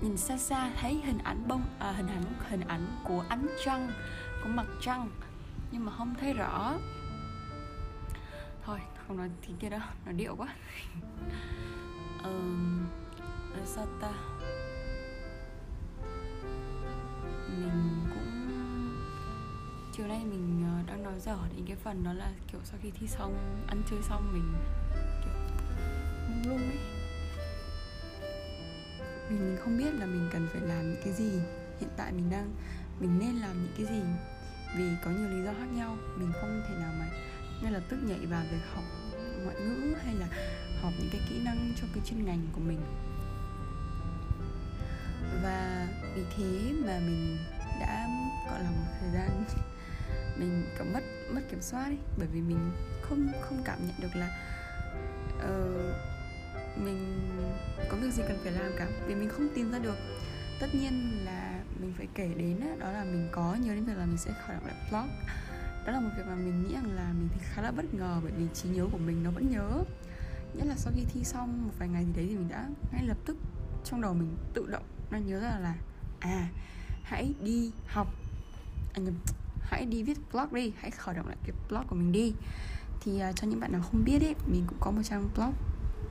nhìn 0.00 0.16
xa 0.16 0.38
xa 0.38 0.70
thấy 0.80 1.00
hình 1.04 1.18
ảnh 1.18 1.48
bông 1.48 1.62
à, 1.78 1.92
hình 1.92 2.06
ảnh 2.06 2.24
hình 2.48 2.60
ảnh 2.60 2.86
của 3.04 3.24
ánh 3.28 3.46
trăng 3.64 3.88
của 4.42 4.48
mặt 4.48 4.66
trăng 4.80 5.08
nhưng 5.70 5.84
mà 5.84 5.92
không 5.92 6.14
thấy 6.20 6.32
rõ. 6.32 6.78
Thôi 8.64 8.78
không 9.06 9.16
nói 9.16 9.30
thì 9.42 9.54
kia 9.60 9.68
đó 9.68 9.78
nó 10.06 10.12
điệu 10.12 10.36
quá. 10.36 10.48
Um, 12.24 12.86
sao 13.66 13.86
ta? 14.00 14.12
Mình 17.48 18.00
cũng 18.14 18.56
chiều 19.92 20.06
nay 20.06 20.20
mình 20.24 20.64
ờ, 20.66 20.92
đang 20.92 21.02
nói 21.02 21.20
dở 21.20 21.36
đến 21.56 21.64
cái 21.66 21.76
phần 21.76 22.04
đó 22.04 22.12
là 22.12 22.32
kiểu 22.52 22.60
sau 22.64 22.78
khi 22.82 22.90
thi 22.90 23.06
xong 23.06 23.34
ăn 23.66 23.82
chơi 23.90 24.02
xong 24.02 24.32
mình 24.32 24.54
kiểu 25.24 25.34
mông 26.28 26.42
lung 26.46 26.70
ấy. 26.70 26.78
Mình 29.30 29.56
không 29.60 29.78
biết 29.78 29.94
là 29.94 30.06
mình 30.06 30.28
cần 30.32 30.48
phải 30.52 30.60
làm 30.60 30.90
những 30.90 31.02
cái 31.04 31.12
gì. 31.12 31.30
Hiện 31.80 31.90
tại 31.96 32.12
mình 32.12 32.30
đang 32.30 32.50
mình 33.00 33.18
nên 33.18 33.36
làm 33.36 33.62
những 33.62 33.72
cái 33.76 33.86
gì? 33.86 34.02
Vì 34.74 34.84
có 35.04 35.10
nhiều 35.10 35.28
lý 35.28 35.44
do 35.44 35.52
khác 35.52 35.66
nhau 35.76 35.96
mình 36.16 36.32
không 36.32 36.62
thể 36.68 36.74
nào 36.74 36.92
mà 36.98 37.06
ngay 37.62 37.72
lập 37.72 37.82
tức 37.88 37.96
nhảy 38.06 38.26
vào 38.26 38.44
việc 38.50 38.62
học 38.74 38.84
ngoại 39.44 39.56
ngữ 39.60 39.94
hay 40.04 40.14
là 40.14 40.26
học 40.82 40.92
những 40.98 41.08
cái 41.12 41.20
kỹ 41.28 41.40
năng 41.44 41.72
cho 41.80 41.86
cái 41.94 42.02
chuyên 42.06 42.24
ngành 42.24 42.46
của 42.52 42.60
mình. 42.60 42.80
Và 45.42 45.88
vì 46.14 46.22
thế 46.36 46.72
mà 46.86 46.98
mình 46.98 47.38
đã 47.80 48.08
gọi 48.50 48.62
là 48.62 48.70
một 48.70 48.86
thời 49.00 49.10
gian 49.10 49.44
mình 50.38 50.64
cảm 50.78 50.92
mất 50.92 51.02
mất 51.30 51.40
kiểm 51.50 51.62
soát 51.62 51.84
ấy 51.84 51.98
bởi 52.18 52.28
vì 52.32 52.40
mình 52.40 52.70
không 53.02 53.28
không 53.40 53.62
cảm 53.64 53.78
nhận 53.86 53.94
được 54.00 54.16
là 54.16 54.28
uh, 55.36 55.94
mình 56.76 57.20
có 57.88 57.96
việc 57.96 58.10
gì 58.12 58.22
cần 58.28 58.38
phải 58.42 58.52
làm 58.52 58.72
cả 58.78 58.86
vì 59.06 59.14
mình 59.14 59.28
không 59.28 59.48
tìm 59.54 59.72
ra 59.72 59.78
được. 59.78 59.96
Tất 60.60 60.66
nhiên 60.74 61.24
là 61.24 61.55
mình 61.80 61.92
phải 61.96 62.08
kể 62.14 62.34
đến 62.36 62.60
đó, 62.60 62.66
đó 62.78 62.92
là 62.92 63.04
mình 63.04 63.28
có 63.32 63.54
nhớ 63.54 63.74
đến 63.74 63.84
việc 63.84 63.96
là 63.96 64.06
mình 64.06 64.18
sẽ 64.18 64.32
khởi 64.46 64.56
động 64.56 64.66
lại 64.66 64.74
blog 64.90 65.08
đó 65.86 65.92
là 65.92 66.00
một 66.00 66.10
việc 66.16 66.22
mà 66.26 66.34
mình 66.34 66.62
nghĩ 66.62 66.74
rằng 66.74 66.90
là 66.96 67.12
mình 67.12 67.28
thì 67.32 67.40
khá 67.42 67.62
là 67.62 67.70
bất 67.70 67.94
ngờ 67.94 68.20
bởi 68.22 68.32
vì 68.36 68.46
trí 68.54 68.68
nhớ 68.68 68.86
của 68.92 68.98
mình 68.98 69.22
nó 69.22 69.30
vẫn 69.30 69.50
nhớ. 69.50 69.84
Nhất 70.54 70.66
là 70.66 70.74
sau 70.76 70.92
khi 70.96 71.04
thi 71.08 71.24
xong 71.24 71.64
một 71.64 71.72
vài 71.78 71.88
ngày 71.88 72.04
gì 72.04 72.12
đấy 72.16 72.26
thì 72.28 72.36
mình 72.36 72.48
đã 72.48 72.68
ngay 72.92 73.04
lập 73.04 73.16
tức 73.24 73.36
trong 73.84 74.00
đầu 74.00 74.14
mình 74.14 74.36
tự 74.54 74.66
động 74.66 74.84
nó 75.10 75.18
nhớ 75.18 75.40
ra 75.40 75.58
là 75.58 75.74
à 76.20 76.48
hãy 77.02 77.34
đi 77.42 77.70
học 77.86 78.08
à, 78.94 78.98
nhầm, 78.98 79.14
hãy 79.60 79.86
đi 79.86 80.02
viết 80.02 80.18
blog 80.32 80.54
đi 80.54 80.72
hãy 80.76 80.90
khởi 80.90 81.14
động 81.14 81.28
lại 81.28 81.36
cái 81.42 81.52
blog 81.68 81.86
của 81.86 81.96
mình 81.96 82.12
đi. 82.12 82.32
Thì 83.00 83.22
uh, 83.30 83.36
cho 83.36 83.46
những 83.46 83.60
bạn 83.60 83.72
nào 83.72 83.82
không 83.82 84.04
biết 84.04 84.22
ấy 84.22 84.34
mình 84.46 84.64
cũng 84.66 84.78
có 84.80 84.90
một 84.90 85.02
trang 85.04 85.28
blog 85.34 85.52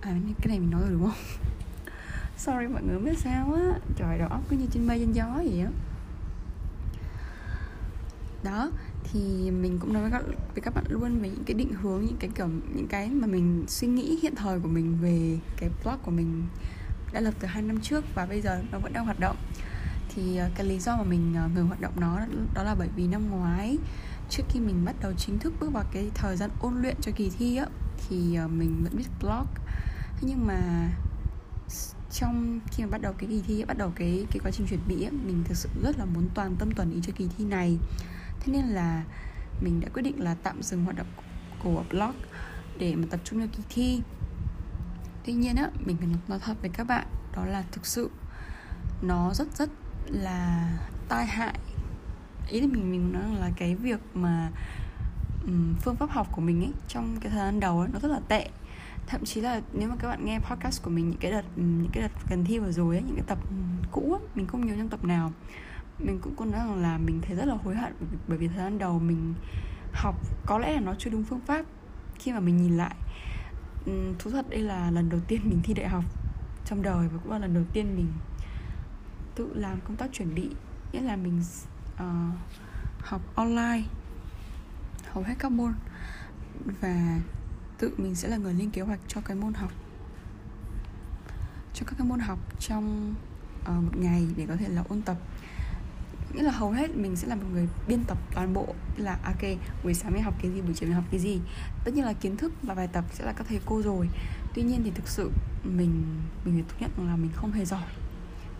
à 0.01 0.17
cái 0.37 0.47
này 0.47 0.59
mình 0.59 0.71
nói 0.71 0.81
rồi 0.81 0.91
đúng 0.91 1.03
không? 1.03 1.17
Sorry 2.37 2.67
mọi 2.67 2.83
người 2.83 2.99
biết 2.99 3.17
sao 3.17 3.53
á. 3.53 3.79
Trời 3.95 4.19
đầu 4.19 4.27
óc 4.29 4.41
cứ 4.49 4.57
như 4.57 4.65
trên 4.71 4.87
mây 4.87 4.99
trên 4.99 5.11
gió 5.11 5.25
vậy 5.35 5.59
á. 5.59 5.69
Đó 8.43 8.71
thì 9.03 9.51
mình 9.51 9.79
cũng 9.79 9.93
nói 9.93 10.01
với 10.01 10.11
các, 10.11 10.23
với 10.25 10.61
các 10.61 10.73
bạn 10.73 10.83
luôn 10.89 11.19
về 11.19 11.29
những 11.29 11.43
cái 11.45 11.53
định 11.53 11.73
hướng 11.81 12.05
những 12.05 12.17
cái 12.19 12.29
kiểu 12.35 12.47
những 12.75 12.87
cái 12.87 13.09
mà 13.09 13.27
mình 13.27 13.65
suy 13.67 13.87
nghĩ 13.87 14.19
hiện 14.21 14.35
thời 14.35 14.59
của 14.59 14.67
mình 14.67 14.97
về 15.01 15.39
cái 15.57 15.69
blog 15.83 15.97
của 16.03 16.11
mình 16.11 16.47
đã 17.13 17.19
lập 17.19 17.33
từ 17.39 17.47
hai 17.47 17.63
năm 17.63 17.79
trước 17.81 18.05
và 18.15 18.25
bây 18.25 18.41
giờ 18.41 18.61
nó 18.71 18.79
vẫn 18.79 18.93
đang 18.93 19.05
hoạt 19.05 19.19
động. 19.19 19.35
Thì 20.09 20.37
ờ, 20.37 20.49
cái 20.55 20.67
lý 20.67 20.79
do 20.79 20.97
mà 20.97 21.03
mình 21.03 21.33
ờ, 21.37 21.49
ngừng 21.55 21.67
hoạt 21.67 21.81
động 21.81 21.93
nó 21.99 22.19
đó 22.53 22.63
là 22.63 22.75
bởi 22.79 22.89
vì 22.95 23.07
năm 23.07 23.29
ngoái 23.29 23.77
trước 24.29 24.43
khi 24.49 24.59
mình 24.59 24.85
bắt 24.85 24.95
đầu 25.01 25.13
chính 25.17 25.39
thức 25.39 25.53
bước 25.59 25.73
vào 25.73 25.83
cái 25.93 26.11
thời 26.13 26.37
gian 26.37 26.49
ôn 26.59 26.81
luyện 26.81 26.95
cho 27.01 27.11
kỳ 27.15 27.31
thi 27.37 27.55
á 27.55 27.65
thì 28.09 28.35
ờ, 28.35 28.47
mình 28.47 28.83
vẫn 28.83 28.97
biết 28.97 29.07
blog. 29.21 29.45
Thế 30.15 30.21
nhưng 30.21 30.47
mà 30.47 30.89
trong 32.19 32.59
khi 32.67 32.83
mà 32.83 32.89
bắt 32.89 33.01
đầu 33.01 33.13
cái 33.17 33.29
kỳ 33.29 33.41
thi 33.47 33.65
bắt 33.65 33.77
đầu 33.77 33.91
cái 33.95 34.25
cái 34.31 34.39
quá 34.43 34.51
trình 34.51 34.67
chuẩn 34.67 34.79
bị 34.87 35.03
ấy, 35.03 35.11
mình 35.11 35.43
thực 35.43 35.57
sự 35.57 35.69
rất 35.83 35.99
là 35.99 36.05
muốn 36.05 36.29
toàn 36.33 36.55
tâm 36.59 36.71
toàn 36.75 36.91
ý 36.91 36.99
cho 37.03 37.13
kỳ 37.15 37.29
thi 37.37 37.45
này. 37.45 37.77
Thế 38.39 38.53
nên 38.53 38.65
là 38.65 39.03
mình 39.61 39.79
đã 39.79 39.89
quyết 39.93 40.01
định 40.01 40.23
là 40.23 40.35
tạm 40.43 40.61
dừng 40.61 40.83
hoạt 40.83 40.95
động 40.95 41.07
của 41.63 41.83
blog 41.89 42.13
để 42.79 42.95
mà 42.95 43.07
tập 43.09 43.19
trung 43.23 43.39
cho 43.39 43.47
kỳ 43.57 43.63
thi. 43.69 44.01
Tuy 45.25 45.33
nhiên 45.33 45.55
á 45.55 45.69
mình 45.85 45.97
cần 45.97 46.13
nói 46.27 46.39
thật 46.39 46.57
với 46.61 46.69
các 46.69 46.83
bạn 46.83 47.07
đó 47.35 47.45
là 47.45 47.63
thực 47.71 47.85
sự 47.85 48.09
nó 49.01 49.33
rất 49.33 49.57
rất 49.57 49.69
là 50.07 50.69
tai 51.09 51.25
hại. 51.25 51.59
Ý 52.49 52.61
là 52.61 52.67
mình 52.67 52.91
mình 52.91 53.13
nói 53.13 53.39
là 53.39 53.51
cái 53.57 53.75
việc 53.75 53.99
mà 54.13 54.51
um, 55.45 55.75
phương 55.81 55.95
pháp 55.95 56.09
học 56.09 56.27
của 56.31 56.41
mình 56.41 56.63
ấy 56.63 56.73
trong 56.87 57.17
cái 57.21 57.29
thời 57.29 57.39
gian 57.39 57.59
đầu 57.59 57.79
ấy 57.79 57.89
nó 57.93 57.99
rất 57.99 58.11
là 58.11 58.19
tệ 58.27 58.49
thậm 59.07 59.25
chí 59.25 59.41
là 59.41 59.61
nếu 59.73 59.89
mà 59.89 59.95
các 59.99 60.07
bạn 60.07 60.25
nghe 60.25 60.39
podcast 60.39 60.83
của 60.83 60.89
mình 60.89 61.09
những 61.09 61.19
cái 61.19 61.31
đợt 61.31 61.43
những 61.55 61.89
cái 61.91 62.03
đợt 62.03 62.29
gần 62.29 62.45
thi 62.45 62.59
vừa 62.59 62.71
rồi 62.71 62.95
ấy, 62.95 63.03
những 63.03 63.15
cái 63.15 63.25
tập 63.27 63.37
cũ 63.91 64.13
ấy, 64.13 64.27
mình 64.35 64.47
không 64.47 64.65
nhớ 64.65 64.73
trong 64.77 64.89
tập 64.89 65.03
nào. 65.03 65.31
Mình 65.99 66.19
cũng 66.21 66.35
có 66.35 66.45
nói 66.45 66.59
rằng 66.59 66.81
là 66.81 66.97
mình 66.97 67.21
thấy 67.21 67.35
rất 67.35 67.45
là 67.45 67.55
hối 67.63 67.75
hận 67.75 67.93
bởi 67.99 68.09
vì, 68.11 68.17
bởi 68.27 68.37
vì 68.37 68.47
thời 68.47 68.57
gian 68.57 68.77
đầu 68.79 68.99
mình 68.99 69.33
học 69.93 70.15
có 70.45 70.59
lẽ 70.59 70.73
là 70.73 70.79
nó 70.79 70.93
chưa 70.99 71.09
đúng 71.09 71.23
phương 71.23 71.41
pháp. 71.45 71.65
Khi 72.19 72.31
mà 72.31 72.39
mình 72.39 72.57
nhìn 72.57 72.77
lại 72.77 72.95
thú 74.19 74.31
thật 74.31 74.49
đây 74.49 74.59
là 74.59 74.91
lần 74.91 75.09
đầu 75.09 75.19
tiên 75.27 75.41
mình 75.43 75.59
thi 75.63 75.73
đại 75.73 75.87
học 75.87 76.03
trong 76.65 76.81
đời 76.81 77.07
và 77.07 77.17
cũng 77.23 77.31
là 77.31 77.37
lần 77.39 77.53
đầu 77.53 77.63
tiên 77.73 77.95
mình 77.95 78.07
tự 79.35 79.53
làm 79.53 79.79
công 79.81 79.97
tác 79.97 80.13
chuẩn 80.13 80.35
bị. 80.35 80.49
Nghĩa 80.91 81.01
là 81.01 81.15
mình 81.15 81.41
uh, 81.93 82.35
học 82.99 83.21
online 83.35 83.83
hầu 85.11 85.23
hết 85.23 85.35
các 85.39 85.51
môn. 85.51 85.73
Và 86.81 87.19
tự 87.77 87.91
mình 87.97 88.15
sẽ 88.15 88.27
là 88.27 88.37
người 88.37 88.53
lên 88.53 88.69
kế 88.69 88.81
hoạch 88.81 88.99
cho 89.07 89.21
cái 89.21 89.35
môn 89.37 89.53
học. 89.53 89.71
Cho 91.73 91.85
các 91.85 91.95
cái 91.97 92.07
môn 92.07 92.19
học 92.19 92.39
trong 92.59 93.15
uh, 93.61 93.69
một 93.69 93.97
ngày 93.97 94.27
để 94.37 94.45
có 94.47 94.55
thể 94.55 94.67
là 94.69 94.83
ôn 94.89 95.01
tập. 95.01 95.17
Nghĩa 96.33 96.43
là 96.43 96.51
hầu 96.51 96.71
hết 96.71 96.97
mình 96.97 97.15
sẽ 97.15 97.27
là 97.27 97.35
một 97.35 97.45
người 97.53 97.67
biên 97.87 98.03
tập 98.03 98.17
toàn 98.33 98.53
bộ 98.53 98.75
là 98.97 99.19
à, 99.23 99.33
ok 99.33 99.57
buổi 99.83 99.93
sáng 99.93 100.13
mình 100.13 100.23
học 100.23 100.33
cái 100.41 100.51
gì 100.51 100.61
buổi 100.61 100.73
chiều 100.73 100.89
mình 100.89 100.95
học 100.95 101.05
cái 101.11 101.19
gì. 101.19 101.41
Tất 101.85 101.93
nhiên 101.93 102.05
là 102.05 102.13
kiến 102.13 102.37
thức 102.37 102.53
và 102.63 102.73
bài 102.73 102.87
tập 102.87 103.05
sẽ 103.13 103.25
là 103.25 103.33
các 103.33 103.47
thầy 103.49 103.59
cô 103.65 103.81
rồi. 103.81 104.09
Tuy 104.53 104.63
nhiên 104.63 104.81
thì 104.83 104.91
thực 104.91 105.07
sự 105.07 105.31
mình 105.63 106.03
mình 106.45 106.53
phải 106.53 106.63
thú 106.69 106.75
nhận 106.79 107.09
là 107.09 107.15
mình 107.15 107.31
không 107.35 107.51
hề 107.51 107.65
giỏi. 107.65 107.89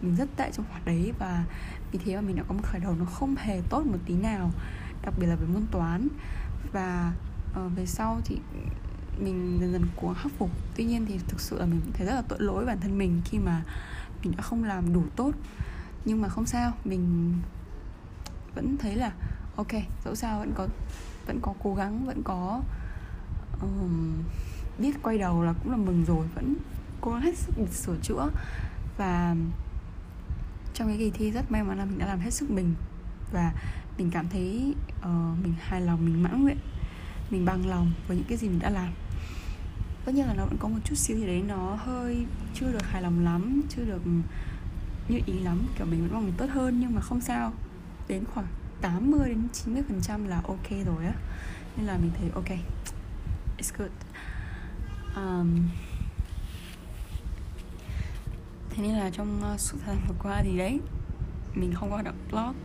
Mình 0.01 0.15
rất 0.15 0.29
tệ 0.37 0.51
trong 0.53 0.65
khoản 0.69 0.81
đấy 0.85 1.13
và 1.19 1.45
vì 1.91 1.99
thế 2.05 2.15
mà 2.15 2.21
mình 2.21 2.35
đã 2.35 2.43
có 2.47 2.53
một 2.53 2.63
khởi 2.63 2.79
đầu 2.79 2.95
nó 2.99 3.05
không 3.05 3.35
hề 3.35 3.61
tốt 3.69 3.85
một 3.85 3.97
tí 4.05 4.13
nào 4.13 4.51
đặc 5.01 5.13
biệt 5.19 5.27
là 5.27 5.35
về 5.35 5.47
môn 5.53 5.65
toán. 5.71 6.07
Và 6.71 7.13
uh, 7.65 7.71
về 7.75 7.85
sau 7.85 8.21
thì 8.25 8.37
mình 9.19 9.57
dần 9.61 9.71
dần 9.71 9.85
cố 10.01 10.13
khắc 10.13 10.31
phục. 10.37 10.49
Tuy 10.75 10.83
nhiên 10.83 11.05
thì 11.05 11.19
thực 11.27 11.39
sự 11.39 11.59
là 11.59 11.65
mình 11.65 11.81
thấy 11.93 12.07
rất 12.07 12.15
là 12.15 12.21
tội 12.21 12.39
lỗi 12.41 12.65
bản 12.65 12.79
thân 12.81 12.97
mình 12.97 13.21
khi 13.25 13.37
mà 13.37 13.63
mình 14.23 14.33
đã 14.37 14.43
không 14.43 14.63
làm 14.63 14.93
đủ 14.93 15.03
tốt. 15.15 15.31
Nhưng 16.05 16.21
mà 16.21 16.29
không 16.29 16.45
sao 16.45 16.71
mình 16.85 17.33
vẫn 18.55 18.77
thấy 18.77 18.95
là 18.95 19.11
ok 19.55 19.71
dẫu 20.05 20.15
sao 20.15 20.39
vẫn 20.39 20.53
có 20.55 20.67
vẫn 21.27 21.39
có 21.41 21.53
cố 21.63 21.75
gắng 21.75 22.05
vẫn 22.05 22.23
có 22.23 22.61
um, 23.61 24.13
biết 24.79 25.03
quay 25.03 25.17
đầu 25.17 25.43
là 25.43 25.53
cũng 25.53 25.71
là 25.71 25.77
mừng 25.77 26.05
rồi 26.07 26.27
vẫn 26.35 26.55
cố 27.01 27.11
gắng 27.11 27.21
hết 27.21 27.37
sức 27.37 27.53
để 27.57 27.65
sửa 27.71 27.95
chữa. 28.01 28.29
Và 28.97 29.35
trong 30.73 30.87
cái 30.87 30.97
kỳ 30.97 31.11
thi 31.11 31.31
rất 31.31 31.51
may 31.51 31.63
mắn 31.63 31.77
là 31.77 31.85
mình 31.85 31.99
đã 31.99 32.05
làm 32.05 32.19
hết 32.19 32.31
sức 32.31 32.51
mình. 32.51 32.73
Và 33.33 33.53
mình 33.97 34.11
cảm 34.11 34.29
thấy 34.29 34.75
uh, 34.99 35.05
mình 35.43 35.53
hài 35.59 35.81
lòng 35.81 36.05
mình 36.05 36.23
mãn 36.23 36.43
nguyện 36.43 36.57
mình 37.29 37.45
bằng 37.45 37.67
lòng 37.69 37.91
với 38.07 38.17
những 38.17 38.25
cái 38.29 38.37
gì 38.37 38.49
mình 38.49 38.59
đã 38.59 38.69
làm 38.69 38.93
tất 40.05 40.15
nhiên 40.15 40.27
là 40.27 40.33
nó 40.33 40.45
vẫn 40.45 40.57
có 40.59 40.67
một 40.67 40.79
chút 40.83 40.95
xíu 40.95 41.17
gì 41.17 41.27
đấy 41.27 41.43
nó 41.47 41.75
hơi 41.75 42.25
chưa 42.53 42.71
được 42.71 42.83
hài 42.83 43.01
lòng 43.01 43.25
lắm 43.25 43.61
chưa 43.69 43.83
được 43.83 44.01
như 45.07 45.19
ý 45.25 45.39
lắm 45.39 45.67
kiểu 45.77 45.87
mình 45.87 46.01
vẫn 46.01 46.13
mong 46.13 46.25
mình 46.25 46.33
tốt 46.37 46.45
hơn 46.49 46.79
nhưng 46.79 46.95
mà 46.95 47.01
không 47.01 47.21
sao. 47.21 47.53
Đến 48.07 48.23
khoảng 48.33 48.47
80 48.81 49.29
đến 49.29 49.47
90 49.53 49.83
phần 49.87 50.01
trăm 50.01 50.27
là 50.27 50.41
ok 50.47 50.69
rồi 50.85 51.05
á. 51.05 51.13
Nên 51.77 51.85
là 51.85 51.97
mình 51.97 52.11
thấy 52.19 52.29
ok 52.33 52.49
it's 53.57 53.77
good. 53.77 53.91
Um, 55.15 55.67
thế 58.69 58.83
nên 58.83 58.95
là 58.95 59.09
trong 59.09 59.41
ờ, 59.41 59.57
suốt 59.57 59.77
thời 59.85 59.95
gian 59.95 60.05
vừa 60.07 60.15
qua 60.23 60.41
thì 60.43 60.57
đấy 60.57 60.79
mình 61.55 61.73
không 61.73 61.91
có 61.91 62.01
đọc 62.01 62.15
blog. 62.31 62.55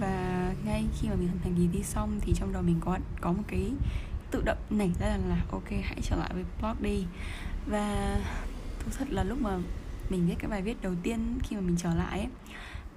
Và 0.00 0.54
ngay 0.64 0.84
khi 1.00 1.08
mà 1.08 1.14
mình 1.14 1.28
hoàn 1.28 1.40
thành 1.42 1.54
kỳ 1.56 1.68
thi 1.72 1.82
xong 1.82 2.20
thì 2.20 2.32
trong 2.36 2.52
đầu 2.52 2.62
mình 2.62 2.80
có 2.80 2.98
có 3.20 3.32
một 3.32 3.42
cái 3.48 3.70
tự 4.30 4.42
động 4.44 4.58
nảy 4.70 4.90
ra 5.00 5.06
là, 5.06 5.16
là 5.16 5.40
ok 5.50 5.70
hãy 5.70 5.98
trở 6.02 6.16
lại 6.16 6.30
với 6.34 6.44
blog 6.60 6.82
đi. 6.82 7.06
Và 7.66 8.16
thú 8.80 8.90
thật 8.98 9.08
là 9.10 9.24
lúc 9.24 9.40
mà 9.40 9.58
mình 10.10 10.26
viết 10.26 10.34
cái 10.38 10.50
bài 10.50 10.62
viết 10.62 10.82
đầu 10.82 10.94
tiên 11.02 11.38
khi 11.42 11.56
mà 11.56 11.62
mình 11.62 11.76
trở 11.76 11.94
lại 11.94 12.18
ấy 12.18 12.28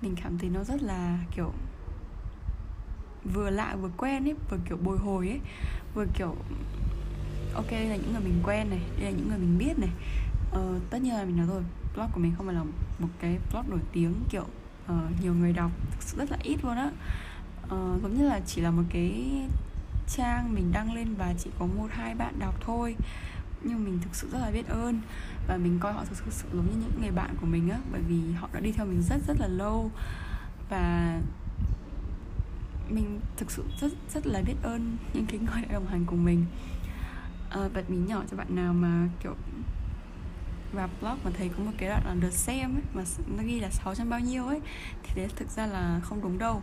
mình 0.02 0.15
cảm 0.24 0.38
thấy 0.38 0.50
nó 0.50 0.63
rất 0.63 0.84
là 0.84 1.17
kiểu 1.36 1.52
vừa 3.34 3.50
lạ 3.50 3.76
vừa 3.82 3.89
quen 3.98 4.24
ấy 4.24 4.36
vừa 4.50 4.58
kiểu 4.70 4.78
bồi 4.78 4.98
hồi 4.98 5.28
ấy 5.28 5.39
vừa 5.94 6.06
kiểu 6.13 6.36
ok 7.54 7.72
đây 7.72 7.86
là 7.86 7.96
những 7.96 8.12
người 8.12 8.22
mình 8.22 8.41
quen 8.44 8.70
này 8.70 8.82
đây 8.96 9.12
là 9.12 9.17
những 9.17 9.30
người 9.30 9.38
mình 9.38 9.58
biết 9.58 9.80
này. 9.80 9.89
Ờ, 10.52 10.80
tất 10.89 11.02
nhiên 11.02 11.13
là 11.13 11.26
mình 11.26 11.38
nói 11.38 11.48
rồi 11.48 11.63
blog 11.96 12.08
của 12.13 12.20
mình 12.20 12.34
không 12.38 12.46
phải 12.46 12.56
là 12.56 12.63
một 13.00 13.08
cái 13.20 13.38
blog 13.52 13.70
nổi 13.70 13.80
tiếng 13.91 14.13
kiểu 14.30 14.46
uh, 14.91 15.22
nhiều 15.24 15.34
người 15.34 15.54
đọc 15.54 15.72
thực 15.91 16.02
sự 16.02 16.17
rất 16.17 16.32
là 16.32 16.38
ít 16.44 16.58
luôn 16.63 16.76
á. 16.76 16.91
Uh, 17.63 18.02
giống 18.02 18.17
như 18.17 18.30
là 18.30 18.39
chỉ 18.46 18.62
là 18.62 18.72
một 18.72 18.84
cái 18.89 19.32
trang 20.17 20.54
mình 20.54 20.71
đăng 20.71 20.93
lên 20.93 21.15
và 21.15 21.34
chỉ 21.38 21.50
có 21.60 21.65
một 21.65 21.88
hai 21.91 22.15
bạn 22.15 22.39
đọc 22.39 22.56
thôi. 22.62 22.95
Nhưng 23.63 23.84
mình 23.84 24.00
thực 24.02 24.15
sự 24.15 24.30
rất 24.32 24.39
là 24.39 24.52
biết 24.52 24.67
ơn 24.67 25.02
và 25.47 25.58
mình 25.58 25.80
coi 25.80 25.93
họ 25.93 26.06
thực 26.06 26.17
sự, 26.17 26.26
sự 26.30 26.47
giống 26.54 26.65
như 26.65 26.76
những 26.76 27.02
người 27.02 27.12
bạn 27.12 27.36
của 27.41 27.45
mình 27.45 27.69
á 27.69 27.78
bởi 27.91 28.02
vì 28.02 28.32
họ 28.32 28.50
đã 28.54 28.60
đi 28.60 28.71
theo 28.71 28.86
mình 28.86 29.02
rất 29.02 29.21
rất 29.28 29.38
là 29.39 29.47
lâu. 29.47 29.91
Và 30.69 31.19
mình 32.89 33.19
thực 33.38 33.52
sự 33.52 33.63
rất 33.82 33.91
rất 34.13 34.28
là 34.28 34.41
biết 34.41 34.56
ơn 34.63 34.97
những 35.13 35.26
cái 35.26 35.39
người 35.39 35.62
đã 35.62 35.74
đồng 35.74 35.88
hành 35.88 36.06
cùng 36.06 36.26
mình. 36.26 36.45
Ờ, 37.50 37.65
à, 37.65 37.69
bật 37.74 37.89
mí 37.89 37.97
nhỏ 37.97 38.24
cho 38.32 38.38
bạn 38.38 38.56
nào 38.56 38.74
mà 38.74 39.08
kiểu 39.24 39.36
và 40.74 40.89
blog 41.02 41.17
mà 41.24 41.32
thấy 41.38 41.50
có 41.50 41.63
một 41.63 41.71
cái 41.78 41.89
đoạn 41.89 42.02
là 42.06 42.13
được 42.13 42.34
xem 42.34 42.76
ấy, 42.76 42.84
mà 42.93 43.04
nó 43.38 43.43
ghi 43.43 43.60
là 43.60 43.69
600 43.69 44.10
bao 44.10 44.19
nhiêu 44.19 44.47
ấy 44.47 44.62
thì 45.04 45.13
đấy 45.15 45.28
thực 45.36 45.50
ra 45.50 45.65
là 45.67 46.00
không 46.04 46.21
đúng 46.21 46.38
đâu. 46.38 46.62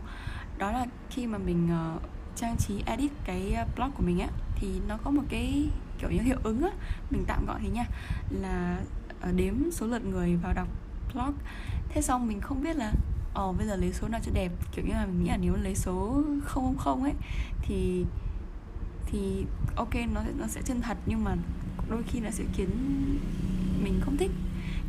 Đó 0.58 0.72
là 0.72 0.86
khi 1.10 1.26
mà 1.26 1.38
mình 1.38 1.68
uh, 1.96 2.02
trang 2.38 2.56
trí 2.56 2.82
edit 2.86 3.10
cái 3.24 3.52
ờ, 3.52 3.66
blog 3.76 3.90
của 3.90 4.02
mình 4.02 4.18
á 4.18 4.28
thì 4.54 4.68
nó 4.88 4.96
có 5.04 5.10
một 5.10 5.22
cái 5.28 5.68
kiểu 5.98 6.10
như 6.10 6.22
hiệu 6.22 6.38
ứng 6.42 6.62
á 6.62 6.70
mình 7.10 7.24
tạm 7.26 7.46
gọi 7.46 7.60
thế 7.62 7.68
nha 7.68 7.84
là 8.30 8.80
ờ, 9.20 9.32
đếm 9.32 9.54
số 9.72 9.86
lượt 9.86 10.04
người 10.04 10.36
vào 10.36 10.52
đọc 10.52 10.68
blog. 11.14 11.34
Thế 11.88 12.02
xong 12.02 12.28
mình 12.28 12.40
không 12.40 12.62
biết 12.62 12.76
là 12.76 12.92
ồ 13.34 13.52
bây 13.52 13.66
giờ 13.66 13.76
lấy 13.76 13.92
số 13.92 14.08
nào 14.08 14.20
cho 14.24 14.32
đẹp 14.34 14.52
kiểu 14.72 14.84
như 14.84 14.92
là 14.92 15.06
mình 15.06 15.22
nghĩ 15.24 15.28
là 15.28 15.36
nếu 15.36 15.56
lấy 15.56 15.74
số 15.74 16.22
không 16.44 16.76
không 16.78 17.02
ấy 17.02 17.14
thì 17.62 18.04
thì 19.06 19.44
ok 19.76 19.94
nó 20.12 20.22
nó 20.38 20.46
sẽ 20.46 20.62
chân 20.62 20.80
thật 20.80 20.96
nhưng 21.06 21.24
mà 21.24 21.36
đôi 21.88 22.02
khi 22.02 22.20
nó 22.20 22.30
sẽ 22.30 22.44
khiến 22.54 22.68
mình 23.82 24.00
không 24.04 24.16
thích. 24.16 24.30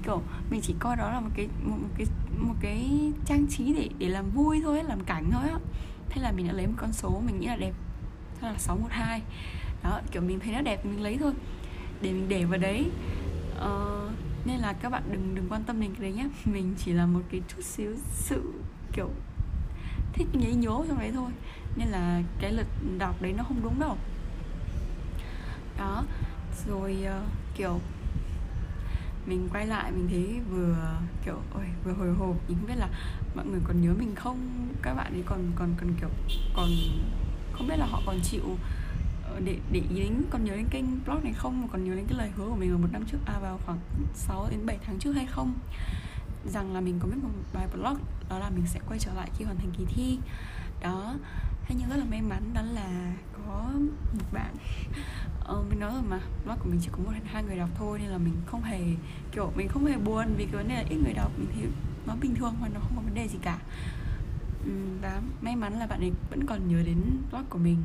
Kiểu 0.03 0.21
mình 0.51 0.61
chỉ 0.61 0.75
coi 0.79 0.95
đó 0.95 1.11
là 1.11 1.19
một 1.19 1.29
cái 1.35 1.47
một, 1.63 1.77
một 1.81 1.89
cái 1.97 2.07
một 2.37 2.55
cái 2.61 3.11
trang 3.25 3.47
trí 3.47 3.73
để 3.73 3.89
để 3.99 4.09
làm 4.09 4.29
vui 4.29 4.61
thôi 4.63 4.83
làm 4.83 5.03
cảnh 5.03 5.29
thôi 5.31 5.49
á 5.49 5.59
thế 6.09 6.21
là 6.21 6.31
mình 6.31 6.47
đã 6.47 6.53
lấy 6.53 6.67
một 6.67 6.73
con 6.77 6.93
số 6.93 7.21
mình 7.25 7.39
nghĩ 7.39 7.47
là 7.47 7.55
đẹp. 7.55 7.73
Thế 8.41 8.47
là 8.47 8.57
612 8.57 9.21
đó 9.83 10.01
kiểu 10.11 10.21
mình 10.21 10.39
thấy 10.39 10.53
nó 10.53 10.61
đẹp 10.61 10.85
mình 10.85 11.03
lấy 11.03 11.17
thôi. 11.17 11.33
Để 12.01 12.11
mình 12.11 12.29
để 12.29 12.45
vào 12.45 12.59
đấy. 12.59 12.89
Ờ, 13.57 14.09
nên 14.45 14.57
là 14.57 14.73
các 14.73 14.89
bạn 14.89 15.03
đừng 15.11 15.35
đừng 15.35 15.49
quan 15.49 15.63
tâm 15.63 15.81
đến 15.81 15.93
cái 15.93 16.01
đấy 16.01 16.11
nhé 16.11 16.29
mình 16.45 16.75
chỉ 16.77 16.93
là 16.93 17.05
một 17.05 17.21
cái 17.31 17.41
chút 17.47 17.61
xíu 17.63 17.95
sự 18.13 18.53
kiểu 18.93 19.09
thích 20.13 20.27
nhấy 20.33 20.55
nhố 20.55 20.85
trong 20.87 20.99
đấy 20.99 21.11
thôi. 21.13 21.31
Nên 21.75 21.87
là 21.87 22.21
cái 22.39 22.51
lượt 22.51 22.67
đọc 22.97 23.21
đấy 23.21 23.33
nó 23.37 23.43
không 23.43 23.61
đúng 23.63 23.79
đâu. 23.79 23.97
Đó 25.77 26.03
rồi 26.67 26.97
uh, 27.05 27.27
kiểu 27.55 27.79
mình 29.29 29.49
quay 29.53 29.67
lại, 29.67 29.91
mình 29.91 30.07
thấy 30.09 30.39
vừa, 30.49 30.99
kiểu, 31.25 31.37
ôi, 31.53 31.63
vừa 31.83 31.93
hồi 31.93 32.13
hộp. 32.13 32.35
Mình 32.47 32.57
không 32.57 32.67
biết 32.67 32.77
là 32.77 32.89
mọi 33.35 33.45
người 33.45 33.59
còn 33.63 33.81
nhớ 33.81 33.93
mình 33.99 34.15
không? 34.15 34.67
Các 34.81 34.93
bạn 34.93 35.13
ấy 35.13 35.23
còn 35.25 35.51
còn 35.55 35.75
còn, 35.79 35.93
kiểu, 35.99 36.09
còn, 36.53 36.69
không 37.53 37.67
biết 37.67 37.75
là 37.77 37.85
họ 37.85 38.01
còn 38.05 38.19
chịu 38.23 38.57
ờ, 39.23 39.39
để 39.39 39.57
để 39.71 39.81
ý 39.89 39.99
đến, 39.99 40.21
còn 40.29 40.45
nhớ 40.45 40.55
đến 40.55 40.67
kênh 40.71 40.85
blog 41.05 41.23
này 41.23 41.33
không? 41.33 41.67
Còn 41.71 41.83
nhớ 41.83 41.95
đến 41.95 42.05
cái 42.07 42.17
lời 42.17 42.29
hứa 42.35 42.45
của 42.45 42.55
mình 42.55 42.69
vào 42.69 42.79
một 42.79 42.87
năm 42.91 43.03
trước 43.11 43.17
à 43.25 43.39
vào 43.41 43.59
khoảng 43.65 43.79
6 44.13 44.47
đến 44.51 44.65
7 44.65 44.77
tháng 44.85 44.99
trước 44.99 45.11
hay 45.11 45.25
không? 45.25 45.53
Rằng 46.45 46.73
là 46.73 46.81
mình 46.81 46.99
có 46.99 47.07
viết 47.07 47.23
một 47.23 47.29
bài 47.53 47.67
blog, 47.73 47.97
đó 48.29 48.39
là 48.39 48.49
mình 48.49 48.67
sẽ 48.67 48.79
quay 48.87 48.99
trở 48.99 49.13
lại 49.13 49.29
khi 49.37 49.45
hoàn 49.45 49.57
thành 49.57 49.71
kỳ 49.77 49.85
thi. 49.85 50.19
Đó. 50.81 51.15
Hay 51.63 51.75
nhưng 51.79 51.89
rất 51.89 51.95
là 51.95 52.05
may 52.09 52.21
mắn 52.21 52.51
đó 52.53 52.61
là 52.61 53.13
có 53.33 53.71
một 54.13 54.25
bạn 54.33 54.55
ờ, 55.49 55.63
mình 55.69 55.79
nói 55.79 55.91
rồi 55.93 56.01
mà. 56.09 56.19
Blog 56.45 56.57
của 56.59 56.69
mình 56.69 56.79
chỉ 56.81 56.89
có 56.91 56.97
một 56.97 57.11
hai 57.25 57.43
người 57.43 57.57
đọc 57.57 57.69
thôi 57.75 57.99
nên 57.99 58.09
là 58.09 58.17
mình 58.17 58.33
không 58.45 58.61
hề 58.63 58.79
kiểu 59.31 59.51
mình 59.55 59.67
không 59.67 59.85
hề 59.85 59.97
buồn 59.97 60.25
vì 60.37 60.45
cái 60.45 60.55
vấn 60.55 60.67
đề 60.67 60.75
là 60.75 60.83
ít 60.89 60.97
người 61.03 61.13
đọc 61.13 61.31
mình 61.37 61.47
thấy 61.53 61.63
nó 62.07 62.15
bình 62.21 62.35
thường 62.35 62.55
và 62.61 62.67
nó 62.73 62.79
không 62.79 62.95
có 62.95 63.01
vấn 63.01 63.13
đề 63.13 63.27
gì 63.27 63.37
cả. 63.41 63.59
Và 65.01 65.21
may 65.41 65.55
mắn 65.55 65.79
là 65.79 65.87
bạn 65.87 65.99
ấy 65.99 66.11
vẫn 66.29 66.45
còn 66.45 66.67
nhớ 66.67 66.83
đến 66.85 67.01
blog 67.31 67.45
của 67.49 67.57
mình. 67.59 67.77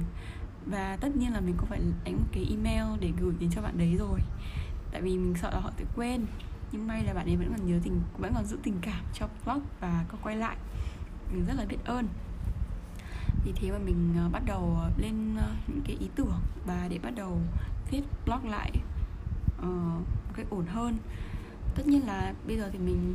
Và 0.67 0.97
tất 1.01 1.17
nhiên 1.17 1.33
là 1.33 1.41
mình 1.41 1.55
cũng 1.59 1.67
phải 1.67 1.81
đánh 2.05 2.17
một 2.17 2.29
cái 2.33 2.47
email 2.51 3.01
để 3.01 3.13
gửi 3.21 3.33
đến 3.41 3.51
cho 3.51 3.63
bạn 3.63 3.79
đấy 3.79 3.97
rồi. 3.99 4.21
Tại 4.93 5.03
vì 5.03 5.19
mình 5.19 5.35
sợ 5.43 5.51
là 5.51 5.61
họ 5.61 5.71
tự 5.77 5.85
quên. 5.97 6.27
Nhưng 6.73 6.87
may 6.87 7.05
là 7.05 7.15
bạn 7.15 7.27
ấy 7.27 7.37
vẫn 7.37 7.53
còn 7.57 7.67
nhớ 7.67 7.79
tình 7.83 8.01
vẫn 8.19 8.33
còn 8.35 8.45
giữ 8.45 8.59
tình 8.63 8.79
cảm 8.83 9.05
cho 9.15 9.29
blog 9.45 9.63
và 9.81 10.05
có 10.09 10.19
quay 10.23 10.37
lại. 10.37 10.57
Mình 11.33 11.45
rất 11.47 11.55
là 11.57 11.65
biết 11.69 11.79
ơn 11.85 12.09
vì 13.45 13.53
thế 13.53 13.71
mà 13.71 13.79
mình 13.79 14.15
ờ, 14.17 14.29
bắt 14.29 14.43
đầu 14.47 14.77
ờ, 14.81 14.91
lên 14.99 15.37
ờ, 15.37 15.51
những 15.67 15.83
cái 15.87 15.97
ý 16.01 16.09
tưởng 16.15 16.41
và 16.67 16.89
để 16.91 16.99
bắt 16.99 17.11
đầu 17.17 17.41
viết 17.91 18.03
blog 18.27 18.49
lại 18.49 18.73
uh, 19.59 19.65
một 19.65 20.35
cách 20.35 20.47
ổn 20.51 20.67
hơn. 20.67 20.97
Tất 21.75 21.87
nhiên 21.87 22.07
là 22.07 22.35
bây 22.47 22.57
giờ 22.57 22.71
thì 22.73 22.79
mình 22.79 23.15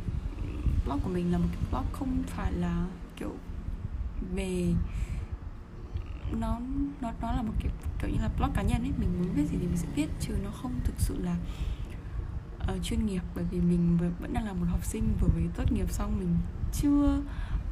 blog 0.86 1.00
của 1.00 1.10
mình 1.10 1.32
là 1.32 1.38
một 1.38 1.48
cái 1.52 1.62
blog 1.70 1.84
không 1.92 2.22
phải 2.26 2.52
là 2.52 2.86
kiểu 3.16 3.32
về 4.34 4.74
nó 6.40 6.58
nó 7.00 7.12
nó 7.22 7.32
là 7.32 7.42
một 7.42 7.52
kiểu 7.60 7.70
kiểu 7.98 8.10
như 8.10 8.18
là 8.20 8.28
blog 8.38 8.52
cá 8.54 8.62
nhân 8.62 8.82
ấy. 8.82 8.92
Mình 8.98 9.08
muốn 9.18 9.28
viết 9.34 9.44
gì 9.50 9.56
thì 9.60 9.66
mình 9.66 9.76
sẽ 9.76 9.88
viết 9.94 10.08
chứ 10.20 10.34
nó 10.44 10.50
không 10.50 10.72
thực 10.84 10.94
sự 10.98 11.22
là 11.22 11.36
uh, 12.72 12.82
chuyên 12.82 13.06
nghiệp. 13.06 13.22
Bởi 13.34 13.44
vì 13.50 13.60
mình 13.60 13.98
vẫn 14.20 14.32
đang 14.32 14.44
là 14.44 14.52
một 14.52 14.66
học 14.70 14.84
sinh 14.84 15.14
vừa 15.20 15.28
mới 15.28 15.48
tốt 15.54 15.72
nghiệp 15.72 15.92
xong 15.92 16.18
mình 16.18 16.36
chưa 16.72 17.22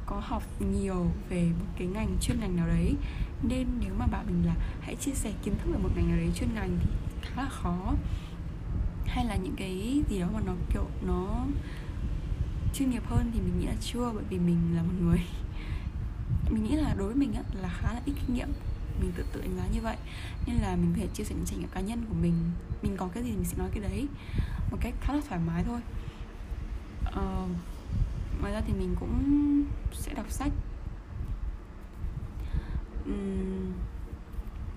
có 0.08 0.20
học 0.24 0.42
nhiều 0.60 1.06
về 1.28 1.44
một 1.58 1.66
cái 1.78 1.86
ngành 1.86 2.16
chuyên 2.20 2.40
ngành 2.40 2.56
nào 2.56 2.66
đấy. 2.66 2.94
Nên 3.42 3.66
nếu 3.80 3.94
mà 3.98 4.06
bảo 4.06 4.24
mình 4.26 4.46
là 4.46 4.54
hãy 4.80 4.96
chia 4.96 5.12
sẻ 5.12 5.32
kiến 5.42 5.54
thức 5.58 5.70
về 5.72 5.78
một 5.78 5.88
ngành 5.96 6.08
nào 6.08 6.16
đấy 6.16 6.30
chuyên 6.34 6.54
ngành 6.54 6.78
thì 6.82 6.86
khá 7.22 7.42
là 7.42 7.48
khó. 7.48 7.94
Hay 9.06 9.24
là 9.24 9.36
những 9.36 9.54
cái 9.56 10.02
gì 10.10 10.20
đó 10.20 10.28
mà 10.34 10.40
nó 10.46 10.52
kiểu 10.72 10.86
nó 11.06 11.46
chuyên 12.74 12.90
nghiệp 12.90 13.02
hơn 13.06 13.30
thì 13.34 13.40
mình 13.40 13.60
nghĩ 13.60 13.66
là 13.66 13.74
chưa 13.80 14.10
bởi 14.14 14.24
vì 14.30 14.38
mình 14.38 14.58
là 14.76 14.82
một 14.82 14.92
người 15.00 15.18
mình 16.50 16.64
nghĩ 16.64 16.76
là 16.76 16.94
đối 16.98 17.06
với 17.06 17.16
mình 17.16 17.32
á, 17.34 17.42
là 17.62 17.68
khá 17.68 17.92
là 17.92 18.00
ít 18.04 18.12
kinh 18.12 18.36
nghiệm. 18.36 18.48
Mình 19.00 19.12
tự 19.16 19.24
tự 19.32 19.40
đánh 19.40 19.56
giá 19.56 19.64
như 19.72 19.80
vậy. 19.80 19.96
Nên 20.46 20.56
là 20.56 20.76
mình 20.76 20.92
có 20.96 21.00
thể 21.00 21.08
chia 21.14 21.24
sẻ 21.24 21.34
những 21.34 21.44
trải 21.44 21.58
nghiệm 21.58 21.68
cá 21.68 21.80
nhân 21.80 22.04
của 22.08 22.14
mình. 22.14 22.34
Mình 22.82 22.96
có 22.96 23.08
cái 23.14 23.22
gì 23.22 23.30
mình 23.30 23.44
sẽ 23.44 23.58
nói 23.58 23.68
cái 23.72 23.82
đấy 23.82 24.06
một 24.70 24.78
cách 24.80 24.94
khá 25.00 25.12
là 25.12 25.20
thoải 25.28 25.40
mái 25.46 25.64
thôi. 25.64 25.80
Uh, 27.08 27.50
ngoài 28.40 28.52
ra 28.52 28.60
thì 28.66 28.72
mình 28.72 28.96
cũng 29.00 29.14
sẽ 29.92 30.14
đọc 30.14 30.30
sách. 30.30 30.52
Uhm, 33.10 33.72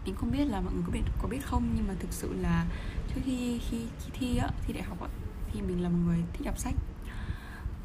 mình 0.06 0.16
không 0.16 0.32
biết 0.32 0.46
là 0.46 0.62
mọi 0.62 0.74
người 0.74 0.84
có 0.86 0.92
biết 0.92 1.02
có 1.22 1.28
biết 1.28 1.46
không 1.46 1.70
nhưng 1.76 1.88
mà 1.88 1.94
thực 2.00 2.14
sự 2.14 2.34
là 2.42 2.66
trước 3.08 3.22
khi 3.26 3.60
khi, 3.70 3.78
khi 4.00 4.12
thi 4.14 4.38
á 4.38 4.50
thi 4.64 4.74
đại 4.74 4.84
học 4.84 5.02
á 5.02 5.08
thì 5.54 5.62
mình 5.62 5.84
là 5.84 5.90
một 5.90 5.98
người 6.06 6.24
thích 6.34 6.46
đọc 6.46 6.60
sách. 6.60 6.76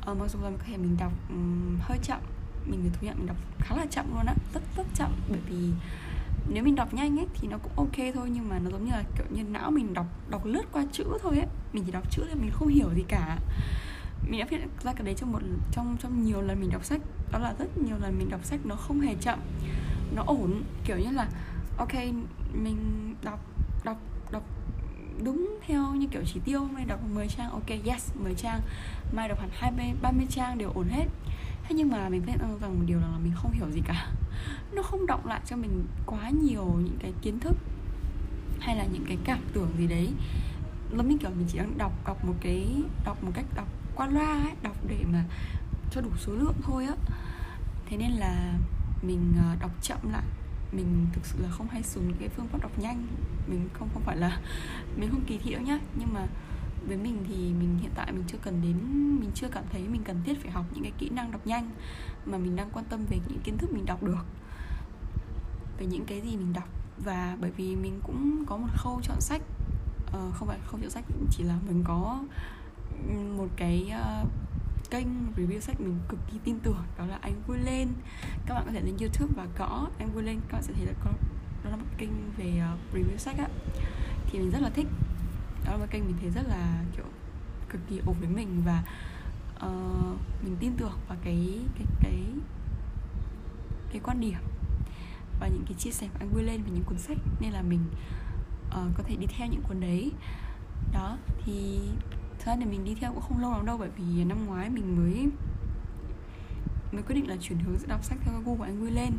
Ờ, 0.01 0.15
mặc 0.15 0.31
dù 0.31 0.39
là 0.43 0.51
có 0.51 0.65
thể 0.67 0.77
mình 0.77 0.97
đọc 0.99 1.13
um, 1.29 1.79
hơi 1.81 1.99
chậm 2.03 2.21
mình 2.67 2.81
phải 2.83 2.91
thú 2.91 3.07
nhận 3.07 3.19
mình 3.19 3.27
đọc 3.27 3.37
khá 3.59 3.77
là 3.77 3.87
chậm 3.91 4.07
luôn 4.15 4.27
á 4.27 4.35
rất 4.55 4.63
rất 4.77 4.87
chậm. 4.95 5.13
Bởi 5.31 5.41
vì 5.47 5.71
nếu 6.49 6.65
mình 6.65 6.75
đọc 6.75 6.95
nhanh 6.95 7.19
ấy 7.19 7.27
thì 7.35 7.49
nó 7.49 7.59
cũng 7.59 7.73
ok 7.77 8.15
thôi 8.15 8.31
nhưng 8.33 8.49
mà 8.49 8.59
nó 8.59 8.71
giống 8.71 8.85
như 8.85 8.91
là 8.91 9.05
kiểu 9.17 9.27
như 9.31 9.43
não 9.43 9.71
mình 9.71 9.95
đọc 9.95 10.07
đọc 10.31 10.45
lướt 10.45 10.65
qua 10.73 10.85
chữ 10.93 11.05
thôi 11.23 11.37
ấy. 11.37 11.47
Mình 11.73 11.85
chỉ 11.87 11.93
đọc 11.93 12.11
chữ 12.11 12.23
thì 12.29 12.35
mình 12.41 12.51
không 12.53 12.69
hiểu 12.69 12.89
gì 12.95 13.05
cả 13.09 13.39
mình 14.27 14.41
đã 14.41 14.47
phát 14.51 14.85
ra 14.85 14.93
cái 14.93 15.07
đấy 15.07 15.15
trong 15.15 15.33
một, 15.33 15.41
trong 15.73 15.97
trong 16.01 16.25
nhiều 16.25 16.41
lần 16.41 16.61
mình 16.61 16.71
đọc 16.71 16.85
sách. 16.85 17.01
Đó 17.33 17.39
là 17.39 17.55
rất 17.59 17.79
nhiều 17.79 17.97
lần 18.01 18.19
mình 18.19 18.31
đọc 18.31 18.45
sách 18.45 18.61
nó 18.65 18.75
không 18.75 19.01
hề 19.01 19.15
chậm, 19.21 19.39
nó 20.15 20.23
ổn. 20.27 20.63
Kiểu 20.85 20.99
như 20.99 21.11
là, 21.11 21.29
ok, 21.77 21.93
mình 22.53 23.15
đọc 23.23 23.41
đọc 23.85 23.97
đọc 24.31 24.43
đúng 25.25 25.59
theo 25.67 25.95
như 25.95 26.07
kiểu 26.07 26.23
chỉ 26.27 26.41
tiêu. 26.45 26.69
Mai 26.73 26.85
đọc 26.85 27.01
10 27.15 27.29
trang, 27.29 27.51
ok, 27.51 27.69
yes 27.87 28.13
10 28.23 28.35
trang. 28.35 28.61
Mai 29.13 29.29
đọc 29.29 29.41
hẳn 29.41 29.51
20 29.53 29.87
30 30.03 30.27
trang 30.31 30.59
đều 30.59 30.71
ổn 30.75 30.89
hết. 30.89 31.07
Thế 31.65 31.75
nhưng 31.75 31.89
mà 31.89 32.09
mình 32.09 32.23
biết 32.27 32.33
rằng 32.41 32.79
một 32.79 32.85
điều 32.87 32.99
là 32.99 33.19
mình 33.23 33.33
không 33.37 33.53
hiểu 33.53 33.71
gì 33.71 33.81
cả. 33.87 34.11
Nó 34.73 34.83
không 34.83 35.07
động 35.07 35.27
lại 35.27 35.41
cho 35.47 35.57
mình 35.57 35.87
quá 36.07 36.31
nhiều 36.31 36.65
những 36.65 36.99
cái 37.01 37.13
kiến 37.23 37.41
thức 37.41 37.57
hay 38.61 38.77
là 38.77 38.85
những 38.85 39.05
cái 39.09 39.19
cảm 39.25 39.39
tưởng 39.53 39.69
gì 39.79 39.87
đấy. 39.87 40.09
Nó 40.91 41.03
mình 41.03 41.19
kiểu 41.19 41.31
mình 41.31 41.47
chỉ 41.49 41.59
đang 41.59 41.79
đọc 41.79 41.93
đọc 42.07 42.25
một 42.25 42.35
cái, 42.41 42.83
đọc 43.05 43.25
một 43.25 43.31
cách 43.35 43.45
đọc 43.55 43.69
qua 43.97 44.07
loa 44.07 44.43
ấy 44.43 44.53
đọc 44.63 44.77
để 44.89 45.05
mà 45.13 45.25
cho 45.91 46.01
đủ 46.01 46.11
số 46.19 46.33
lượng 46.33 46.57
thôi 46.63 46.87
á. 46.87 46.95
Thế 47.87 47.97
nên 47.97 48.11
là 48.11 48.53
mình 49.03 49.33
ờ, 49.39 49.57
đọc 49.61 49.71
chậm 49.83 49.99
lại. 50.13 50.25
Mình 50.73 51.07
thực 51.13 51.27
sự 51.27 51.43
là 51.43 51.49
không 51.51 51.69
hay 51.69 51.83
dùng 51.83 52.13
cái 52.21 52.29
phương 52.29 52.47
pháp 52.49 52.63
đọc 52.63 52.79
nhanh. 52.79 53.07
Mình 53.47 53.69
không 53.73 53.89
không 53.93 54.03
phải 54.03 54.17
là 54.17 54.41
mình 54.97 55.11
không 55.11 55.25
kỳ 55.27 55.39
thị 55.39 55.53
đâu 55.53 55.63
nhá. 55.63 55.79
Nhưng 55.99 56.15
mà 56.15 56.27
với 56.89 56.97
mình 56.97 57.25
thì 57.29 57.37
mình 57.37 57.79
hiện 57.79 57.91
tại 57.95 58.13
mình 58.13 58.25
chưa 58.27 58.39
cần 58.43 58.63
đến 58.63 58.77
mình 59.21 59.31
chưa 59.35 59.49
cảm 59.49 59.65
thấy 59.73 59.89
mình 59.89 60.03
cần 60.05 60.23
thiết 60.25 60.43
phải 60.43 60.51
học 60.51 60.65
những 60.75 60.83
cái 60.83 60.93
kỹ 60.99 61.09
năng 61.09 61.31
đọc 61.31 61.47
nhanh 61.47 61.71
mà 62.27 62.39
mình 62.39 62.57
đang 62.57 62.71
quan 62.73 62.85
tâm 62.85 63.05
về 63.11 63.19
những 63.29 63.41
kiến 63.45 63.59
thức 63.59 63.73
mình 63.73 63.87
đọc 63.87 64.03
được 64.03 64.25
về 65.79 65.87
những 65.87 66.05
cái 66.05 66.21
gì 66.21 66.37
mình 66.37 66.53
đọc. 66.53 66.69
Và 67.05 67.37
bởi 67.41 67.51
vì 67.51 67.77
mình 67.77 68.01
cũng 68.03 68.45
có 68.47 68.57
một 68.57 68.69
khâu 68.75 69.01
chọn 69.03 69.21
sách. 69.21 69.43
Uh, 70.07 70.35
không 70.35 70.49
phải 70.49 70.59
không 70.67 70.81
chọn 70.81 70.91
sách 70.91 71.05
chỉ 71.31 71.45
là 71.45 71.59
mình 71.69 71.85
có 71.87 72.21
một 73.37 73.49
cái 73.57 73.93
uh, 74.23 74.29
kênh 74.91 75.07
review 75.37 75.61
sách 75.61 75.81
mình 75.81 75.99
cực 76.09 76.19
kỳ 76.33 76.39
tin 76.45 76.61
tưởng 76.61 76.85
đó 76.99 77.07
là 77.07 77.19
anh 77.21 77.43
vui 77.47 77.59
lên. 77.59 77.89
Các 78.47 78.55
bạn 78.55 78.65
có 78.67 78.73
thể 78.73 78.81
lên 78.81 78.97
youtube 78.97 79.33
và 79.37 79.47
gõ 79.59 79.89
anh 79.99 80.13
vui 80.13 80.23
lên 80.23 80.41
các 80.49 80.53
bạn 80.53 80.63
sẽ 80.63 80.73
thấy 80.73 80.87
là 80.87 80.93
có 81.05 81.11
đó 81.65 81.71
là 81.71 81.77
một 81.77 81.87
kênh 81.99 82.11
về 82.37 82.63
uh, 82.75 82.95
review 82.95 83.17
sách 83.17 83.39
á. 83.39 83.49
Thì 84.27 84.39
mình 84.39 84.51
rất 84.51 84.59
là 84.63 84.71
thích. 84.71 84.87
Đó 85.65 85.73
là 85.73 85.79
một 85.79 85.87
kênh 85.91 86.07
mình 86.07 86.17
thấy 86.21 86.31
rất 86.31 86.49
là 86.49 86.85
kiểu 86.97 87.05
cực 87.69 87.81
kỳ 87.89 87.99
ổn 88.07 88.17
với 88.21 88.29
mình 88.29 88.63
và 88.65 88.85
uh, 89.57 90.19
mình 90.45 90.57
tin 90.61 90.73
tưởng 90.77 90.99
vào 91.09 91.19
cái 91.25 91.61
cái 91.75 91.87
cái 92.01 92.23
cái 93.91 94.01
quan 94.05 94.21
điểm 94.21 94.41
và 95.41 95.49
những 95.49 95.65
cái 95.67 95.75
chia 95.79 95.91
sẻ 95.91 96.09
của 96.09 96.19
anh 96.21 96.29
vui 96.29 96.43
lên 96.43 96.63
về 96.63 96.71
những 96.75 96.85
cuốn 96.85 96.99
sách. 96.99 97.19
Nên 97.41 97.53
là 97.53 97.63
mình 97.63 97.85
uh, 98.69 98.97
có 98.97 99.03
thể 99.07 99.17
đi 99.17 99.27
theo 99.27 99.49
những 99.49 99.63
cuốn 99.63 99.81
đấy. 99.81 100.13
Đó 100.93 101.19
thì 101.45 101.81
thật 102.47 102.53
ra 102.53 102.57
thì 102.61 102.65
mình 102.65 102.85
đi 102.85 102.95
theo 103.01 103.13
cũng 103.13 103.23
không 103.23 103.41
lâu 103.41 103.51
lắm 103.51 103.67
đâu 103.67 103.77
bởi 103.77 103.89
vì 103.97 104.25
năm 104.25 104.47
ngoái 104.47 104.71
mình 104.71 104.97
mới 104.97 105.29
mới 106.93 107.03
quyết 107.03 107.15
định 107.15 107.29
là 107.29 107.37
chuyển 107.41 107.59
hướng 107.59 107.77
đọc 107.87 108.05
sách 108.05 108.19
theo 108.21 108.35
gu 108.45 108.57
của 108.57 108.65
anh 108.65 108.81
vui 108.81 108.91
lên. 108.91 109.13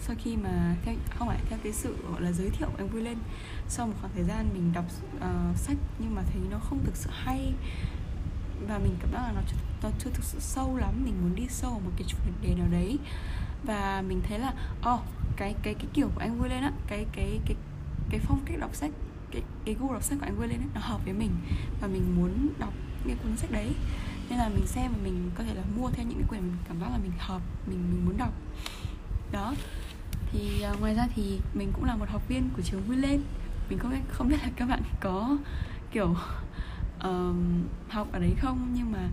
Sau 0.00 0.16
khi 0.18 0.36
mà 0.36 0.76
theo 0.84 0.94
không 1.18 1.28
phải 1.28 1.38
theo 1.48 1.58
cái 1.62 1.72
sự 1.72 1.96
gọi 2.12 2.20
là 2.20 2.32
giới 2.32 2.50
thiệu 2.50 2.68
của 2.68 2.78
anh 2.78 2.88
vui 2.88 3.02
lên 3.02 3.18
sau 3.68 3.86
một 3.86 3.92
khoảng 4.00 4.12
thời 4.14 4.24
gian 4.24 4.48
mình 4.52 4.72
đọc 4.72 4.84
uh, 5.16 5.56
sách 5.56 5.76
nhưng 5.98 6.14
mà 6.14 6.22
thấy 6.22 6.40
nó 6.50 6.58
không 6.58 6.78
thực 6.84 6.96
sự 6.96 7.10
hay 7.12 7.52
và 8.68 8.78
mình 8.78 8.96
cảm 9.00 9.12
giác 9.12 9.18
là 9.18 9.32
nó, 9.32 9.40
nó 9.82 9.90
chưa 9.98 10.10
thực 10.10 10.24
sự 10.24 10.38
sâu 10.40 10.76
lắm 10.76 11.02
mình 11.04 11.14
muốn 11.22 11.34
đi 11.34 11.46
sâu 11.48 11.70
vào 11.70 11.80
một 11.80 11.90
cái 11.96 12.08
chủ 12.08 12.16
đề 12.42 12.54
nào 12.54 12.68
đấy. 12.70 12.98
Và 13.64 14.02
mình 14.08 14.20
thấy 14.28 14.38
là 14.38 14.54
oh, 14.94 15.00
cái 15.36 15.54
cái 15.62 15.74
cái 15.74 15.86
kiểu 15.92 16.08
của 16.14 16.20
anh 16.20 16.38
vui 16.38 16.48
lên 16.48 16.62
á 16.62 16.72
cái 16.86 17.06
cái 17.12 17.40
cái 17.46 17.56
cái 18.10 18.20
phong 18.20 18.40
cách 18.44 18.58
đọc 18.60 18.74
sách 18.74 18.90
cái 19.32 19.42
cái 19.64 19.74
gu 19.74 19.92
đọc 19.92 20.02
sách 20.02 20.18
của 20.20 20.26
anh 20.26 20.36
vui 20.36 20.48
lên 20.48 20.60
ấy, 20.60 20.68
nó 20.74 20.80
hợp 20.80 21.04
với 21.04 21.14
mình 21.14 21.30
và 21.80 21.88
mình 21.88 22.16
muốn 22.16 22.48
đọc 22.58 22.72
cái 23.06 23.16
cuốn 23.22 23.36
sách 23.36 23.50
đấy. 23.50 23.70
Nên 24.30 24.38
là 24.38 24.48
mình 24.48 24.66
xem 24.66 24.92
và 24.92 24.98
mình 25.04 25.30
có 25.34 25.44
thể 25.44 25.54
là 25.54 25.62
mua 25.76 25.90
theo 25.90 26.06
những 26.06 26.18
cái 26.18 26.28
quyển 26.28 26.42
mình 26.42 26.56
cảm 26.68 26.80
giác 26.80 26.88
là 26.90 26.98
mình 26.98 27.12
hợp 27.18 27.42
mình 27.66 27.78
mình 27.92 28.04
muốn 28.04 28.16
đọc. 28.16 28.32
Đó. 29.32 29.54
Thì 30.32 30.64
uh, 30.72 30.80
ngoài 30.80 30.94
ra 30.94 31.06
thì 31.14 31.40
mình 31.54 31.72
cũng 31.72 31.84
là 31.84 31.96
một 31.96 32.08
học 32.08 32.28
viên 32.28 32.50
của 32.56 32.62
trường 32.62 32.82
vui 32.82 32.96
lên. 32.96 33.22
Mình 33.70 33.78
không 33.78 33.90
biết 33.90 34.00
không 34.08 34.28
biết 34.28 34.36
là 34.42 34.50
các 34.56 34.68
bạn 34.68 34.82
có 35.00 35.36
kiểu 35.92 36.16
uh, 37.08 37.36
học 37.88 38.08
ở 38.12 38.18
đấy 38.18 38.34
không? 38.38 38.68
Nhưng 38.74 38.92
mà 38.92 39.08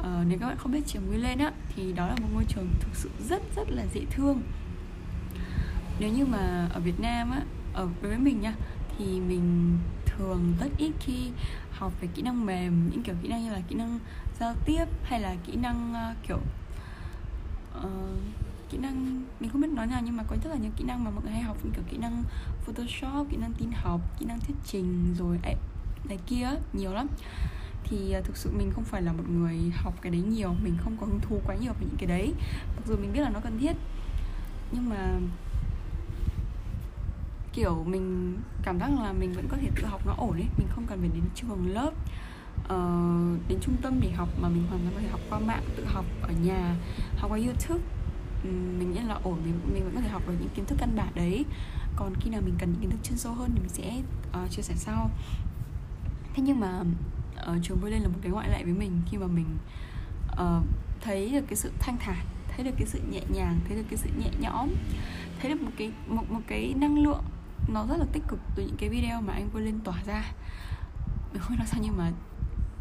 uh, 0.00 0.26
nếu 0.26 0.38
các 0.38 0.46
bạn 0.46 0.56
không 0.58 0.72
biết 0.72 0.86
trường 0.86 1.06
vui 1.06 1.18
lên 1.18 1.38
á 1.38 1.52
thì 1.68 1.92
đó 1.92 2.06
là 2.06 2.14
một 2.20 2.28
ngôi 2.34 2.44
trường 2.48 2.68
thực 2.80 2.94
sự 2.94 3.10
rất 3.28 3.42
rất 3.56 3.70
là 3.70 3.86
dễ 3.94 4.04
thương. 4.10 4.42
Nếu 5.98 6.12
như 6.12 6.26
mà 6.26 6.68
ở 6.72 6.80
Việt 6.80 7.00
Nam 7.00 7.30
á 7.30 7.40
ở 7.74 7.88
với 8.02 8.18
mình 8.18 8.40
nha 8.40 8.54
thì 8.98 9.20
mình 9.20 9.78
thường 10.06 10.54
rất 10.60 10.68
ít 10.78 10.92
khi 11.00 11.30
học 11.70 11.92
về 12.00 12.08
kỹ 12.14 12.22
năng 12.22 12.46
mềm 12.46 12.90
những 12.90 13.02
kiểu 13.02 13.14
kỹ 13.22 13.28
năng 13.28 13.44
như 13.44 13.52
là 13.52 13.60
kỹ 13.68 13.74
năng 13.74 13.98
giao 14.40 14.54
tiếp 14.64 14.84
hay 15.02 15.20
là 15.20 15.36
kỹ 15.46 15.56
năng 15.56 15.92
uh, 15.92 16.26
kiểu 16.28 16.38
uh, 17.78 18.20
kỹ 18.70 18.78
năng 18.78 19.24
mình 19.40 19.50
không 19.50 19.60
biết 19.60 19.68
nói 19.72 19.86
nào 19.86 20.00
nhưng 20.04 20.16
mà 20.16 20.22
có 20.22 20.36
rất 20.44 20.50
là 20.50 20.56
nhiều 20.56 20.70
kỹ 20.76 20.84
năng 20.84 21.04
mà 21.04 21.10
mọi 21.10 21.22
người 21.24 21.32
hay 21.32 21.42
học 21.42 21.56
kiểu 21.62 21.84
kỹ 21.90 21.96
năng 21.96 22.22
photoshop 22.64 23.30
kỹ 23.30 23.36
năng 23.36 23.52
tin 23.52 23.70
học 23.74 24.00
kỹ 24.18 24.26
năng 24.26 24.40
thuyết 24.40 24.56
trình 24.64 25.14
rồi 25.18 25.38
ấy, 25.42 25.54
này 26.08 26.18
kia 26.26 26.48
nhiều 26.72 26.92
lắm. 26.92 27.06
Thì 27.84 28.14
uh, 28.18 28.24
thực 28.24 28.36
sự 28.36 28.50
mình 28.58 28.70
không 28.74 28.84
phải 28.84 29.02
là 29.02 29.12
một 29.12 29.24
người 29.28 29.58
học 29.74 29.94
cái 30.02 30.12
đấy 30.12 30.22
nhiều 30.22 30.54
mình 30.62 30.76
không 30.84 30.96
có 31.00 31.06
hứng 31.06 31.20
thú 31.20 31.40
quá 31.46 31.56
nhiều 31.56 31.72
về 31.72 31.86
những 31.86 31.96
cái 31.98 32.06
đấy. 32.06 32.32
Mặc 32.76 32.82
dù 32.86 32.96
mình 32.96 33.12
biết 33.12 33.20
là 33.20 33.30
nó 33.30 33.40
cần 33.40 33.58
thiết 33.58 33.72
nhưng 34.72 34.88
mà 34.88 35.18
kiểu 37.54 37.84
mình 37.86 38.36
cảm 38.62 38.78
giác 38.78 38.90
là 39.02 39.12
mình 39.12 39.32
vẫn 39.32 39.48
có 39.48 39.56
thể 39.60 39.68
tự 39.76 39.86
học 39.86 40.06
nó 40.06 40.14
ổn 40.16 40.32
ấy 40.32 40.46
mình 40.58 40.66
không 40.70 40.86
cần 40.86 41.00
phải 41.00 41.10
đến 41.14 41.22
trường 41.34 41.74
lớp 41.74 41.90
uh, 42.64 43.48
đến 43.48 43.58
trung 43.60 43.76
tâm 43.82 44.00
để 44.00 44.10
học 44.10 44.28
mà 44.40 44.48
mình 44.48 44.66
hoàn 44.68 44.80
toàn 44.80 44.94
có 44.94 45.00
thể 45.00 45.08
học 45.08 45.20
qua 45.30 45.38
mạng 45.38 45.62
tự 45.76 45.84
học 45.84 46.04
ở 46.22 46.32
nhà 46.42 46.76
học 47.16 47.30
qua 47.30 47.38
youtube. 47.38 47.84
Ừ, 48.44 48.50
mình 48.78 48.92
nghĩ 48.92 49.00
là 49.00 49.14
ổn 49.22 49.38
mình 49.44 49.60
mình 49.72 49.84
vẫn 49.84 49.94
có 49.94 50.00
thể 50.00 50.08
học 50.08 50.22
được 50.28 50.34
những 50.40 50.48
kiến 50.54 50.64
thức 50.64 50.76
căn 50.78 50.96
bản 50.96 51.08
đấy. 51.14 51.44
Còn 51.96 52.14
khi 52.20 52.30
nào 52.30 52.40
mình 52.44 52.54
cần 52.58 52.72
những 52.72 52.80
kiến 52.80 52.90
thức 52.90 53.00
chuyên 53.02 53.18
sâu 53.18 53.34
hơn 53.34 53.50
thì 53.54 53.60
mình 53.60 53.68
sẽ 53.68 54.02
uh, 54.44 54.50
chia 54.50 54.62
sẻ 54.62 54.74
sau. 54.76 55.10
Thế 56.34 56.42
nhưng 56.46 56.60
mà 56.60 56.82
ở 57.36 57.58
trường 57.62 57.78
vui 57.78 57.90
lên 57.90 58.02
là 58.02 58.08
một 58.08 58.18
cái 58.22 58.32
ngoại 58.32 58.48
lệ 58.48 58.64
với 58.64 58.72
mình 58.72 59.00
khi 59.10 59.18
mà 59.18 59.26
mình 59.26 59.46
uh, 60.32 60.66
thấy 61.00 61.30
được 61.30 61.44
cái 61.48 61.56
sự 61.56 61.70
thanh 61.80 61.96
thản 62.00 62.26
thấy 62.48 62.64
được 62.64 62.72
cái 62.78 62.86
sự 62.86 63.00
nhẹ 63.10 63.20
nhàng 63.28 63.60
thấy 63.68 63.76
được 63.76 63.82
cái 63.90 63.96
sự 63.96 64.10
nhẹ 64.18 64.30
nhõm 64.40 64.68
thấy 65.40 65.50
được 65.50 65.62
một 65.62 65.70
cái 65.76 65.92
một 66.06 66.30
một 66.30 66.40
cái 66.46 66.74
năng 66.76 66.98
lượng 66.98 67.24
nó 67.68 67.86
rất 67.86 67.96
là 67.96 68.04
tích 68.12 68.22
cực 68.28 68.40
từ 68.54 68.62
những 68.62 68.76
cái 68.76 68.88
video 68.88 69.20
mà 69.20 69.32
anh 69.32 69.50
vui 69.50 69.62
lên 69.62 69.80
tỏa 69.84 70.02
ra. 70.06 70.32
Mình 71.32 71.42
không 71.42 71.56
nói 71.56 71.66
sao 71.66 71.80
nhưng 71.84 71.96
mà 71.96 72.12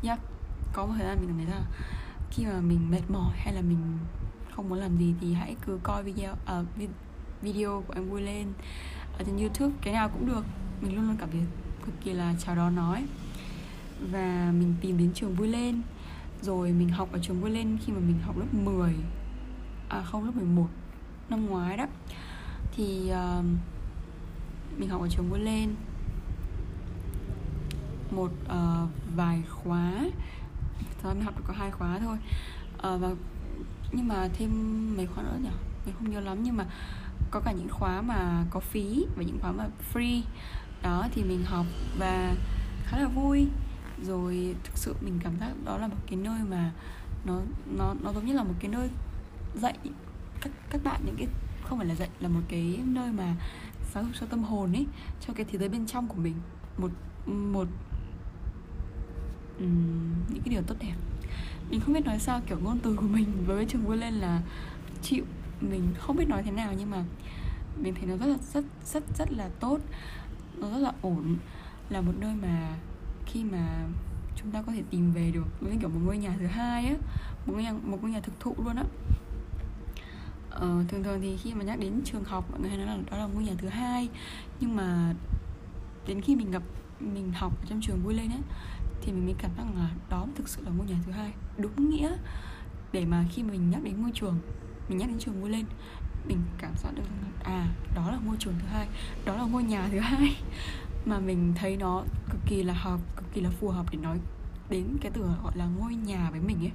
yeah, 0.04 0.20
có 0.74 0.86
một 0.86 0.94
thời 0.98 1.08
gian 1.08 1.18
mình 1.20 1.28
cảm 1.28 1.38
thấy 1.38 1.46
là 1.46 1.62
khi 2.32 2.46
mà 2.46 2.62
mình 2.62 2.92
mệt 2.92 3.02
mỏi 3.10 3.34
hay 3.38 3.54
là 3.54 3.62
mình 3.62 3.98
không 4.56 4.70
muốn 4.70 4.80
làm 4.80 4.98
gì 4.98 5.16
thì 5.22 5.34
hãy 5.34 5.56
cứ 5.66 5.80
coi 5.84 6.04
video 6.04 6.34
uh, 6.34 6.90
video 7.42 7.84
của 7.88 7.94
anh 7.94 8.10
vui 8.10 8.22
lên 8.22 8.54
ở 9.18 9.24
trên 9.26 9.38
youtube 9.38 9.76
cái 9.82 9.94
nào 9.94 10.10
cũng 10.10 10.26
được. 10.26 10.46
Mình 10.82 10.96
luôn 10.96 11.08
luôn 11.08 11.18
cảm 11.20 11.30
thấy 11.32 11.42
cực 11.86 11.96
kỳ 12.04 12.14
là 12.14 12.34
chào 12.40 12.56
đón 12.56 12.76
nói 12.76 13.06
và 14.12 14.52
mình 14.52 14.76
tìm 14.82 14.98
đến 14.98 15.12
trường 15.14 15.36
vui 15.36 15.48
lên. 15.48 15.82
Rồi 16.42 16.72
mình 16.72 16.90
học 16.90 17.10
ở 17.12 17.20
trường 17.22 17.42
vui 17.42 17.50
lên 17.52 17.78
khi 17.86 17.94
mà 17.94 18.00
mình 18.00 18.20
học 18.26 18.38
lớp 18.38 18.54
10 18.54 18.96
à 19.90 20.02
không 20.02 20.26
lớp 20.26 20.32
11 20.36 20.68
năm 21.30 21.46
ngoái 21.46 21.78
đó. 21.78 21.86
Thì 22.76 23.12
uh, 23.12 23.46
mình 24.78 24.90
học 24.90 25.02
ở 25.02 25.08
trường 25.10 25.30
vui 25.30 25.40
lên. 25.40 25.76
Một 28.12 28.32
uh, 28.46 28.90
vài 29.16 29.44
khóa. 29.50 29.94
Sau 31.04 31.14
mình 31.14 31.24
học 31.24 31.38
được 31.38 31.44
có 31.48 31.54
hai 31.54 31.72
khóa 31.72 32.00
thôi. 32.00 32.18
Uh, 32.74 33.02
và 33.02 33.12
nhưng 33.92 34.08
mà 34.08 34.30
thêm 34.34 34.50
mấy 34.98 35.08
khóa 35.08 35.24
nữa 35.24 35.38
nhỉ? 35.44 35.50
Mình 35.86 35.96
không 35.98 36.12
nhớ 36.12 36.20
lắm 36.20 36.44
nhưng 36.44 36.58
mà 36.58 36.66
có 37.32 37.40
cả 37.40 37.52
những 37.52 37.70
khóa 37.70 38.02
mà 38.02 38.46
có 38.50 38.60
phí 38.60 39.06
và 39.16 39.24
những 39.24 39.40
khóa 39.42 39.52
mà 39.52 39.68
free. 39.94 40.22
Đó 40.82 41.08
thì 41.12 41.24
mình 41.24 41.44
học 41.46 41.66
và 42.00 42.36
khá 42.84 42.98
là 42.98 43.08
vui. 43.08 43.48
Rồi 44.04 44.56
thực 44.64 44.78
sự 44.78 44.96
mình 45.02 45.20
cảm 45.24 45.40
giác 45.40 45.54
đó 45.66 45.78
là 45.78 45.88
một 45.88 45.98
cái 46.08 46.20
nơi 46.20 46.40
mà 46.50 46.72
nó 47.26 47.40
nó 47.78 47.94
nó 48.04 48.14
giống 48.14 48.26
như 48.26 48.34
là 48.34 48.44
một 48.44 48.54
cái 48.60 48.72
nơi 48.72 48.90
dạy 49.56 49.78
các 50.42 50.52
các 50.70 50.84
bạn 50.84 51.02
những 51.06 51.16
cái 51.18 51.28
không 51.64 51.78
phải 51.78 51.88
là 51.88 51.96
dạy 51.96 52.10
là 52.20 52.30
một 52.30 52.42
cái 52.48 52.80
nơi 52.86 53.12
mà 53.12 53.36
giáo 53.94 54.04
dục 54.04 54.14
cho 54.20 54.26
tâm 54.26 54.44
hồn 54.44 54.74
ấy 54.74 54.86
cho 55.28 55.34
cái 55.34 55.46
thế 55.52 55.60
giới 55.60 55.70
bên 55.70 55.86
trong 55.86 56.08
của 56.08 56.18
mình 56.18 56.36
một 56.78 56.92
một 57.26 57.68
um, 59.60 60.14
những 60.30 60.44
cái 60.46 60.50
điều 60.50 60.62
tốt 60.62 60.76
đẹp. 60.80 60.96
Mình 61.70 61.80
không 61.80 61.94
biết 61.94 62.06
nói 62.06 62.20
sao 62.20 62.42
kiểu 62.48 62.60
ngôn 62.60 62.80
từ 62.80 62.96
của 62.96 63.08
mình 63.08 63.28
với 63.46 63.66
trường 63.66 63.86
vui 63.86 63.98
lên 63.98 64.14
là 64.14 64.42
chịu. 65.02 65.26
Mình 65.62 65.94
không 65.98 66.16
biết 66.16 66.28
nói 66.28 66.44
thế 66.44 66.52
nào 66.52 66.74
nhưng 66.78 66.90
mà 66.90 67.04
mình 67.78 67.94
thấy 67.96 68.06
nó 68.06 68.18
rất 68.18 68.26
là 68.26 68.38
rất 68.54 68.64
rất 68.86 69.04
rất 69.18 69.32
là 69.32 69.50
tốt. 69.60 69.80
Nó 70.58 70.70
rất 70.70 70.78
là 70.78 70.92
ổn. 71.02 71.38
Là 71.90 72.02
một 72.02 72.14
nơi 72.20 72.36
mà 72.42 72.78
khi 73.26 73.44
mà 73.44 73.88
chúng 74.36 74.52
ta 74.52 74.62
có 74.62 74.72
thể 74.72 74.84
tìm 74.90 75.12
về 75.12 75.32
được 75.32 75.46
như 75.62 75.78
kiểu 75.80 75.90
một 75.90 76.00
ngôi 76.04 76.18
nhà 76.18 76.36
thứ 76.40 76.46
hai 76.46 76.86
á 76.86 76.96
một 77.46 77.54
ngôi 77.54 77.64
nhà 77.64 77.74
một 77.84 77.98
ngôi 78.02 78.12
nhà 78.12 78.20
thực 78.20 78.40
thụ 78.40 78.56
luôn 78.58 78.76
á 78.76 78.84
ờ, 80.64 80.84
thường 80.88 81.04
thường 81.04 81.20
thì 81.22 81.38
khi 81.38 81.54
mà 81.54 81.64
nhắc 81.64 81.80
đến 81.80 82.02
trường 82.06 82.24
học 82.24 82.52
mọi 82.52 82.60
người 82.60 82.70
hay 82.70 82.78
nói 82.78 82.88
là 82.88 82.98
đó 83.12 83.18
là 83.18 83.26
ngôi 83.26 83.44
nhà 83.44 83.54
thứ 83.58 83.68
hai. 83.68 84.10
Nhưng 84.60 84.76
mà 84.76 85.14
đến 86.08 86.22
khi 86.22 86.36
mình 86.36 86.52
gặp 86.52 86.64
mình 87.00 87.32
học 87.32 87.54
ở 87.62 87.66
trong 87.70 87.82
trường 87.82 88.04
vui 88.04 88.14
lên 88.14 88.30
ấy 88.30 88.42
thì 89.02 89.12
mình 89.12 89.26
mới 89.26 89.36
cảm 89.38 89.52
giác 89.58 89.64
là 89.76 89.90
đó 90.10 90.28
thực 90.36 90.50
sự 90.50 90.62
là 90.66 90.72
ngôi 90.78 90.88
nhà 90.88 90.96
thứ 91.06 91.12
hai. 91.12 91.32
Đúng 91.58 91.90
nghĩa 91.90 92.12
để 92.92 93.06
mà 93.06 93.26
khi 93.32 93.44
mình 93.44 93.70
nhắc 93.70 93.84
đến 93.84 94.02
ngôi 94.02 94.12
trường 94.14 94.40
mình 94.90 94.98
nhắc 94.98 95.08
đến 95.08 95.20
trường 95.20 95.42
vui 95.42 95.50
lên 95.50 95.66
mình 96.28 96.38
cảm 96.58 96.72
giác 96.78 96.90
được 96.96 97.04
à 97.44 97.68
đó 97.96 98.12
là 98.12 98.20
ngôi 98.26 98.38
trường 98.40 98.54
thứ 98.60 98.68
hai 98.68 98.88
đó 99.26 99.36
là 99.36 99.44
ngôi 99.44 99.64
nhà 99.64 99.90
thứ 99.92 100.00
hai. 100.00 100.36
Mà 101.06 101.20
mình 101.20 101.54
thấy 101.56 101.78
nó 101.78 102.04
cực 102.30 102.42
kỳ 102.46 102.64
là 102.64 102.74
hợp 102.74 103.00
cực 103.16 103.34
kỳ 103.34 103.42
là 103.42 103.50
phù 103.50 103.70
hợp 103.70 103.86
để 103.92 103.98
nói 103.98 104.20
đến 104.70 104.98
cái 105.02 105.12
từ 105.16 105.22
gọi 105.44 105.58
là 105.58 105.66
ngôi 105.66 105.96
nhà 105.96 106.30
với 106.32 106.40
mình 106.40 106.58
ấy. 106.60 106.72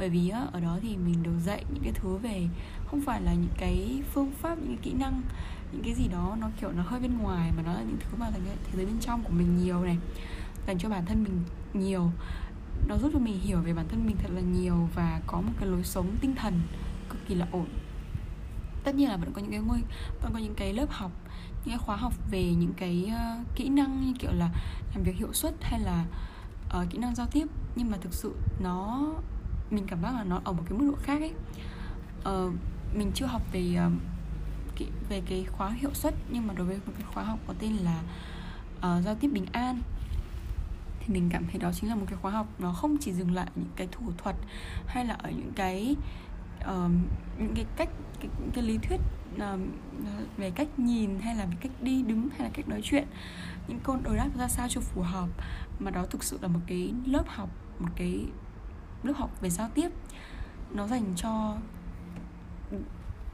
Bởi 0.00 0.08
vì 0.08 0.28
ở 0.28 0.60
đó 0.60 0.78
thì 0.82 0.96
mình 0.96 1.22
được 1.22 1.38
dạy 1.44 1.64
những 1.74 1.82
cái 1.82 1.92
thứ 1.92 2.16
về 2.16 2.48
không 2.90 3.00
phải 3.00 3.22
là 3.22 3.34
những 3.34 3.54
cái 3.58 4.02
phương 4.12 4.30
pháp 4.30 4.58
những 4.58 4.76
cái 4.76 4.78
kỹ 4.82 4.92
năng 4.92 5.22
những 5.72 5.82
cái 5.82 5.94
gì 5.94 6.08
đó 6.08 6.36
nó 6.40 6.50
kiểu 6.60 6.72
nó 6.72 6.82
hơi 6.82 7.00
bên 7.00 7.18
ngoài 7.18 7.52
mà 7.56 7.62
nó 7.62 7.72
là 7.72 7.80
những 7.80 7.96
thứ 8.00 8.16
mà 8.18 8.30
thành 8.30 8.40
thế 8.44 8.76
giới 8.76 8.86
bên 8.86 8.98
trong 9.00 9.22
của 9.22 9.32
mình 9.32 9.56
nhiều 9.64 9.84
này 9.84 9.98
dành 10.66 10.78
cho 10.78 10.88
bản 10.88 11.06
thân 11.06 11.24
mình 11.24 11.42
nhiều. 11.74 12.10
Nó 12.88 12.96
giúp 12.98 13.10
cho 13.12 13.18
mình 13.18 13.40
hiểu 13.40 13.60
về 13.60 13.72
bản 13.74 13.88
thân 13.88 14.06
mình 14.06 14.16
thật 14.22 14.28
là 14.32 14.40
nhiều 14.40 14.88
và 14.94 15.20
có 15.26 15.40
một 15.40 15.52
cái 15.60 15.68
lối 15.68 15.84
sống 15.84 16.16
tinh 16.20 16.34
thần 16.34 16.60
cực 17.08 17.18
kỳ 17.28 17.34
là 17.34 17.46
ổn. 17.52 17.66
Tất 18.84 18.94
nhiên 18.94 19.08
là 19.08 19.16
vẫn 19.16 19.32
có 19.32 19.40
những 19.40 19.50
cái 19.50 19.60
ngôi 19.60 19.82
vẫn 20.22 20.32
có 20.32 20.38
những 20.38 20.54
cái 20.54 20.72
lớp 20.72 20.90
học 20.90 21.12
những 21.64 21.68
cái 21.68 21.78
khóa 21.78 21.96
học 21.96 22.12
về 22.30 22.54
những 22.54 22.72
cái 22.76 23.12
uh, 23.12 23.46
kỹ 23.56 23.68
năng 23.68 24.06
như 24.06 24.12
kiểu 24.18 24.32
là 24.32 24.50
làm 24.94 25.02
việc 25.02 25.16
hiệu 25.16 25.32
suất 25.32 25.54
hay 25.60 25.80
là 25.80 26.04
uh, 26.80 26.90
kỹ 26.90 26.98
năng 26.98 27.14
giao 27.14 27.26
tiếp. 27.26 27.46
Nhưng 27.76 27.90
mà 27.90 27.98
thực 28.00 28.14
sự 28.14 28.34
nó 28.60 29.06
mình 29.70 29.86
cảm 29.86 30.02
giác 30.02 30.14
là 30.14 30.24
nó 30.24 30.40
ở 30.44 30.52
một 30.52 30.62
cái 30.68 30.78
mức 30.78 30.86
độ 30.92 30.98
khác 31.02 31.20
ấy. 31.20 31.32
Uh, 32.20 32.54
mình 32.94 33.10
chưa 33.14 33.26
học 33.26 33.42
về 33.52 33.74
ờ, 33.76 33.90
về 35.08 35.22
cái 35.26 35.44
khóa 35.44 35.70
hiệu 35.70 35.94
suất 35.94 36.14
nhưng 36.30 36.46
mà 36.46 36.54
đối 36.54 36.66
với 36.66 36.76
một 36.86 36.92
cái 36.98 37.06
khóa 37.14 37.24
học 37.24 37.38
có 37.46 37.54
tên 37.58 37.72
là 37.72 38.02
uh, 38.76 39.04
giao 39.04 39.14
tiếp 39.14 39.28
bình 39.32 39.46
an. 39.52 39.80
Thì 41.00 41.14
mình 41.14 41.28
cảm 41.32 41.46
thấy 41.46 41.58
đó 41.58 41.72
chính 41.72 41.90
là 41.90 41.96
một 41.96 42.04
cái 42.08 42.18
khóa 42.22 42.30
học 42.30 42.46
nó 42.58 42.72
không 42.72 42.96
chỉ 43.00 43.12
dừng 43.12 43.34
lại 43.34 43.46
những 43.54 43.70
cái 43.76 43.88
thủ 43.92 44.12
thuật 44.18 44.36
hay 44.86 45.04
là 45.04 45.14
ở 45.14 45.30
những 45.30 45.52
cái 45.56 45.96
uh, 46.60 46.90
những 47.38 47.54
cái 47.54 47.64
cách 47.76 47.88
cái, 48.20 48.30
cái 48.54 48.64
lý 48.64 48.78
thuyết 48.78 49.00
uh, 49.34 49.60
về 50.36 50.50
cách 50.50 50.78
nhìn 50.78 51.20
hay 51.20 51.34
là 51.34 51.46
về 51.46 51.56
cách 51.60 51.72
đi 51.80 52.02
đứng 52.02 52.28
hay 52.30 52.40
là 52.40 52.50
cách 52.52 52.68
nói 52.68 52.80
chuyện. 52.84 53.06
Những 53.68 53.80
câu 53.80 53.98
đối 54.02 54.16
đáp 54.16 54.30
ra 54.38 54.48
sao 54.48 54.68
cho 54.68 54.80
phù 54.80 55.02
hợp 55.02 55.28
mà 55.78 55.90
đó 55.90 56.06
thực 56.10 56.24
sự 56.24 56.38
là 56.42 56.48
một 56.48 56.60
cái 56.66 56.94
lớp 57.06 57.24
học 57.28 57.50
một 57.78 57.88
cái 57.96 58.26
lớp 59.02 59.12
học 59.16 59.40
về 59.40 59.50
giao 59.50 59.68
tiếp. 59.74 59.90
Nó 60.70 60.86
dành 60.86 61.12
cho 61.16 61.56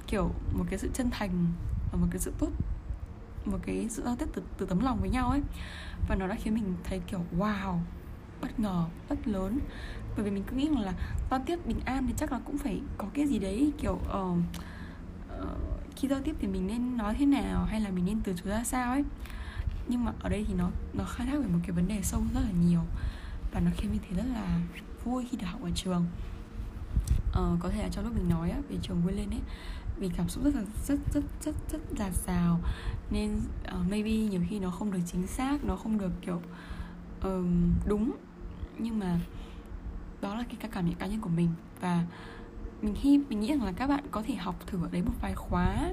kiểu 0.06 0.30
một 0.52 0.64
cái 0.70 0.78
sự 0.78 0.90
chân 0.94 1.10
thành 1.10 1.52
và 1.92 1.98
một 1.98 2.06
cái 2.10 2.18
sự 2.18 2.32
tốt 2.38 2.50
một 3.44 3.58
cái 3.66 3.86
sự 3.90 4.02
giao 4.04 4.16
tiếp 4.16 4.26
từ, 4.32 4.42
từ 4.58 4.66
tấm 4.66 4.80
lòng 4.80 5.00
với 5.00 5.10
nhau 5.10 5.28
ấy. 5.28 5.40
Và 6.08 6.16
nó 6.16 6.26
đã 6.26 6.34
khiến 6.34 6.54
mình 6.54 6.74
thấy 6.84 7.00
kiểu 7.06 7.20
wow 7.38 7.78
bất 8.40 8.60
ngờ 8.60 8.84
rất 9.08 9.28
lớn. 9.28 9.58
Bởi 10.16 10.24
vì 10.24 10.30
mình 10.30 10.44
cứ 10.46 10.56
nghĩ 10.56 10.68
rằng 10.68 10.80
là 10.80 10.92
giao 11.30 11.42
tiếp 11.46 11.66
bình 11.66 11.80
an 11.84 12.06
thì 12.06 12.14
chắc 12.16 12.32
là 12.32 12.40
cũng 12.44 12.58
phải 12.58 12.80
có 12.98 13.06
cái 13.14 13.26
gì 13.26 13.38
đấy 13.38 13.72
kiểu 13.78 13.92
uh, 13.94 14.38
uh, 15.42 15.48
khi 15.96 16.08
giao 16.08 16.20
tiếp 16.24 16.36
thì 16.38 16.48
mình 16.48 16.66
nên 16.66 16.96
nói 16.96 17.14
thế 17.18 17.26
nào 17.26 17.64
hay 17.64 17.80
là 17.80 17.90
mình 17.90 18.04
nên 18.04 18.20
từ 18.20 18.32
chối 18.32 18.52
ra 18.52 18.64
sao 18.64 18.92
ấy. 18.92 19.04
Nhưng 19.88 20.04
mà 20.04 20.12
ở 20.20 20.28
đây 20.28 20.44
thì 20.48 20.54
nó 20.54 20.70
nó 20.94 21.04
khai 21.04 21.26
thác 21.26 21.38
về 21.38 21.46
một 21.46 21.58
cái 21.62 21.70
vấn 21.70 21.88
đề 21.88 22.02
sâu 22.02 22.22
rất 22.34 22.40
là 22.40 22.50
nhiều. 22.66 22.80
Và 23.52 23.60
nó 23.60 23.70
khiến 23.76 23.90
mình 23.90 24.00
thấy 24.08 24.16
rất 24.16 24.32
là 24.34 24.60
vui 25.04 25.26
khi 25.30 25.36
được 25.36 25.46
học 25.46 25.62
ở 25.62 25.70
trường 25.74 26.06
uh, 27.40 27.60
có 27.60 27.68
thể 27.68 27.82
là 27.82 27.88
trong 27.88 28.04
lúc 28.04 28.14
mình 28.14 28.28
nói 28.28 28.50
á, 28.50 28.58
về 28.68 28.76
trường 28.82 29.02
quên 29.04 29.16
lên 29.16 29.30
ấy 29.30 29.40
vì 29.98 30.10
cảm 30.16 30.28
xúc 30.28 30.44
rất 30.44 30.54
là 30.54 30.62
rất 30.86 30.98
rất 31.12 31.24
rất 31.42 31.54
rất 31.70 31.78
dạt 31.98 32.12
dào 32.26 32.60
nên 33.10 33.40
uh, 33.68 33.90
maybe 33.90 34.10
nhiều 34.10 34.40
khi 34.48 34.58
nó 34.58 34.70
không 34.70 34.92
được 34.92 35.00
chính 35.06 35.26
xác 35.26 35.64
nó 35.64 35.76
không 35.76 35.98
được 35.98 36.12
kiểu 36.20 36.40
um, 37.22 37.72
đúng. 37.86 38.12
Nhưng 38.78 38.98
mà 38.98 39.20
đó 40.20 40.34
là 40.34 40.44
cái 40.60 40.70
cảm 40.72 40.86
nhận 40.86 40.94
cá 40.94 41.06
nhân 41.06 41.20
của 41.20 41.28
mình. 41.28 41.48
Và 41.80 42.04
mình 42.82 42.94
hy 42.94 43.18
mình 43.18 43.40
nghĩ 43.40 43.48
rằng 43.48 43.64
là 43.64 43.72
các 43.72 43.86
bạn 43.86 44.04
có 44.10 44.22
thể 44.26 44.34
học 44.34 44.66
thử 44.66 44.82
ở 44.82 44.88
đấy 44.92 45.02
một 45.02 45.14
vài 45.20 45.34
khóa 45.34 45.92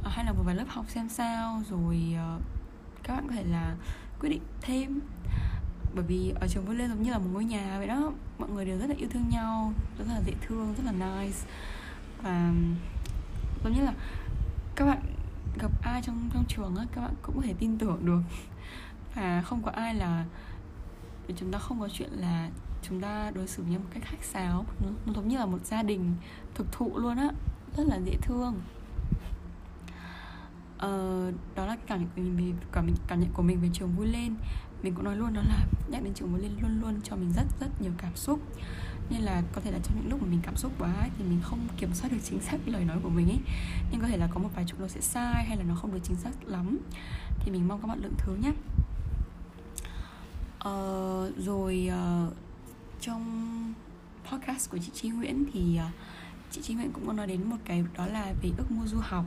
uh, 0.00 0.06
hay 0.06 0.24
là 0.24 0.32
một 0.32 0.42
vài 0.46 0.54
lớp 0.54 0.68
học 0.68 0.84
xem 0.88 1.08
sao 1.08 1.62
rồi 1.70 2.14
uh, 2.36 2.42
các 3.02 3.14
bạn 3.14 3.28
có 3.28 3.34
thể 3.34 3.44
là 3.44 3.76
quyết 4.20 4.28
định 4.28 4.42
thêm 4.60 5.00
bởi 5.94 6.04
vì 6.04 6.32
ở 6.40 6.48
trường 6.48 6.64
vui 6.64 6.76
lên 6.76 6.88
giống 6.88 7.02
như 7.02 7.10
là 7.10 7.18
một 7.18 7.28
ngôi 7.32 7.44
nhà 7.44 7.78
vậy 7.78 7.86
đó. 7.86 8.12
Mọi 8.38 8.48
người 8.48 8.64
đều 8.64 8.78
rất 8.78 8.86
là 8.86 8.94
yêu 8.98 9.08
thương 9.12 9.28
nhau 9.30 9.72
rất 9.98 10.04
là 10.08 10.20
dễ 10.26 10.34
thương 10.40 10.74
rất 10.74 10.82
là 10.84 10.92
nice. 10.92 11.38
Và 12.22 12.52
giống 13.64 13.72
như 13.72 13.82
là 13.82 13.92
các 14.74 14.84
bạn 14.86 15.02
gặp 15.58 15.70
ai 15.82 16.02
trong 16.02 16.30
trong 16.34 16.44
trường 16.48 16.76
á 16.76 16.84
các 16.92 17.00
bạn 17.00 17.14
cũng 17.22 17.36
có 17.36 17.42
thể 17.42 17.54
tin 17.58 17.78
tưởng 17.78 18.06
được. 18.06 18.20
Và 19.14 19.42
không 19.42 19.62
có 19.62 19.70
ai 19.70 19.94
là 19.94 20.24
chúng 21.36 21.52
ta 21.52 21.58
không 21.58 21.80
có 21.80 21.88
chuyện 21.88 22.10
là 22.12 22.48
chúng 22.82 23.00
ta 23.00 23.30
đối 23.30 23.46
xử 23.46 23.62
với 23.62 23.72
nhau 23.72 23.80
một 23.80 23.90
cách 23.94 24.02
khách 24.06 24.24
sáo. 24.24 24.64
Nó, 24.84 24.88
nó 25.06 25.12
giống 25.12 25.28
như 25.28 25.38
là 25.38 25.46
một 25.46 25.64
gia 25.64 25.82
đình 25.82 26.14
thực 26.54 26.72
thụ 26.72 26.98
luôn 26.98 27.16
á. 27.16 27.30
Rất 27.76 27.84
là 27.86 27.98
dễ 28.04 28.16
thương 28.22 28.60
uh, 30.86 31.34
đó 31.54 31.66
là 31.66 31.76
cảm 31.86 32.00
nhận 32.00 32.08
của 32.16 32.22
mình 32.22 32.54
cảm, 32.72 32.88
cảm 33.06 33.20
nhận 33.20 33.30
của 33.32 33.42
mình 33.42 33.60
về 33.60 33.68
trường 33.72 33.92
vui 33.96 34.06
lên. 34.06 34.34
Mình 34.82 34.94
cũng 34.94 35.04
nói 35.04 35.16
luôn 35.16 35.34
đó 35.34 35.42
là 35.48 35.66
nhắc 35.88 36.04
đến 36.04 36.14
trường 36.14 36.32
vui 36.32 36.40
lên 36.42 36.52
luôn 36.60 36.80
luôn 36.80 37.00
cho 37.04 37.16
mình 37.16 37.32
rất 37.32 37.46
rất 37.60 37.82
nhiều 37.82 37.92
cảm 37.98 38.16
xúc. 38.16 38.40
Nên 39.10 39.20
là 39.20 39.42
có 39.52 39.60
thể 39.60 39.70
là 39.70 39.78
trong 39.82 39.96
những 39.96 40.10
lúc 40.10 40.22
mà 40.22 40.28
mình 40.28 40.40
cảm 40.42 40.56
xúc 40.56 40.72
quá 40.78 40.92
ấy, 40.92 41.10
thì 41.18 41.24
mình 41.24 41.40
không 41.42 41.58
kiểm 41.76 41.94
soát 41.94 42.12
được 42.12 42.18
chính 42.24 42.40
xác 42.40 42.56
lời 42.66 42.84
nói 42.84 42.98
của 43.02 43.08
mình 43.08 43.28
ấy. 43.28 43.38
Nhưng 43.90 44.00
có 44.00 44.08
thể 44.08 44.16
là 44.16 44.28
có 44.34 44.40
một 44.40 44.48
vài 44.54 44.64
chục 44.68 44.80
nó 44.80 44.88
sẽ 44.88 45.00
sai 45.00 45.44
hay 45.44 45.56
là 45.56 45.62
nó 45.68 45.74
không 45.74 45.92
được 45.92 46.00
chính 46.02 46.16
xác 46.16 46.44
lắm. 46.46 46.78
Thì 47.40 47.52
mình 47.52 47.68
mong 47.68 47.80
các 47.80 47.88
bạn 47.88 47.98
lượng 48.02 48.14
thứ 48.18 48.34
nhé 48.34 48.52
uh, 50.60 50.64
ờ, 50.64 51.32
rồi 51.38 51.90
uh, 51.90 52.32
trong 53.00 53.74
podcast 54.30 54.70
của 54.70 54.78
chị 54.78 54.90
Chi 54.94 55.08
Nguyễn 55.08 55.44
thì 55.52 55.78
uh, 55.88 55.94
chị 56.50 56.62
Chi 56.62 56.74
Nguyễn 56.74 56.92
cũng 56.92 57.06
có 57.06 57.12
nói 57.12 57.26
đến 57.26 57.50
một 57.50 57.56
cái 57.64 57.84
đó 57.96 58.06
là 58.06 58.32
về 58.42 58.50
ước 58.58 58.70
mơ 58.70 58.86
du 58.86 58.98
học 59.00 59.24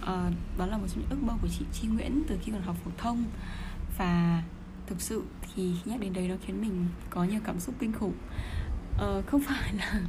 à, 0.00 0.30
đó 0.58 0.66
là 0.66 0.78
một 0.78 0.86
trong 0.88 0.98
những 0.98 1.10
ước 1.10 1.22
mơ 1.22 1.34
của 1.42 1.48
chị 1.48 1.64
Chi 1.72 1.88
Nguyễn 1.88 2.22
từ 2.28 2.38
khi 2.42 2.52
còn 2.52 2.62
học 2.62 2.76
phổ 2.84 2.90
thông. 2.98 3.24
Và 3.98 4.42
thực 4.86 5.00
sự 5.00 5.22
thì 5.42 5.74
khi 5.84 5.90
nhắc 5.90 6.00
đến 6.00 6.12
đấy 6.12 6.28
nó 6.28 6.34
khiến 6.46 6.60
mình 6.60 6.86
có 7.10 7.24
nhiều 7.24 7.40
cảm 7.44 7.60
xúc 7.60 7.74
kinh 7.78 7.92
khủng. 7.92 8.14
Uh, 8.94 9.26
không 9.26 9.40
phải 9.48 9.74
là 9.74 10.00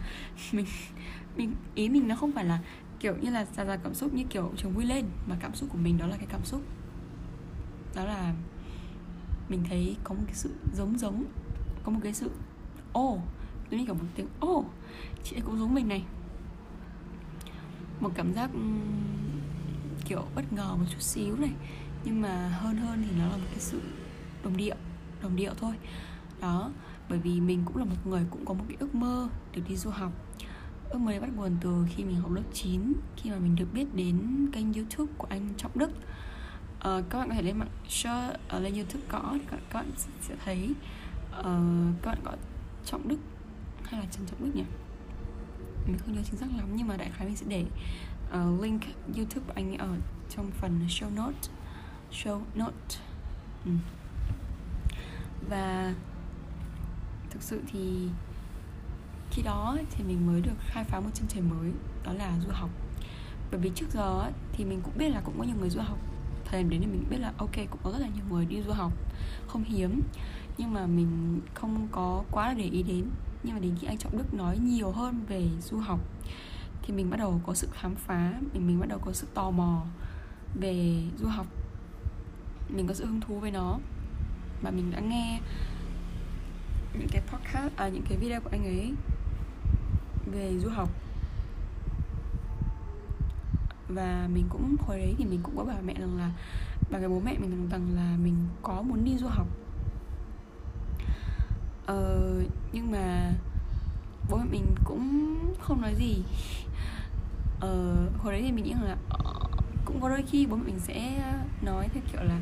mình 0.52 0.66
mình 1.38 1.56
ý 1.76 1.90
mình 1.90 2.08
nó 2.08 2.16
không 2.16 2.32
phải 2.32 2.46
là 2.46 2.60
kiểu 3.00 3.16
như 3.22 3.32
là 3.32 3.46
ra 3.56 3.64
ra 3.64 3.78
cảm 3.78 3.94
xúc 3.94 4.14
như 4.14 4.24
kiểu 4.30 4.52
chồng 4.58 4.74
vui 4.74 4.86
lên 4.86 5.06
mà 5.28 5.36
cảm 5.40 5.56
xúc 5.56 5.70
của 5.72 5.78
mình 5.78 5.98
đó 5.98 6.08
là 6.08 6.18
cái 6.18 6.28
cảm 6.30 6.46
xúc. 6.46 6.62
Đó 7.96 8.06
là 8.06 8.34
mình 9.50 9.64
thấy 9.70 9.96
có 10.04 10.14
một 10.16 10.22
cái 10.26 10.36
sự 10.36 10.54
giống 10.76 10.98
giống 10.98 11.24
có 11.84 11.92
một 11.92 12.00
cái 12.04 12.14
sự 12.14 12.32
ô 12.94 13.14
oh, 13.14 13.20
tự 13.70 13.78
nhiên 13.78 13.88
cả 13.88 13.94
một 13.94 14.06
tiếng 14.16 14.28
ô 14.40 14.54
oh, 14.54 14.66
chị 15.24 15.36
ấy 15.36 15.42
cũng 15.42 15.60
giống 15.60 15.74
mình 15.74 15.88
này. 15.88 16.04
Một 18.00 18.12
cảm 18.16 18.34
giác 18.34 18.50
kiểu 20.06 20.26
bất 20.36 20.54
ngờ 20.54 20.76
một 20.76 20.86
chút 20.90 21.02
xíu 21.02 21.36
này. 21.38 21.52
Nhưng 22.04 22.22
mà 22.22 22.58
hơn 22.62 22.78
hơn 22.78 23.04
thì 23.10 23.16
nó 23.20 23.26
là 23.26 23.38
một 23.38 23.48
cái 23.50 23.60
sự 23.60 23.82
đồng 24.44 24.58
điệu 24.58 24.76
đồng 25.22 25.36
điệu 25.36 25.54
thôi. 25.60 25.74
Đó 26.42 26.72
bởi 27.10 27.20
vì 27.20 27.40
mình 27.40 27.64
cũng 27.66 27.78
là 27.78 27.86
một 27.86 27.96
người 28.06 28.24
cũng 28.32 28.46
có 28.46 28.54
một 28.54 28.64
cái 28.68 28.78
ước 28.80 28.96
mơ 28.96 29.30
được 29.56 29.62
đi 29.68 29.76
du 29.76 29.90
học. 29.90 30.12
Ước 30.90 31.00
mơ 31.00 31.14
bắt 31.22 31.30
nguồn 31.36 31.58
từ 31.62 31.86
khi 31.96 32.04
mình 32.04 32.16
học 32.16 32.32
lớp 32.32 32.44
9 32.54 32.94
khi 33.18 33.30
mà 33.30 33.38
mình 33.40 33.56
được 33.56 33.74
biết 33.74 33.96
đến 33.96 34.48
kênh 34.54 34.74
youtube 34.74 35.14
của 35.18 35.28
anh 35.30 35.50
Trọng 35.58 35.72
Đức. 35.76 35.92
Uh, 35.92 37.04
các 37.10 37.20
bạn 37.20 37.30
có 37.30 37.36
thể 37.36 37.42
lên 37.42 37.58
mạng 37.58 37.70
search 37.90 38.36
uh, 38.58 38.62
lên 38.62 38.74
youtube 38.74 39.06
có 39.08 39.30
thì 39.34 39.40
các, 39.52 39.60
các 39.70 39.80
bạn 39.80 39.92
sẽ 40.22 40.36
thấy 40.46 40.70
uh, 41.40 41.46
các 42.02 42.12
bạn 42.12 42.24
gọi 42.24 42.38
Trọng 42.86 43.08
Đức 43.08 43.18
hay 43.84 44.00
là 44.00 44.08
Trần 44.12 44.26
Trọng 44.26 44.46
Đức 44.46 44.52
nhỉ? 44.56 44.64
Mình 45.88 45.98
không 45.98 46.16
nhớ 46.16 46.22
chính 46.26 46.40
xác 46.40 46.48
lắm 46.58 46.68
nhưng 46.76 46.88
mà 46.88 46.98
đại 46.98 47.12
khái 47.14 47.28
mình 47.28 47.36
sẽ 47.36 47.46
để 47.50 47.66
uh, 48.38 48.62
link 48.62 48.82
youtube 49.18 49.54
anh 49.56 49.78
ở 49.78 49.88
trong 50.30 50.52
phần 50.52 50.80
show 50.88 51.16
note. 51.16 51.50
Show 52.12 52.42
note. 52.56 52.98
Ừ. 53.66 53.72
và 55.50 55.94
thực 57.30 57.44
sự 57.44 57.62
thì 57.72 58.10
khi 59.32 59.42
đó 59.42 59.78
thì 59.92 60.04
mình 60.04 60.28
mới 60.28 60.42
được 60.42 60.56
khai 60.60 60.84
phá 60.84 61.00
một 61.00 61.10
chân 61.14 61.28
trời 61.28 61.42
mới 61.42 61.72
đó 62.04 62.14
là 62.14 62.40
du 62.40 62.52
học. 62.52 62.70
Bởi 63.52 63.60
vì 63.60 63.72
trước 63.76 63.86
giờ 63.94 64.32
thì 64.54 64.66
mình 64.66 64.82
cũng 64.84 64.98
biết 64.98 65.10
là 65.10 65.22
cũng 65.26 65.36
có 65.38 65.44
nhiều 65.44 65.56
người 65.60 65.70
du 65.70 65.82
học. 65.82 65.98
Thời 66.46 66.64
điểm 66.64 66.70
đến 66.70 66.82
thì 66.82 66.88
mình 66.88 67.06
biết 67.10 67.18
là 67.20 67.34
ok 67.38 67.56
cũng 67.56 67.80
có 67.84 67.92
rất 67.92 68.00
là 68.00 68.08
nhiều 68.08 68.24
người 68.30 68.46
đi 68.46 68.62
du 68.62 68.72
học. 68.72 68.92
Không 69.48 69.64
hiếm. 69.64 70.02
Nhưng 70.58 70.74
mà 70.74 70.86
mình 70.88 71.42
không 71.54 71.88
có 71.92 72.24
quá 72.32 72.54
để 72.54 72.64
ý 72.64 72.84
đến. 72.84 73.06
Nhưng 73.44 73.54
mà 73.54 73.60
đến 73.60 73.76
khi 73.82 73.88
anh 73.88 73.98
trọng 73.98 74.18
đức 74.18 74.34
nói 74.34 74.58
nhiều 74.58 74.92
hơn 74.92 75.26
về 75.28 75.48
du 75.62 75.78
học 75.78 76.00
thì 76.84 76.94
mình 76.94 77.10
bắt 77.10 77.18
đầu 77.18 77.42
có 77.46 77.54
sự 77.54 77.68
khám 77.74 77.96
phá 77.96 78.34
mình 78.54 78.68
mình 78.68 78.80
bắt 78.80 78.90
đầu 78.90 79.00
có 79.00 79.12
sự 79.12 79.28
tò 79.34 79.52
mò 79.52 79.84
về 80.60 81.04
du 81.18 81.28
học. 81.28 81.48
Mình 82.70 82.88
có 82.88 82.94
sự 82.94 83.06
hứng 83.06 83.22
thú 83.22 83.40
với 83.40 83.52
nó. 83.52 83.80
Và 84.62 84.72
mình 84.72 84.92
đã 84.92 85.00
nghe 85.00 85.40
những 86.94 87.08
cái 87.12 87.22
podcast 87.28 87.76
à 87.76 87.88
những 87.88 88.04
cái 88.10 88.18
video 88.18 88.42
của 88.42 88.50
anh 88.52 88.64
ấy 88.64 88.94
về 90.26 90.60
du 90.60 90.70
học. 90.70 90.90
Và 93.88 94.30
mình 94.34 94.46
cũng 94.50 94.76
hồi 94.80 94.98
đấy 94.98 95.16
thì 95.18 95.26
mình 95.26 95.40
cũng 95.44 95.58
có 95.58 95.64
bảo 95.64 95.82
mẹ 95.86 95.94
rằng 96.00 96.18
là 96.18 96.32
và 96.90 97.00
cái 97.00 97.10
bố 97.10 97.20
mẹ 97.20 97.38
mình 97.40 97.50
rằng, 97.50 97.68
rằng 97.70 97.96
là 97.96 98.18
mình 98.24 98.36
có 98.62 98.82
muốn 98.82 99.06
đi 99.06 99.18
du 99.18 99.28
học. 99.28 99.48
Ờ, 101.86 102.44
nhưng 102.72 102.92
mà 102.92 103.34
bố 104.30 104.38
mẹ 104.38 104.44
mình 104.52 104.66
cũng 104.84 105.38
không 105.60 105.82
nói 105.82 105.96
gì. 105.96 106.24
Ờ, 107.60 107.96
hồi 108.18 108.34
đấy 108.34 108.42
thì 108.42 108.52
mình 108.52 108.66
nghĩ 108.66 108.74
rằng 108.74 108.84
là 108.84 108.96
ờ, 109.10 109.34
cũng 109.86 110.02
có 110.02 110.10
đôi 110.10 110.24
khi 110.28 110.46
bố 110.46 110.56
mẹ 110.56 110.64
mình 110.66 110.80
sẽ 110.80 111.24
nói 111.62 111.90
theo 111.94 112.04
kiểu 112.12 112.22
là 112.24 112.40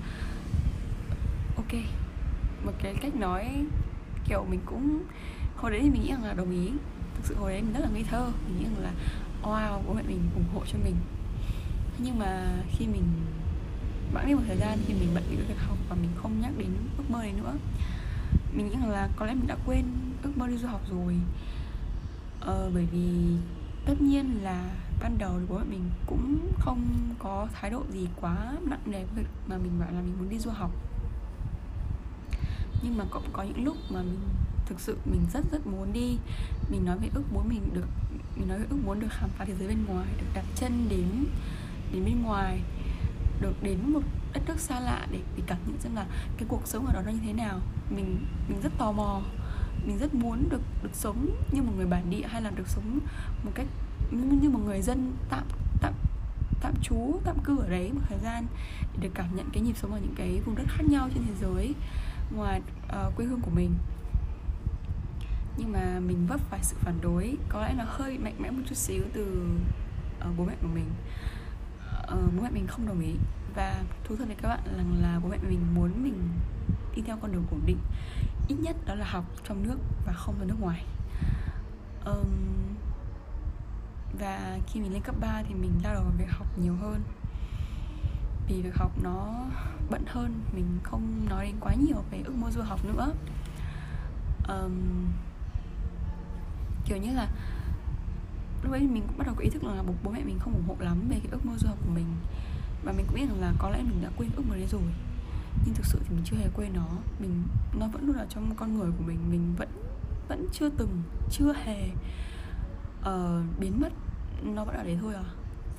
ok. 1.56 1.74
Một 2.66 2.72
cái 2.84 2.96
cách 3.02 3.16
nói 3.16 3.66
kiểu 4.30 4.46
mình 4.50 4.60
cũng 4.66 5.04
hồi 5.58 5.72
đấy 5.72 5.82
thì 5.84 5.90
mình 5.90 6.02
nghĩ 6.02 6.12
rằng 6.12 6.24
là 6.24 6.34
đồng 6.34 6.52
ý. 6.52 6.72
Thực 7.16 7.26
sự 7.26 7.36
hồi 7.36 7.52
đấy 7.52 7.62
mình 7.62 7.74
rất 7.74 7.80
là 7.80 7.90
ngây 7.94 8.04
thơ. 8.04 8.32
Mình 8.48 8.60
nghĩ 8.60 8.66
rằng 8.66 8.84
là 8.84 8.92
wow 9.44 9.82
bố 9.88 9.94
mẹ 9.94 10.04
mình 10.08 10.30
ủng 10.36 10.50
hộ 10.54 10.62
cho 10.66 10.80
mình. 10.84 10.96
Nhưng 11.98 12.20
mà 12.20 12.56
khi 12.78 12.88
mình 12.88 13.04
bẵng 14.14 14.28
đi 14.28 14.34
một 14.34 14.42
thời 14.48 14.58
gian 14.58 14.78
thì 14.88 14.94
mình 14.94 15.10
bận 15.14 15.24
bị 15.30 15.36
việc 15.36 15.60
học 15.68 15.78
và 15.90 15.96
mình 15.96 16.10
không 16.16 16.42
nhắc 16.42 16.52
đến 16.58 16.68
ước 16.98 17.04
mơ 17.10 17.20
này 17.20 17.34
nữa. 17.34 17.54
Mình 18.54 18.70
nghĩ 18.70 18.76
rằng 18.76 18.90
là 18.90 19.10
có 19.16 19.26
lẽ 19.26 19.34
mình 19.34 19.48
đã 19.48 19.56
quên 19.66 19.86
ước 20.24 20.38
mơ 20.38 20.48
đi 20.48 20.58
du 20.58 20.68
học 20.68 20.82
rồi 20.92 21.16
ờ, 22.42 22.72
bởi 22.74 22.86
vì 22.92 23.38
tất 23.86 24.02
nhiên 24.02 24.44
là 24.44 24.76
ban 25.02 25.18
đầu 25.18 25.32
thì 25.40 25.46
bố 25.50 25.58
mẹ 25.58 25.64
mình 25.70 25.90
cũng 26.06 26.52
không 26.60 26.86
có 27.20 27.48
thái 27.54 27.72
độ 27.72 27.84
gì 27.92 28.08
quá 28.22 28.54
nặng 28.70 28.82
nề 28.86 29.04
việc 29.16 29.28
mà 29.48 29.58
mình 29.58 29.80
bảo 29.80 29.92
là 29.92 30.02
mình 30.02 30.16
muốn 30.20 30.30
đi 30.30 30.40
du 30.40 30.52
học. 30.52 30.72
Nhưng 32.84 32.98
mà 32.98 33.04
cũng 33.12 33.24
có 33.34 33.44
những 33.44 33.64
lúc 33.64 33.78
mà 33.90 34.02
mình 34.02 34.20
thực 34.66 34.80
sự 34.80 34.98
mình 35.06 35.22
rất 35.34 35.52
rất 35.52 35.68
muốn 35.68 35.94
đi. 35.94 36.18
Mình 36.70 36.86
nói 36.86 36.98
về 37.02 37.10
ước 37.14 37.24
muốn 37.34 37.50
mình 37.50 37.62
được 37.74 37.88
mình 38.36 38.48
nói 38.48 38.60
về 38.60 38.66
ước 38.70 38.78
muốn 38.86 39.00
được 39.00 39.08
khám 39.10 39.30
phá 39.30 39.46
thế 39.46 39.54
giới 39.60 39.68
bên 39.68 39.86
ngoài 39.88 40.08
được 40.18 40.28
đặt 40.34 40.46
chân 40.56 40.88
đến 40.90 41.26
đến 41.94 42.06
bên 42.06 42.24
ngoài 42.24 42.62
được 43.42 43.64
đến 43.64 43.94
một 43.94 44.02
đất 44.34 44.42
nước 44.48 44.60
xa 44.60 44.80
lạ 44.80 45.08
để, 45.12 45.20
để 45.38 45.44
cảm 45.48 45.58
nhận 45.68 45.80
xem 45.80 45.96
là 45.96 46.06
cái 46.38 46.46
cuộc 46.48 46.68
sống 46.68 46.86
ở 46.86 46.94
đó 46.94 47.02
nó 47.06 47.12
như 47.12 47.20
thế 47.24 47.34
nào. 47.34 47.60
Mình 47.96 48.26
mình 48.50 48.62
rất 48.62 48.74
tò 48.78 48.92
mò 48.92 49.22
mình 49.86 49.98
rất 49.98 50.14
muốn 50.14 50.50
được 50.50 50.62
được 50.84 50.90
sống 50.94 51.30
như 51.52 51.62
một 51.62 51.74
người 51.78 51.86
bản 51.86 52.10
địa 52.10 52.28
hay 52.28 52.42
là 52.42 52.50
được 52.50 52.68
sống 52.68 53.00
một 53.44 53.52
cách 53.56 53.68
như 54.12 54.50
một 54.50 54.60
người 54.66 54.82
dân 54.82 55.14
tạm 55.30 55.44
tạm 55.82 55.94
tạm 56.62 56.74
trú 56.82 57.20
tạm 57.24 57.40
cư 57.44 57.58
ở 57.58 57.70
đấy 57.70 57.92
một 57.94 58.02
thời 58.10 58.20
gian 58.24 58.46
để 58.94 59.00
được 59.02 59.14
cảm 59.14 59.36
nhận 59.36 59.50
cái 59.54 59.64
nhịp 59.64 59.78
sống 59.78 59.94
ở 59.94 60.00
những 60.00 60.16
cái 60.16 60.42
vùng 60.46 60.56
đất 60.56 60.64
khác 60.68 60.84
nhau 60.90 61.10
trên 61.14 61.24
thế 61.28 61.34
giới 61.42 61.74
ngoài 62.36 62.62
uh, 63.08 63.16
quê 63.16 63.26
hương 63.26 63.42
của 63.42 63.52
mình. 63.52 63.72
Nhưng 65.58 65.72
mà 65.72 66.00
mình 66.00 66.26
vấp 66.28 66.40
phải 66.50 66.60
sự 66.64 66.76
phản 66.80 66.96
đối 67.02 67.38
có 67.50 67.62
lẽ 67.62 67.74
là 67.74 67.86
hơi 67.88 68.18
mạnh 68.18 68.36
mẽ 68.40 68.52
một 68.52 68.62
chút 68.70 68.76
xíu 68.76 69.04
từ 69.14 69.50
uh, 70.30 70.38
bố 70.38 70.46
mẹ 70.46 70.54
của 70.62 70.68
mình. 70.68 70.90
Uh, 72.04 72.34
bố 72.36 72.44
mẹ 72.44 72.50
mình 72.50 72.68
không 72.68 72.88
đồng 72.88 73.02
ý. 73.02 73.14
Và 73.56 73.84
thú 74.04 74.16
thật 74.16 74.24
với 74.28 74.36
các 74.42 74.48
bạn 74.50 74.60
rằng 74.78 74.94
là, 75.02 75.12
là 75.12 75.20
bố 75.20 75.30
mẹ 75.30 75.38
mình 75.50 75.60
muốn 75.76 76.04
mình 76.04 76.30
đi 76.96 77.02
theo 77.02 77.18
con 77.22 77.32
đường 77.32 77.44
ổn 77.52 77.62
định 77.66 77.78
ít 78.50 78.56
nhất 78.60 78.76
đó 78.86 78.96
là 78.96 79.06
học 79.06 79.26
trong 79.48 79.64
nước 79.64 79.78
và 80.06 80.14
không 80.14 80.40
ở 80.40 80.46
nước 80.46 80.60
ngoài. 80.60 80.86
Um, 82.06 82.28
và 84.20 84.60
khi 84.68 84.80
mình 84.80 84.94
lên 84.94 85.02
cấp 85.02 85.16
3 85.20 85.44
thì 85.48 85.56
mình 85.56 85.72
lao 85.84 85.94
đầu 85.94 86.04
vào 86.04 86.14
việc 86.18 86.30
học 86.30 86.48
nhiều 86.58 86.76
hơn. 86.82 87.02
Vì 88.48 88.62
việc 88.62 88.76
học 88.76 88.92
nó 89.04 89.46
bận 89.90 90.04
hơn 90.08 90.42
mình 90.54 90.80
không 90.84 91.26
nói 91.30 91.46
đến 91.46 91.56
quá 91.60 91.74
nhiều 91.74 92.04
về 92.12 92.22
ước 92.26 92.34
mơ 92.36 92.52
du 92.52 92.62
học 92.62 92.86
nữa. 92.86 93.14
Um, 94.48 95.06
kiểu 96.86 96.98
như 96.98 97.14
là 97.14 97.28
lúc 98.64 98.72
ấy 98.72 98.82
mình 98.82 99.04
cũng 99.08 99.18
bắt 99.18 99.26
đầu 99.26 99.36
có 99.36 99.42
ý 99.42 99.50
thức 99.50 99.64
là 99.64 99.84
bố, 99.84 99.94
bố 100.04 100.12
mẹ 100.12 100.24
mình 100.24 100.40
không 100.40 100.54
ủng 100.54 100.68
hộ 100.68 100.76
lắm 100.80 101.00
về 101.10 101.20
cái 101.24 101.32
ước 101.32 101.46
mơ 101.46 101.54
du 101.58 101.68
học 101.68 101.78
của 101.86 101.92
mình. 101.96 102.06
Và 102.84 102.92
mình 102.92 103.06
cũng 103.06 103.16
biết 103.16 103.28
rằng 103.30 103.42
là 103.42 103.54
có 103.60 103.70
lẽ 103.70 103.78
mình 103.78 104.02
đã 104.02 104.10
quên 104.18 104.30
ước 104.36 104.44
mơ 104.50 104.56
đấy 104.56 104.68
rồi 104.72 104.82
nhưng 105.66 105.76
thực 105.76 105.86
sự 105.86 106.00
thì 106.04 106.16
mình 106.16 106.24
chưa 106.26 106.38
hề 106.38 106.50
quên 106.56 106.74
nó. 106.74 106.88
Mình 107.20 107.44
nó 107.80 107.88
vẫn 107.88 108.08
luôn 108.08 108.18
ở 108.18 108.26
trong 108.30 108.56
con 108.56 108.78
người 108.78 108.92
của 108.98 109.04
mình. 109.04 109.20
Mình 109.32 109.56
vẫn 109.58 109.70
vẫn 110.28 110.48
chưa 110.52 110.70
từng 110.70 111.04
chưa 111.32 111.54
hề 111.54 111.90
uh, 113.02 113.60
biến 113.60 113.82
mất. 113.82 113.94
Nó 114.44 114.66
vẫn 114.66 114.76
ở 114.76 114.84
đấy 114.84 114.98
thôi 115.02 115.16
à. 115.16 115.24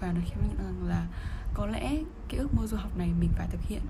Và 0.00 0.12
nó 0.12 0.20
khiến 0.24 0.38
mình 0.40 0.48
nhận 0.48 0.64
rằng 0.64 0.88
là 0.88 1.06
có 1.54 1.66
lẽ 1.66 2.02
cái 2.28 2.40
ước 2.40 2.54
mơ 2.54 2.66
du 2.66 2.76
học 2.76 2.96
này 2.96 3.12
mình 3.20 3.30
phải 3.36 3.48
thực 3.50 3.62
hiện. 3.62 3.82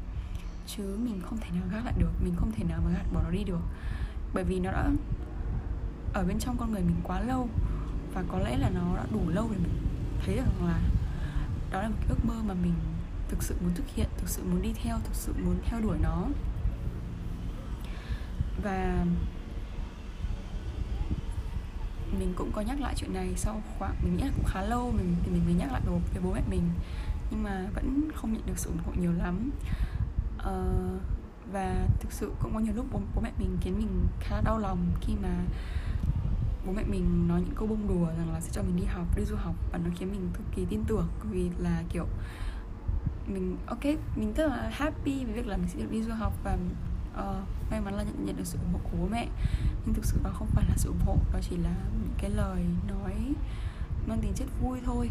Chứ 0.67 0.99
mình 1.05 1.21
không 1.25 1.39
thể 1.39 1.51
nào 1.51 1.69
gác 1.73 1.85
lại 1.85 1.95
được. 1.99 2.13
Mình 2.25 2.35
không 2.37 2.53
thể 2.53 2.65
nào 2.65 2.81
mà 2.85 2.91
gạt 2.91 3.13
bỏ 3.13 3.23
nó 3.23 3.31
đi 3.31 3.45
được. 3.45 3.61
Bởi 4.35 4.45
vì 4.45 4.61
nó 4.61 4.73
đã 4.73 4.91
ở 6.13 6.25
bên 6.25 6.39
trong 6.39 6.57
con 6.57 6.73
người 6.73 6.83
mình 6.83 7.01
quá 7.03 7.21
lâu. 7.21 7.49
Và 8.15 8.25
có 8.29 8.39
lẽ 8.39 8.57
là 8.57 8.71
nó 8.71 8.97
đã 8.97 9.07
đủ 9.13 9.29
lâu 9.29 9.49
để 9.53 9.59
mình 9.59 9.73
thấy 10.27 10.37
rằng 10.37 10.67
là 10.67 10.81
đó 11.71 11.83
là 11.83 11.89
một 11.89 11.95
cái 12.01 12.09
ước 12.09 12.25
mơ 12.25 12.35
mà 12.49 12.55
mình 12.55 12.75
thực 13.31 13.43
sự 13.43 13.55
muốn 13.61 13.75
thực 13.75 13.89
hiện 13.95 14.07
thực 14.17 14.29
sự 14.29 14.43
muốn 14.45 14.63
đi 14.63 14.73
theo 14.83 14.99
thực 15.05 15.15
sự 15.15 15.35
muốn 15.45 15.59
theo 15.65 15.81
đuổi 15.81 15.99
nó. 16.03 16.27
Và 18.63 19.07
mình 22.19 22.33
cũng 22.37 22.53
có 22.53 22.61
nhắc 22.61 22.81
lại 22.81 22.95
chuyện 22.97 23.13
này 23.13 23.33
sau 23.37 23.63
khoảng 23.79 23.95
mình 24.03 24.17
nghĩ 24.17 24.23
là 24.23 24.31
cũng 24.37 24.45
khá 24.45 24.63
lâu 24.63 24.93
mình 24.97 25.17
thì 25.23 25.31
mình 25.31 25.45
mới 25.45 25.55
nhắc 25.55 25.73
lại 25.73 25.81
với 25.87 26.23
bố 26.23 26.33
mẹ 26.33 26.43
mình. 26.51 26.69
Nhưng 27.31 27.43
mà 27.43 27.67
vẫn 27.75 28.11
không 28.15 28.33
nhận 28.33 28.47
được 28.47 28.59
sự 28.59 28.71
ủng 28.71 28.83
hộ 28.87 28.93
nhiều 29.01 29.13
lắm. 29.13 29.51
Uh, 30.39 31.01
và 31.53 31.87
thực 32.01 32.13
sự 32.13 32.33
cũng 32.41 32.55
có 32.55 32.61
nhiều 32.61 32.75
lúc 32.75 32.87
bố, 32.93 33.01
bố 33.15 33.23
mẹ 33.23 33.31
mình 33.39 33.59
khiến 33.61 33.79
mình 33.79 34.07
khá 34.21 34.41
đau 34.41 34.59
lòng 34.59 34.79
khi 35.01 35.15
mà 35.23 35.45
bố 36.67 36.73
mẹ 36.73 36.83
mình 36.85 37.29
nói 37.29 37.41
những 37.41 37.55
câu 37.55 37.69
bông 37.69 37.89
đùa 37.89 38.07
rằng 38.07 38.33
là 38.33 38.41
sẽ 38.41 38.51
cho 38.53 38.63
mình 38.63 38.77
đi 38.77 38.85
học 38.85 39.17
đi 39.17 39.25
du 39.25 39.37
học 39.37 39.55
và 39.73 39.79
nó 39.79 39.91
khiến 39.99 40.11
mình 40.13 40.31
cực 40.35 40.47
kỳ 40.57 40.65
tin 40.65 40.85
tưởng 40.85 41.09
vì 41.31 41.51
là 41.59 41.83
kiểu 41.89 42.07
mình 43.31 43.57
ok 43.67 43.85
mình 44.17 44.33
rất 44.35 44.47
là 44.47 44.71
happy 44.73 45.25
với 45.25 45.35
việc 45.35 45.47
là 45.47 45.57
mình 45.57 45.69
sẽ 45.69 45.79
được 45.79 45.91
đi 45.91 46.03
du 46.03 46.13
học 46.13 46.33
và 46.45 46.59
uh, 47.19 47.71
may 47.71 47.81
mắn 47.81 47.95
là 47.95 48.03
nhận, 48.03 48.27
nhận 48.27 48.37
được 48.37 48.47
sự 48.47 48.59
ủng 48.59 48.73
hộ 48.73 48.81
của 48.85 48.97
bố 49.01 49.09
mẹ. 49.11 49.29
Nhưng 49.85 49.95
thực 49.95 50.05
sự 50.05 50.21
đó 50.25 50.31
không 50.35 50.49
phải 50.51 50.65
là 50.69 50.75
sự 50.77 50.89
ủng 50.89 51.07
hộ 51.07 51.17
đó 51.33 51.39
chỉ 51.51 51.57
là 51.57 51.75
những 51.93 52.15
cái 52.19 52.31
lời 52.31 52.65
nói 52.89 53.15
mang 54.07 54.21
tính 54.21 54.33
chất 54.35 54.49
vui 54.63 54.79
thôi. 54.85 55.11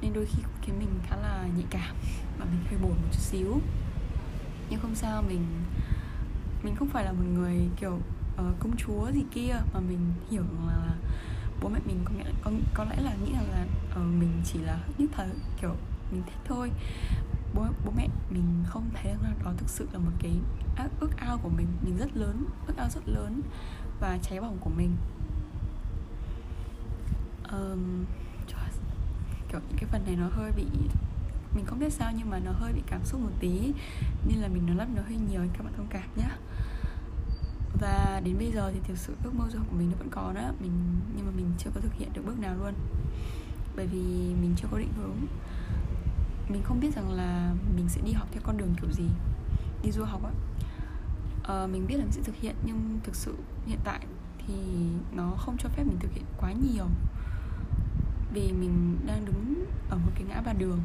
Nên 0.00 0.12
đôi 0.12 0.26
khi 0.26 0.42
khiến 0.62 0.78
mình 0.78 0.88
khá 1.06 1.16
là 1.16 1.46
nhạy 1.56 1.66
cảm 1.70 1.96
và 2.38 2.44
mình 2.44 2.60
hơi 2.70 2.78
buồn 2.82 2.90
một 2.90 3.08
chút 3.12 3.20
xíu. 3.20 3.60
Nhưng 4.70 4.80
không 4.80 4.94
sao 4.94 5.22
mình 5.22 5.46
mình 6.62 6.76
không 6.76 6.88
phải 6.88 7.04
là 7.04 7.12
một 7.12 7.24
người 7.34 7.68
kiểu 7.80 7.94
uh, 7.94 8.60
công 8.60 8.76
chúa 8.76 9.10
gì 9.12 9.24
kia 9.30 9.54
mà 9.74 9.80
mình 9.80 10.12
hiểu 10.30 10.44
là 10.66 10.94
bố 11.62 11.68
mẹ 11.68 11.80
mình 11.86 12.00
có 12.04 12.12
nghĩa 12.12 12.24
có, 12.42 12.50
có 12.74 12.84
lẽ 12.84 12.96
là 13.02 13.14
nghĩ 13.14 13.32
rằng 13.32 13.50
là 13.50 13.66
uh, 13.90 14.06
mình 14.20 14.42
chỉ 14.44 14.58
là 14.58 14.78
nhất 14.98 15.10
thời 15.16 15.28
kiểu 15.60 15.74
mình 16.12 16.22
thích 16.22 16.40
thôi 16.44 16.70
bố 17.54 17.66
bố 17.84 17.92
mẹ 17.96 18.08
mình 18.30 18.64
không 18.66 18.90
thấy 18.94 19.12
rằng 19.22 19.34
đó 19.44 19.52
thực 19.56 19.68
sự 19.68 19.88
là 19.92 19.98
một 19.98 20.10
cái 20.18 20.32
ước 21.00 21.16
ao 21.16 21.38
của 21.38 21.48
mình. 21.48 21.66
Mình 21.82 21.96
rất 21.96 22.16
lớn 22.16 22.44
ước 22.66 22.74
ao 22.76 22.88
rất 22.90 23.08
lớn 23.08 23.42
và 24.00 24.18
cháy 24.22 24.40
bỏng 24.40 24.58
của 24.60 24.70
mình. 24.70 24.96
Um, 27.52 28.04
kiểu 29.48 29.60
cái 29.76 29.84
phần 29.92 30.04
này 30.06 30.16
nó 30.16 30.28
hơi 30.32 30.52
bị 30.52 30.66
mình 31.54 31.64
không 31.66 31.78
biết 31.78 31.92
sao 31.92 32.12
nhưng 32.18 32.30
mà 32.30 32.38
nó 32.38 32.52
hơi 32.52 32.72
bị 32.72 32.82
cảm 32.86 33.04
xúc 33.04 33.20
một 33.20 33.30
tí 33.40 33.72
nên 34.28 34.38
là 34.38 34.48
mình 34.48 34.66
nói 34.66 34.76
lắp 34.76 34.88
nó 34.94 35.02
hơi 35.02 35.16
nhiều 35.30 35.40
các 35.52 35.64
bạn 35.64 35.72
thông 35.76 35.86
cảm 35.90 36.08
nhé 36.16 36.28
và 37.80 38.20
đến 38.24 38.38
bây 38.38 38.52
giờ 38.52 38.70
thì 38.74 38.80
thực 38.84 38.98
sự 38.98 39.16
ước 39.24 39.34
mơ 39.34 39.44
du 39.52 39.58
học 39.58 39.66
của 39.70 39.76
mình 39.76 39.90
nó 39.90 39.96
vẫn 39.98 40.08
còn 40.10 40.34
á 40.34 40.52
mình 40.60 41.00
nhưng 41.16 41.26
mà 41.26 41.32
mình 41.36 41.46
chưa 41.58 41.70
có 41.74 41.80
thực 41.80 41.94
hiện 41.94 42.08
được 42.12 42.22
bước 42.26 42.38
nào 42.38 42.56
luôn. 42.56 42.74
Bởi 43.76 43.86
vì 43.86 44.34
mình 44.40 44.54
chưa 44.56 44.68
có 44.70 44.78
định 44.78 44.92
hướng 44.96 45.16
mình 46.48 46.62
không 46.62 46.80
biết 46.80 46.94
rằng 46.94 47.12
là 47.12 47.54
mình 47.76 47.88
sẽ 47.88 48.00
đi 48.04 48.12
học 48.12 48.28
theo 48.32 48.42
con 48.44 48.56
đường 48.56 48.74
kiểu 48.80 48.90
gì 48.92 49.08
đi 49.82 49.90
du 49.92 50.04
học 50.04 50.24
á. 50.24 50.30
À, 51.44 51.66
mình 51.66 51.86
biết 51.86 51.96
là 51.96 52.04
mình 52.04 52.12
sẽ 52.12 52.22
thực 52.22 52.36
hiện 52.36 52.54
nhưng 52.64 53.00
thực 53.04 53.16
sự 53.16 53.34
hiện 53.66 53.78
tại 53.84 54.06
thì 54.46 54.54
nó 55.12 55.30
không 55.38 55.56
cho 55.58 55.68
phép 55.68 55.84
mình 55.86 55.98
thực 56.00 56.12
hiện 56.12 56.24
quá 56.40 56.52
nhiều. 56.52 56.86
Vì 58.32 58.52
mình 58.52 58.98
đang 59.06 59.24
đứng 59.24 59.64
ở 59.90 59.96
một 59.96 60.10
cái 60.14 60.24
ngã 60.28 60.40
ba 60.40 60.52
đường. 60.52 60.80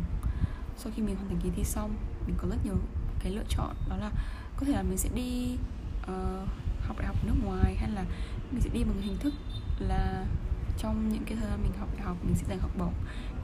Sau 0.78 0.92
khi 0.96 1.02
mình 1.02 1.16
hoàn 1.16 1.30
thành 1.30 1.40
kỳ 1.44 1.50
thi 1.56 1.64
xong 1.64 1.96
mình 2.28 2.36
có 2.38 2.48
rất 2.48 2.66
nhiều 2.66 2.76
cái 3.20 3.32
lựa 3.32 3.44
chọn 3.50 3.76
đó 3.90 3.98
là 3.98 4.12
có 4.58 4.66
thể 4.66 4.72
là 4.72 4.84
mình 4.84 4.98
sẽ 4.98 5.10
đi 5.16 5.58
uh, 6.04 6.48
học 6.88 6.98
đại 6.98 7.08
học 7.08 7.16
nước 7.26 7.36
ngoài 7.44 7.76
hay 7.76 7.92
là 7.92 8.06
mình 8.52 8.62
sẽ 8.62 8.70
đi 8.74 8.84
bằng 8.84 9.02
hình 9.02 9.18
thức 9.20 9.34
là 9.80 10.26
trong 10.78 11.10
những 11.10 11.24
cái 11.26 11.38
thời 11.38 11.50
gian 11.50 11.64
mình 11.64 11.72
học 11.80 11.90
đại 11.94 12.06
học 12.06 12.18
mình 12.24 12.36
sẽ 12.36 12.46
dành 12.50 12.60
học 12.60 12.72
bổng 12.78 12.94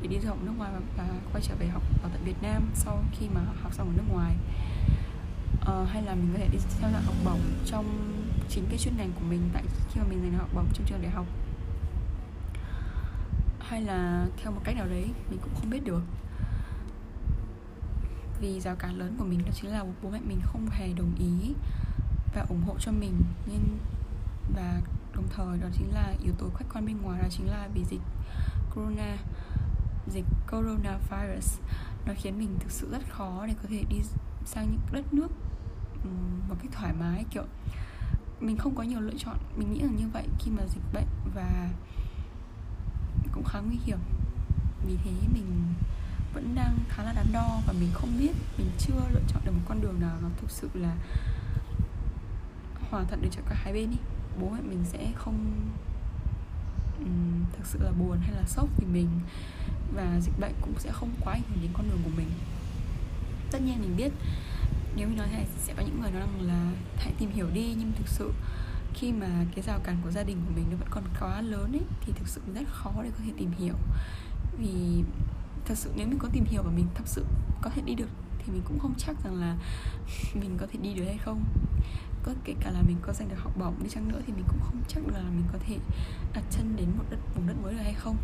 để 0.03 0.09
đi 0.09 0.19
du 0.19 0.29
học 0.29 0.37
nước 0.43 0.51
ngoài 0.57 0.71
và, 0.73 0.79
và 0.97 1.09
quay 1.31 1.43
trở 1.43 1.55
về 1.55 1.67
học 1.67 1.83
ở 2.03 2.09
tại 2.13 2.21
Việt 2.23 2.41
Nam 2.41 2.71
sau 2.75 3.03
khi 3.11 3.29
mà 3.29 3.41
học 3.61 3.73
xong 3.73 3.87
ở 3.87 3.93
nước 3.95 4.13
ngoài. 4.13 4.35
Uh, 5.61 5.89
hay 5.89 6.01
là 6.01 6.15
mình 6.15 6.29
có 6.33 6.39
thể 6.39 6.47
đi 6.51 6.57
theo 6.79 6.91
dạng 6.91 7.03
học 7.03 7.15
bổng 7.25 7.39
trong 7.65 7.85
chính 8.49 8.65
cái 8.69 8.77
chuyên 8.77 8.97
ngành 8.97 9.11
của 9.11 9.25
mình 9.29 9.49
tại 9.53 9.63
khi 9.89 9.99
mà 9.99 10.07
mình 10.09 10.21
dành 10.21 10.33
học 10.33 10.49
bổng 10.55 10.67
trong 10.73 10.85
trường 10.87 11.01
đại 11.01 11.11
học. 11.11 11.25
Hay 13.59 13.81
là 13.81 14.27
theo 14.37 14.51
một 14.51 14.61
cách 14.63 14.75
nào 14.75 14.87
đấy 14.87 15.09
mình 15.29 15.39
cũng 15.41 15.53
không 15.55 15.69
biết 15.69 15.85
được. 15.85 16.01
Vì 18.41 18.59
rào 18.59 18.75
cản 18.75 18.97
lớn 18.97 19.15
của 19.19 19.25
mình 19.25 19.45
đó 19.45 19.51
chính 19.53 19.71
là 19.71 19.85
bố 20.03 20.09
mẹ 20.09 20.19
mình 20.27 20.41
không 20.43 20.69
hề 20.71 20.93
đồng 20.93 21.15
ý 21.19 21.53
và 22.35 22.45
ủng 22.49 22.63
hộ 22.65 22.75
cho 22.79 22.91
mình. 22.91 23.23
Nên 23.47 23.59
và 24.55 24.81
đồng 25.15 25.27
thời 25.35 25.57
đó 25.57 25.67
chính 25.73 25.93
là 25.93 26.13
yếu 26.23 26.33
tố 26.37 26.49
khách 26.57 26.65
quan 26.73 26.85
bên 26.85 27.01
ngoài 27.01 27.21
đó 27.21 27.27
chính 27.31 27.47
là 27.47 27.69
vì 27.73 27.83
dịch 27.83 28.01
corona 28.75 29.17
dịch 30.07 30.25
coronavirus 30.51 31.59
nó 32.05 32.13
khiến 32.17 32.39
mình 32.39 32.57
thực 32.59 32.71
sự 32.71 32.91
rất 32.91 33.01
khó 33.09 33.45
để 33.47 33.53
có 33.63 33.69
thể 33.69 33.83
đi 33.89 33.97
sang 34.45 34.71
những 34.71 34.81
đất 34.91 35.13
nước 35.13 35.27
một 36.49 36.55
cách 36.61 36.71
thoải 36.71 36.93
mái 36.99 37.25
kiểu 37.31 37.43
mình 38.39 38.57
không 38.57 38.75
có 38.75 38.83
nhiều 38.83 38.99
lựa 38.99 39.17
chọn. 39.17 39.37
Mình 39.57 39.73
nghĩ 39.73 39.79
là 39.79 39.91
như 39.91 40.07
vậy 40.13 40.27
khi 40.39 40.51
mà 40.51 40.63
dịch 40.67 40.93
bệnh 40.93 41.07
và 41.35 41.69
cũng 43.31 43.43
khá 43.43 43.59
nguy 43.59 43.77
hiểm. 43.85 43.97
Vì 44.87 44.97
thế 45.03 45.11
mình 45.33 45.73
vẫn 46.33 46.55
đang 46.55 46.77
khá 46.89 47.03
là 47.03 47.13
đắn 47.13 47.27
đo 47.33 47.61
và 47.67 47.73
mình 47.73 47.89
không 47.93 48.09
biết 48.19 48.31
mình 48.57 48.69
chưa 48.79 48.93
lựa 49.13 49.21
chọn 49.27 49.41
được 49.45 49.51
một 49.51 49.61
con 49.65 49.81
đường 49.81 49.99
nào 49.99 50.17
nó 50.21 50.29
thực 50.37 50.51
sự 50.51 50.69
là 50.73 50.95
hòa 52.89 53.03
thuận 53.03 53.21
được 53.21 53.29
cho 53.31 53.41
cả 53.49 53.55
hai 53.55 53.73
bên 53.73 53.91
đi. 53.91 53.97
Bố 54.39 54.49
mẹ 54.49 54.61
mình 54.61 54.83
sẽ 54.85 55.11
không 55.15 55.61
um, 56.99 57.43
thực 57.57 57.65
sự 57.65 57.79
là 57.83 57.91
buồn 57.91 58.17
hay 58.21 58.31
là 58.31 58.43
sốc 58.47 58.69
vì 58.77 58.85
mình 58.85 59.09
và 59.95 60.19
dịch 60.21 60.39
bệnh 60.39 60.53
cũng 60.61 60.73
sẽ 60.79 60.91
không 60.91 61.09
quá 61.19 61.33
ảnh 61.33 61.41
hưởng 61.49 61.61
đến 61.61 61.71
con 61.73 61.89
đường 61.89 61.99
của 62.03 62.11
mình. 62.17 62.29
Tất 63.51 63.59
nhiên 63.61 63.81
mình 63.81 63.95
biết, 63.97 64.11
nếu 64.95 65.07
mình 65.07 65.17
nói 65.17 65.27
thế 65.31 65.37
này 65.37 65.47
sẽ 65.57 65.73
có 65.77 65.83
những 65.83 66.01
người 66.01 66.11
nói 66.11 66.19
rằng 66.19 66.41
là, 66.41 66.71
hãy 66.97 67.13
tìm 67.19 67.31
hiểu 67.31 67.47
đi 67.53 67.75
nhưng 67.77 67.91
thực 67.91 68.07
sự 68.07 68.31
khi 68.93 69.11
mà 69.11 69.27
cái 69.55 69.63
rào 69.63 69.79
cản 69.83 69.97
của 70.03 70.11
gia 70.11 70.23
đình 70.23 70.37
của 70.45 70.51
mình 70.55 70.65
nó 70.71 70.77
vẫn 70.77 70.87
còn 70.91 71.03
quá 71.19 71.41
lớn 71.41 71.71
ấy, 71.73 71.83
thì 72.01 72.13
thực 72.15 72.27
sự 72.27 72.41
rất 72.55 72.67
khó 72.67 72.91
để 73.03 73.09
có 73.09 73.23
thể 73.25 73.31
tìm 73.37 73.51
hiểu. 73.57 73.75
Vì 74.57 75.03
thật 75.65 75.77
sự 75.77 75.91
nếu 75.95 76.07
mình 76.07 76.19
có 76.19 76.29
tìm 76.33 76.45
hiểu 76.47 76.63
và 76.63 76.71
mình 76.71 76.87
thật 76.95 77.03
sự 77.05 77.25
có 77.61 77.69
thể 77.69 77.81
đi 77.85 77.95
được, 77.95 78.09
thì 78.39 78.53
mình 78.53 78.61
cũng 78.65 78.79
không 78.79 78.93
chắc 78.97 79.15
rằng 79.23 79.35
là 79.35 79.57
mình 80.33 80.57
có 80.59 80.67
thể 80.71 80.79
đi 80.81 80.93
được 80.93 81.05
hay 81.05 81.17
không. 81.17 81.43
Có 82.23 82.31
kể 82.43 82.53
cả 82.59 82.71
là 82.71 82.81
mình 82.81 82.97
có 83.01 83.13
giành 83.13 83.29
được 83.29 83.39
học 83.39 83.57
bổng 83.59 83.83
đi 83.83 83.89
chăng 83.89 84.07
nữa 84.07 84.21
thì 84.27 84.33
mình 84.33 84.45
cũng 84.47 84.59
không 84.59 84.81
chắc 84.87 85.07
được 85.07 85.13
là 85.13 85.21
mình 85.21 85.45
có 85.53 85.59
thể 85.67 85.77
đặt 86.33 86.43
chân 86.51 86.75
đến 86.75 86.87
một 86.97 87.03
đất, 87.09 87.17
vùng 87.35 87.47
đất 87.47 87.53
mới 87.63 87.73
được 87.73 87.83
hay 87.83 87.93
không 87.93 88.17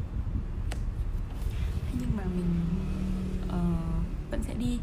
nhưng 1.99 2.17
mà 2.17 2.23
mình 2.23 2.65
uh, 3.47 4.31
vẫn 4.31 4.43
sẽ 4.43 4.53
đi. 4.53 4.79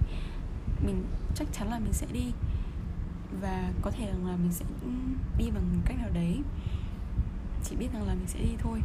Mình 0.86 1.04
chắc 1.34 1.48
chắn 1.52 1.68
là 1.68 1.78
mình 1.78 1.92
sẽ 1.92 2.06
đi. 2.12 2.32
Và 3.40 3.72
có 3.82 3.90
thể 3.90 4.06
rằng 4.06 4.26
là 4.26 4.36
mình 4.36 4.52
sẽ 4.52 4.64
đi 5.38 5.50
bằng 5.50 5.80
cách 5.84 5.98
nào 5.98 6.10
đấy. 6.14 6.42
Chỉ 7.64 7.76
biết 7.76 7.88
rằng 7.92 8.02
là 8.02 8.14
mình 8.14 8.26
sẽ 8.26 8.40
đi 8.40 8.56
thôi. 8.58 8.80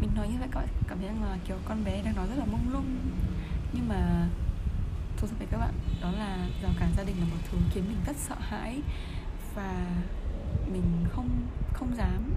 Mình 0.00 0.10
nói 0.14 0.28
như 0.28 0.38
vậy 0.38 0.48
các 0.52 0.60
bạn 0.60 0.68
cảm 0.88 0.98
thấy 0.98 1.06
rằng 1.06 1.22
là 1.22 1.38
kiểu 1.48 1.56
con 1.68 1.84
bé 1.84 2.02
đang 2.02 2.16
nói 2.16 2.26
rất 2.28 2.34
là 2.38 2.44
mông 2.44 2.72
lung. 2.72 2.98
Nhưng 3.72 3.88
mà 3.88 4.28
thú 5.16 5.26
thật 5.26 5.36
với 5.38 5.46
các 5.50 5.58
bạn 5.58 5.74
đó 6.02 6.10
là 6.12 6.48
rào 6.62 6.72
cản 6.78 6.92
gia 6.96 7.04
đình 7.04 7.16
là 7.20 7.24
một 7.24 7.36
thứ 7.50 7.58
khiến 7.70 7.84
mình 7.88 7.98
rất 8.06 8.16
sợ 8.16 8.36
hãi. 8.38 8.82
Và 9.54 9.86
mình 10.72 11.06
không 11.12 11.28
không 11.72 11.96
dám 11.96 12.30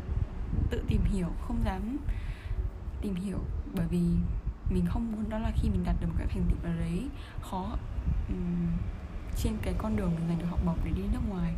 tự 0.70 0.84
tìm 0.88 1.02
hiểu 1.04 1.28
không 1.48 1.62
dám 1.66 1.98
tìm 3.02 3.16
hiểu. 3.16 3.40
Bởi 3.76 3.88
vì 3.88 4.04
mình 4.70 4.86
không 4.86 5.12
muốn 5.12 5.30
đó 5.30 5.38
là 5.40 5.52
khi 5.56 5.70
mình 5.70 5.84
đạt 5.84 5.96
được 6.02 6.08
một 6.08 6.16
cái 6.18 6.28
thành 6.28 6.44
tựu 6.50 6.60
nào 6.64 6.80
đấy 6.80 7.08
khó 7.42 7.78
um, 8.30 8.68
trên 9.38 9.58
cái 9.62 9.74
con 9.78 9.96
đường 9.96 10.12
mình 10.16 10.28
giành 10.28 10.40
được 10.40 10.46
học 10.50 10.60
bổng 10.66 10.78
để 10.86 10.92
đi 10.92 11.02
nước 11.14 11.30
ngoài 11.30 11.54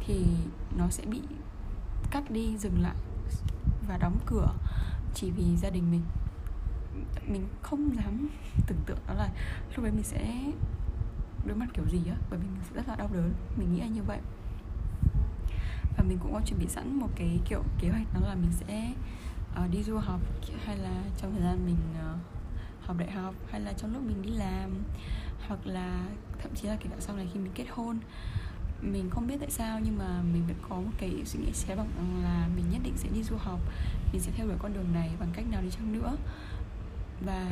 thì 0.00 0.26
nó 0.78 0.88
sẽ 0.90 1.04
bị 1.06 1.20
cắt 2.10 2.30
đi 2.30 2.56
dừng 2.58 2.82
lại 2.82 2.96
và 3.88 3.98
đóng 3.98 4.18
cửa 4.26 4.48
chỉ 5.14 5.30
vì 5.30 5.56
gia 5.56 5.70
đình 5.70 5.90
mình. 5.90 6.02
Mình 7.26 7.48
không 7.62 7.96
dám 7.96 8.28
tưởng 8.66 8.78
tượng 8.86 8.98
đó 9.06 9.14
là 9.14 9.28
lúc 9.76 9.84
đấy 9.84 9.92
mình 9.92 10.04
sẽ 10.04 10.52
đối 11.46 11.56
mặt 11.56 11.66
kiểu 11.74 11.84
gì 11.88 12.00
á 12.10 12.16
bởi 12.30 12.38
vì 12.38 12.46
mình 12.46 12.62
sẽ 12.70 12.76
rất 12.76 12.88
là 12.88 12.96
đau 12.96 13.08
đớn 13.12 13.32
mình 13.56 13.74
nghĩ 13.74 13.80
là 13.80 13.86
như 13.86 14.02
vậy. 14.02 14.18
Và 15.96 16.04
mình 16.08 16.18
cũng 16.18 16.32
có 16.32 16.40
chuẩn 16.46 16.60
bị 16.60 16.66
sẵn 16.68 16.98
một 16.98 17.08
cái 17.16 17.40
kiểu 17.44 17.62
kế 17.80 17.88
hoạch 17.88 18.14
đó 18.14 18.20
là 18.28 18.34
mình 18.34 18.52
sẽ 18.52 18.92
uh, 19.64 19.70
đi 19.70 19.82
du 19.82 19.98
học 19.98 20.20
hay 20.64 20.76
là 20.76 21.02
trong 21.16 21.32
thời 21.32 21.42
gian 21.42 21.66
mình 21.66 21.76
uh, 21.98 22.20
học 22.86 22.96
đại 22.98 23.10
học 23.10 23.34
hay 23.50 23.60
là 23.60 23.72
trong 23.72 23.94
lúc 23.94 24.02
mình 24.02 24.22
đi 24.22 24.30
làm 24.30 24.70
hoặc 25.48 25.66
là 25.66 26.06
thậm 26.42 26.54
chí 26.54 26.68
là 26.68 26.76
kể 26.76 26.86
cả 26.90 26.96
sau 27.00 27.16
này 27.16 27.28
khi 27.34 27.40
mình 27.40 27.52
kết 27.54 27.66
hôn. 27.70 27.98
Mình 28.82 29.10
không 29.10 29.26
biết 29.26 29.36
tại 29.40 29.50
sao 29.50 29.80
nhưng 29.84 29.98
mà 29.98 30.22
mình 30.32 30.46
vẫn 30.46 30.56
có 30.68 30.76
một 30.76 30.90
cái 30.98 31.22
suy 31.24 31.40
nghĩ 31.40 31.52
sẽ 31.52 31.76
bằng 31.76 32.22
là 32.22 32.48
mình 32.56 32.64
nhất 32.70 32.80
định 32.84 32.94
sẽ 32.96 33.08
đi 33.14 33.22
du 33.22 33.36
học 33.36 33.60
mình 34.12 34.22
sẽ 34.22 34.32
theo 34.36 34.46
đuổi 34.46 34.56
con 34.58 34.74
đường 34.74 34.92
này 34.94 35.10
bằng 35.20 35.28
cách 35.32 35.44
nào 35.50 35.62
đi 35.62 35.70
chăng 35.70 35.92
nữa. 35.92 36.16
Và 37.26 37.50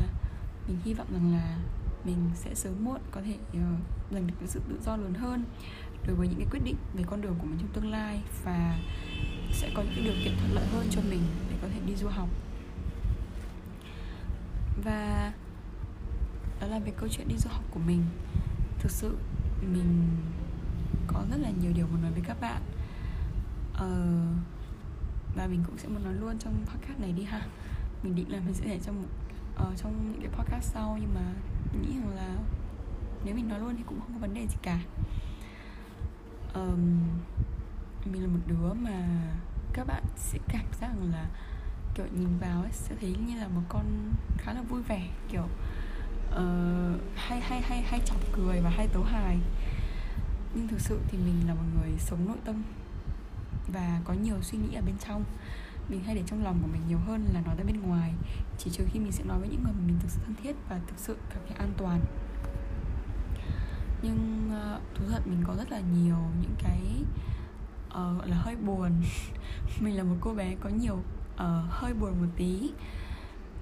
mình 0.68 0.78
hy 0.84 0.94
vọng 0.94 1.06
rằng 1.12 1.32
là 1.32 1.58
mình 2.04 2.30
sẽ 2.34 2.54
sớm 2.54 2.84
muộn 2.84 3.00
có 3.10 3.20
thể 3.22 3.34
uh, 3.50 3.80
giành 4.12 4.26
được 4.26 4.34
sự 4.46 4.60
tự 4.68 4.78
do 4.84 4.96
lớn 4.96 5.14
hơn 5.14 5.44
đối 6.06 6.16
với 6.16 6.28
những 6.28 6.38
cái 6.38 6.48
quyết 6.50 6.60
định 6.64 6.76
về 6.94 7.04
con 7.06 7.20
đường 7.20 7.34
của 7.38 7.46
mình 7.46 7.58
trong 7.58 7.72
tương 7.72 7.90
lai 7.90 8.20
và 8.44 8.78
sẽ 9.52 9.70
có 9.74 9.82
những 9.82 9.92
cái 9.96 10.04
điều 10.04 10.14
kiện 10.24 10.36
thuận 10.38 10.54
lợi 10.54 10.66
hơn 10.72 10.86
cho 10.90 11.00
mình 11.10 11.22
để 11.50 11.56
có 11.62 11.68
thể 11.68 11.80
đi 11.86 11.96
du 11.96 12.08
học 12.08 12.28
và 14.76 15.32
đó 16.60 16.66
là 16.66 16.78
về 16.78 16.92
câu 16.96 17.08
chuyện 17.08 17.28
đi 17.28 17.36
du 17.38 17.50
học 17.50 17.64
của 17.70 17.80
mình. 17.86 18.04
Thực 18.78 18.90
sự 18.90 19.16
mình 19.60 20.16
có 21.06 21.24
rất 21.30 21.36
là 21.36 21.50
nhiều 21.62 21.72
điều 21.74 21.86
muốn 21.86 22.02
nói 22.02 22.10
với 22.10 22.22
các 22.26 22.40
bạn. 22.40 22.62
Ờ, 23.74 24.20
và 25.34 25.46
mình 25.46 25.62
cũng 25.66 25.78
sẽ 25.78 25.88
muốn 25.88 26.04
nói 26.04 26.14
luôn 26.14 26.38
trong 26.38 26.64
podcast 26.66 27.00
này 27.00 27.12
đi 27.12 27.22
ha. 27.22 27.46
Mình 28.02 28.14
định 28.14 28.32
là 28.32 28.40
mình 28.40 28.54
sẽ 28.54 28.64
để 28.66 28.78
trong 28.82 29.06
uh, 29.56 29.76
trong 29.76 30.12
những 30.12 30.20
cái 30.20 30.30
podcast 30.30 30.72
sau 30.74 30.98
nhưng 31.00 31.14
mà 31.14 31.32
mình 31.72 31.82
nghĩ 31.82 31.98
rằng 32.00 32.16
là 32.16 32.36
nếu 33.24 33.34
mình 33.34 33.48
nói 33.48 33.60
luôn 33.60 33.74
thì 33.76 33.82
cũng 33.86 34.00
không 34.00 34.12
có 34.12 34.18
vấn 34.18 34.34
đề 34.34 34.46
gì 34.46 34.56
cả. 34.62 34.78
Um, 36.54 37.00
mình 38.04 38.22
là 38.22 38.28
một 38.28 38.40
đứa 38.46 38.72
mà 38.72 39.08
các 39.72 39.84
bạn 39.86 40.02
sẽ 40.16 40.38
cảm 40.48 40.66
giác 40.80 40.88
rằng 40.88 41.12
là 41.12 41.26
kiểu 41.94 42.06
nhìn 42.18 42.38
vào 42.38 42.60
ấy, 42.60 42.72
sẽ 42.72 42.94
thấy 43.00 43.16
như 43.26 43.40
là 43.40 43.48
một 43.48 43.62
con 43.68 44.12
khá 44.38 44.52
là 44.52 44.62
vui 44.62 44.82
vẻ 44.82 45.08
kiểu 45.28 45.44
uh, 46.30 47.00
hay 47.14 47.40
hay 47.40 47.60
hay 47.60 47.82
hay 47.82 48.00
chọc 48.04 48.18
cười 48.32 48.60
và 48.60 48.70
hay 48.70 48.88
tấu 48.92 49.02
hài. 49.02 49.38
Nhưng 50.54 50.68
thực 50.68 50.80
sự 50.80 51.00
thì 51.08 51.18
mình 51.18 51.48
là 51.48 51.54
một 51.54 51.64
người 51.74 51.90
sống 51.98 52.28
nội 52.28 52.38
tâm 52.44 52.62
và 53.72 54.00
có 54.04 54.14
nhiều 54.14 54.36
suy 54.42 54.58
nghĩ 54.58 54.74
ở 54.74 54.82
bên 54.86 54.94
trong. 55.06 55.24
Mình 55.88 56.04
hay 56.04 56.14
để 56.14 56.22
trong 56.26 56.44
lòng 56.44 56.58
của 56.62 56.68
mình 56.72 56.82
nhiều 56.88 56.98
hơn 56.98 57.28
là 57.32 57.40
nói 57.40 57.54
ra 57.58 57.64
bên 57.64 57.80
ngoài 57.80 58.12
chỉ 58.58 58.70
trừ 58.70 58.84
khi 58.92 59.00
mình 59.00 59.12
sẽ 59.12 59.24
nói 59.24 59.38
với 59.38 59.48
những 59.48 59.62
người 59.64 59.72
mà 59.72 59.80
mình 59.86 59.98
thực 60.00 60.10
sự 60.10 60.20
thân 60.26 60.34
thiết 60.42 60.56
và 60.68 60.80
thực 60.86 60.98
sự 60.98 61.16
cảm 61.30 61.42
thấy 61.48 61.56
an 61.56 61.72
toàn. 61.76 62.00
Nhưng 64.02 64.50
uh, 64.50 64.80
thú 64.94 65.04
thật 65.10 65.26
mình 65.26 65.44
có 65.46 65.54
rất 65.58 65.70
là 65.70 65.80
nhiều 65.80 66.18
những 66.40 66.54
cái 66.58 66.82
uh, 67.86 68.18
gọi 68.18 68.28
là 68.28 68.36
hơi 68.36 68.56
buồn. 68.56 68.90
Mình 69.80 69.96
là 69.96 70.02
một 70.02 70.16
cô 70.20 70.34
bé 70.34 70.54
có 70.60 70.68
nhiều 70.68 70.98
uh, 71.42 71.70
hơi 71.70 71.94
buồn 71.94 72.20
một 72.20 72.28
tí. 72.36 72.72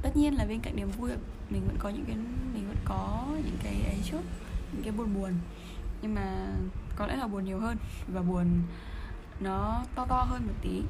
Tất 0.02 0.16
nhiên 0.16 0.34
là 0.34 0.44
bên 0.44 0.60
cạnh 0.60 0.76
niềm 0.76 0.90
vui 0.90 1.10
mình 1.50 1.66
vẫn 1.66 1.76
có 1.78 1.88
những 1.88 2.04
cái 2.04 2.16
mình 2.54 2.68
vẫn 2.68 2.76
có 2.84 3.26
những 3.44 3.56
cái 3.62 3.82
ấy 3.82 3.98
trước 4.04 4.20
những 4.72 4.82
cái 4.82 4.92
buồn 4.92 5.14
buồn. 5.14 5.32
Nhưng 6.02 6.14
mà 6.14 6.46
có 6.96 7.06
lẽ 7.06 7.16
là 7.16 7.26
buồn 7.26 7.44
nhiều 7.44 7.60
hơn 7.60 7.76
và 8.08 8.22
buồn 8.22 8.46
nó 9.40 9.82
to 9.94 10.06
to 10.06 10.22
hơn 10.22 10.46
một 10.46 10.54
tí. 10.62 10.82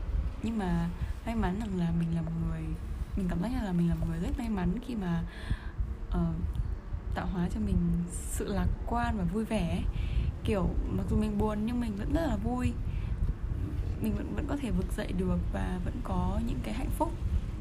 Nhưng 0.42 0.58
mà 0.58 0.88
may 1.26 1.34
mắn 1.34 1.60
rằng 1.60 1.78
là 1.78 1.92
mình 1.98 2.14
là 2.14 2.22
một 2.22 2.32
người 2.48 2.62
mình 3.16 3.28
cảm 3.28 3.42
giác 3.42 3.48
như 3.48 3.66
là 3.66 3.72
mình 3.72 3.88
là 3.88 3.94
một 3.94 4.06
người 4.10 4.18
rất 4.18 4.38
may 4.38 4.48
mắn 4.48 4.78
khi 4.86 4.94
mà 4.94 5.22
uh, 6.08 6.34
tạo 7.14 7.26
hóa 7.26 7.48
cho 7.54 7.60
mình 7.60 7.76
sự 8.10 8.52
lạc 8.52 8.68
quan 8.86 9.18
và 9.18 9.24
vui 9.24 9.44
vẻ 9.44 9.82
kiểu 10.44 10.68
mặc 10.96 11.04
dù 11.10 11.16
mình 11.16 11.38
buồn 11.38 11.58
nhưng 11.66 11.80
mình 11.80 11.96
vẫn 11.96 12.12
rất 12.12 12.26
là 12.26 12.36
vui 12.36 12.72
mình 14.02 14.14
vẫn 14.16 14.34
vẫn 14.34 14.46
có 14.48 14.56
thể 14.56 14.70
vực 14.70 14.92
dậy 14.96 15.12
được 15.18 15.38
và 15.52 15.80
vẫn 15.84 15.94
có 16.04 16.40
những 16.46 16.58
cái 16.62 16.74
hạnh 16.74 16.90
phúc 16.90 17.12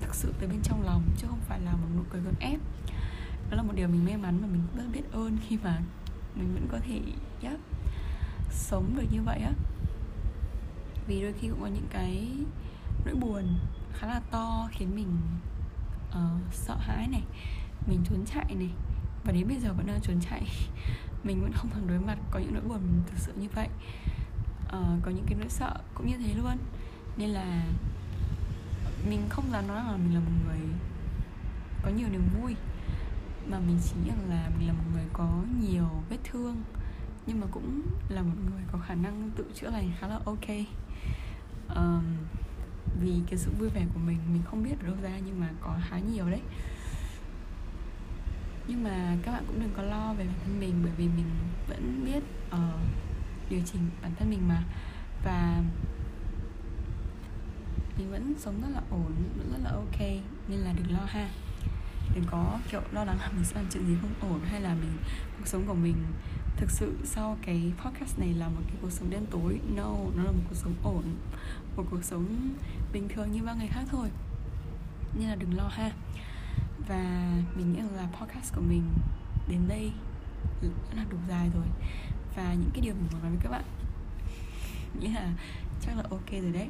thực 0.01 0.15
sự 0.15 0.33
từ 0.39 0.47
bên 0.47 0.61
trong 0.63 0.85
lòng 0.85 1.03
chứ 1.17 1.27
không 1.29 1.39
phải 1.47 1.61
là 1.61 1.71
một 1.71 1.87
nụ 1.97 2.03
cười 2.09 2.21
gượng 2.21 2.39
ép. 2.39 2.59
Đó 3.49 3.57
là 3.57 3.63
một 3.63 3.73
điều 3.75 3.87
mình 3.87 4.05
may 4.05 4.17
mắn 4.17 4.37
và 4.41 4.47
mình 4.47 4.61
rất 4.75 4.83
biết 4.93 5.11
ơn 5.11 5.37
khi 5.47 5.57
mà 5.63 5.81
mình 6.35 6.53
vẫn 6.53 6.67
có 6.71 6.79
thể 6.87 7.01
yeah, 7.41 7.59
sống 8.51 8.95
được 8.97 9.05
như 9.11 9.21
vậy 9.21 9.39
á. 9.39 9.51
Vì 11.07 11.21
đôi 11.21 11.33
khi 11.33 11.47
cũng 11.47 11.61
có 11.61 11.67
những 11.67 11.87
cái 11.89 12.27
nỗi 13.05 13.15
buồn 13.15 13.57
khá 13.93 14.07
là 14.07 14.21
to 14.31 14.69
khiến 14.71 14.95
mình 14.95 15.17
uh, 16.09 16.53
sợ 16.53 16.75
hãi 16.79 17.07
này 17.07 17.23
mình 17.87 18.03
trốn 18.09 18.25
chạy 18.25 18.55
này. 18.55 18.69
Và 19.23 19.31
đến 19.31 19.47
bây 19.47 19.57
giờ 19.57 19.73
vẫn 19.73 19.87
đang 19.87 20.01
trốn 20.01 20.19
chạy. 20.29 20.43
Mình 21.23 21.41
vẫn 21.41 21.51
không 21.53 21.69
thằng 21.69 21.87
đối 21.87 21.99
mặt 21.99 22.17
có 22.31 22.39
những 22.39 22.53
nỗi 22.53 22.63
buồn 22.63 22.79
thực 23.07 23.17
sự 23.17 23.33
như 23.35 23.47
vậy 23.55 23.67
uh, 24.77 25.03
có 25.03 25.11
những 25.11 25.25
cái 25.25 25.35
nỗi 25.39 25.49
sợ 25.49 25.73
cũng 25.93 26.07
như 26.07 26.17
thế 26.17 26.33
luôn. 26.33 26.57
Nên 27.17 27.29
là 27.29 27.63
mình 29.09 29.21
không 29.29 29.51
dám 29.51 29.67
nói 29.67 29.77
rằng 29.77 29.91
là 29.91 29.97
mình 29.97 30.13
là 30.13 30.19
một 30.19 30.31
người 30.45 30.59
có 31.83 31.89
nhiều 31.89 32.07
niềm 32.11 32.23
vui 32.41 32.55
mà 33.49 33.59
mình 33.59 33.79
chỉ 33.83 33.95
nghĩ 34.03 34.09
rằng 34.09 34.29
là 34.29 34.49
mình 34.59 34.67
là 34.67 34.73
một 34.73 34.83
người 34.93 35.05
có 35.13 35.43
nhiều 35.61 35.89
vết 36.09 36.17
thương 36.23 36.55
nhưng 37.27 37.39
mà 37.39 37.47
cũng 37.51 37.81
là 38.09 38.21
một 38.21 38.35
người 38.49 38.61
có 38.71 38.79
khả 38.79 38.95
năng 38.95 39.31
tự 39.35 39.45
chữa 39.55 39.69
lành 39.69 39.91
khá 39.99 40.07
là 40.07 40.19
ok. 40.25 40.49
Um, 41.75 42.03
vì 43.01 43.13
cái 43.27 43.37
sự 43.37 43.51
vui 43.59 43.69
vẻ 43.69 43.85
của 43.93 43.99
mình 43.99 44.17
mình 44.33 44.41
không 44.45 44.63
biết 44.63 44.79
ở 44.81 44.87
đâu 44.87 44.95
ra 45.01 45.19
nhưng 45.25 45.39
mà 45.39 45.49
có 45.61 45.77
khá 45.89 45.99
nhiều 45.99 46.29
đấy. 46.29 46.41
Nhưng 48.67 48.83
mà 48.83 49.17
các 49.23 49.31
bạn 49.31 49.43
cũng 49.47 49.59
đừng 49.59 49.73
có 49.77 49.83
lo 49.83 50.13
về 50.13 50.25
bản 50.25 50.35
thân 50.43 50.59
mình 50.59 50.73
bởi 50.83 50.91
vì 50.97 51.07
mình 51.07 51.25
vẫn 51.67 52.05
biết 52.05 52.23
điều 53.49 53.61
chỉnh 53.65 53.89
bản 54.01 54.11
thân 54.19 54.29
mình 54.29 54.47
mà. 54.47 54.63
Và 55.23 55.63
mình 57.97 58.11
vẫn 58.11 58.33
sống 58.39 58.61
rất 58.61 58.69
là 58.73 58.81
ổn, 58.89 59.13
vẫn 59.37 59.51
rất 59.51 59.59
là 59.63 59.69
ok, 59.69 59.99
nên 60.47 60.59
là 60.59 60.73
đừng 60.73 60.91
lo 60.91 61.05
ha. 61.07 61.29
Đừng 62.15 62.25
có 62.31 62.59
kiểu 62.71 62.81
lo 62.91 63.03
lắng 63.03 63.17
là 63.19 63.29
mình 63.35 63.45
sẽ 63.45 63.55
làm 63.55 63.65
chuyện 63.71 63.87
gì 63.87 63.95
không 64.01 64.31
ổn 64.31 64.39
hay 64.45 64.61
là 64.61 64.75
mình, 64.75 64.97
cuộc 65.37 65.47
sống 65.47 65.63
của 65.67 65.73
mình 65.73 65.95
thực 66.57 66.71
sự 66.71 66.97
sau 67.03 67.37
cái 67.41 67.71
podcast 67.83 68.19
này 68.19 68.33
là 68.33 68.47
một 68.47 68.61
cái 68.67 68.75
cuộc 68.81 68.91
sống 68.91 69.09
đen 69.09 69.25
tối. 69.31 69.59
No, 69.75 69.95
nó 70.15 70.23
là 70.23 70.31
một 70.31 70.43
cuộc 70.49 70.55
sống 70.55 70.73
ổn, 70.83 71.03
một 71.77 71.83
cuộc 71.89 72.03
sống 72.03 72.55
bình 72.93 73.07
thường 73.09 73.31
như 73.31 73.43
bao 73.43 73.55
người 73.55 73.67
khác 73.67 73.83
thôi. 73.91 74.09
Nên 75.19 75.29
là 75.29 75.35
đừng 75.35 75.57
lo 75.57 75.67
ha. 75.67 75.91
Và 76.87 77.33
mình 77.55 77.73
nghĩ 77.73 77.81
là 77.95 78.07
podcast 78.19 78.55
của 78.55 78.61
mình 78.61 78.83
đến 79.49 79.59
đây 79.67 79.91
đã 80.61 80.69
là 80.95 81.05
đủ 81.09 81.17
dài 81.29 81.49
rồi 81.53 81.65
và 82.35 82.53
những 82.53 82.71
cái 82.73 82.81
điều 82.81 82.93
mình 82.93 83.07
muốn 83.11 83.21
nói 83.21 83.31
với 83.31 83.39
các 83.43 83.49
bạn. 83.49 83.63
Nghĩa 84.99 85.13
là 85.13 85.33
chắc 85.81 85.97
là 85.97 86.03
ok 86.09 86.31
rồi 86.31 86.51
đấy. 86.51 86.69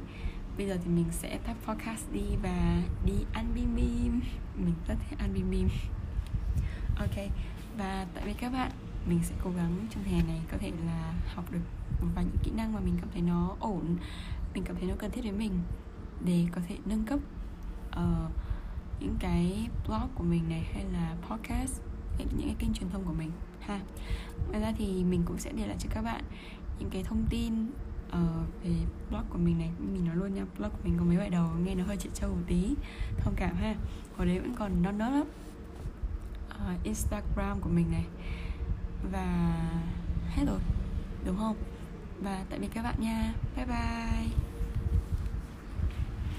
Bây 0.57 0.67
giờ 0.67 0.77
thì 0.83 0.89
mình 0.89 1.05
sẽ 1.11 1.37
tắt 1.37 1.55
podcast 1.65 2.11
đi 2.13 2.25
và 2.41 2.81
đi 3.05 3.13
ăn 3.33 3.51
bim 3.55 3.75
bim. 3.75 4.21
Mình 4.55 4.73
rất 4.87 4.95
thích 5.09 5.19
ăn 5.19 5.33
bim 5.33 5.49
bim. 5.49 5.69
Ok 6.97 7.29
và 7.79 8.05
tại 8.13 8.23
vì 8.25 8.33
các 8.33 8.53
bạn 8.53 8.71
mình 9.07 9.19
sẽ 9.23 9.35
cố 9.43 9.51
gắng 9.57 9.87
trong 9.89 10.03
hè 10.03 10.23
này 10.23 10.41
có 10.51 10.57
thể 10.57 10.71
là 10.85 11.13
học 11.35 11.51
được 11.51 11.59
một 12.01 12.07
vài 12.15 12.25
những 12.25 12.43
kỹ 12.43 12.51
năng 12.51 12.73
mà 12.73 12.79
mình 12.79 12.97
cảm 13.01 13.09
thấy 13.13 13.21
nó 13.21 13.55
ổn 13.59 13.97
mình 14.53 14.63
cảm 14.63 14.75
thấy 14.75 14.85
nó 14.85 14.95
cần 14.99 15.11
thiết 15.11 15.21
với 15.21 15.31
mình 15.31 15.51
để 16.25 16.45
có 16.51 16.61
thể 16.67 16.77
nâng 16.85 17.05
cấp 17.05 17.19
uh, 17.89 18.31
những 18.99 19.15
cái 19.19 19.67
blog 19.87 20.09
của 20.15 20.23
mình 20.23 20.49
này 20.49 20.63
hay 20.73 20.85
là 20.93 21.15
podcast 21.29 21.81
những 22.17 22.47
cái 22.47 22.55
kênh 22.59 22.73
truyền 22.73 22.89
thông 22.89 23.03
của 23.03 23.13
mình 23.13 23.31
ha. 23.59 23.79
Ngoài 24.49 24.61
ra 24.61 24.73
thì 24.77 25.03
mình 25.03 25.23
cũng 25.25 25.37
sẽ 25.37 25.51
để 25.51 25.67
lại 25.67 25.77
cho 25.79 25.89
các 25.93 26.01
bạn 26.01 26.23
những 26.79 26.89
cái 26.89 27.03
thông 27.03 27.25
tin 27.29 27.67
uh, 28.07 28.63
về 28.63 28.71
blog 29.09 29.23
của 29.29 29.37
mình 29.37 29.57
này 29.59 29.69
mình 29.93 30.05
nói 30.05 30.15
luôn 30.15 30.33
nha 30.33 30.45
blog 30.57 30.69
của 30.69 30.79
mình 30.83 30.97
có 30.97 31.05
mấy 31.05 31.17
bài 31.17 31.29
đầu 31.29 31.49
nghe 31.65 31.75
nó 31.75 31.83
hơi 31.83 31.97
chị 31.97 32.09
trâu 32.13 32.29
một 32.29 32.43
tí 32.47 32.75
thông 33.17 33.33
cảm 33.37 33.55
ha. 33.55 33.75
Hồi 34.17 34.27
đấy 34.27 34.39
vẫn 34.39 34.55
còn 34.55 34.81
non 34.81 34.97
nớt 34.97 35.11
lắm. 35.11 35.27
Uh, 36.49 36.83
instagram 36.83 37.59
của 37.61 37.69
mình 37.69 37.91
này. 37.91 38.05
Và 39.11 39.55
hết 40.29 40.43
rồi 40.47 40.59
đúng 41.25 41.37
không? 41.37 41.55
Và 42.21 42.43
tạm 42.49 42.61
biệt 42.61 42.69
các 42.73 42.83
bạn 42.83 42.95
nha. 42.99 43.33
Bye 43.55 43.65
bye. 43.65 44.27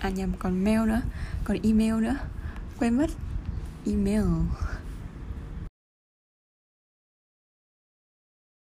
À 0.01 0.11
nhầm 0.11 0.33
còn 0.39 0.65
mail 0.65 0.89
nữa 0.89 1.01
còn 1.45 1.57
email 1.63 1.95
nữa. 1.95 2.17
Quên 2.79 2.97
mất. 2.97 3.11
Email. 3.87 4.25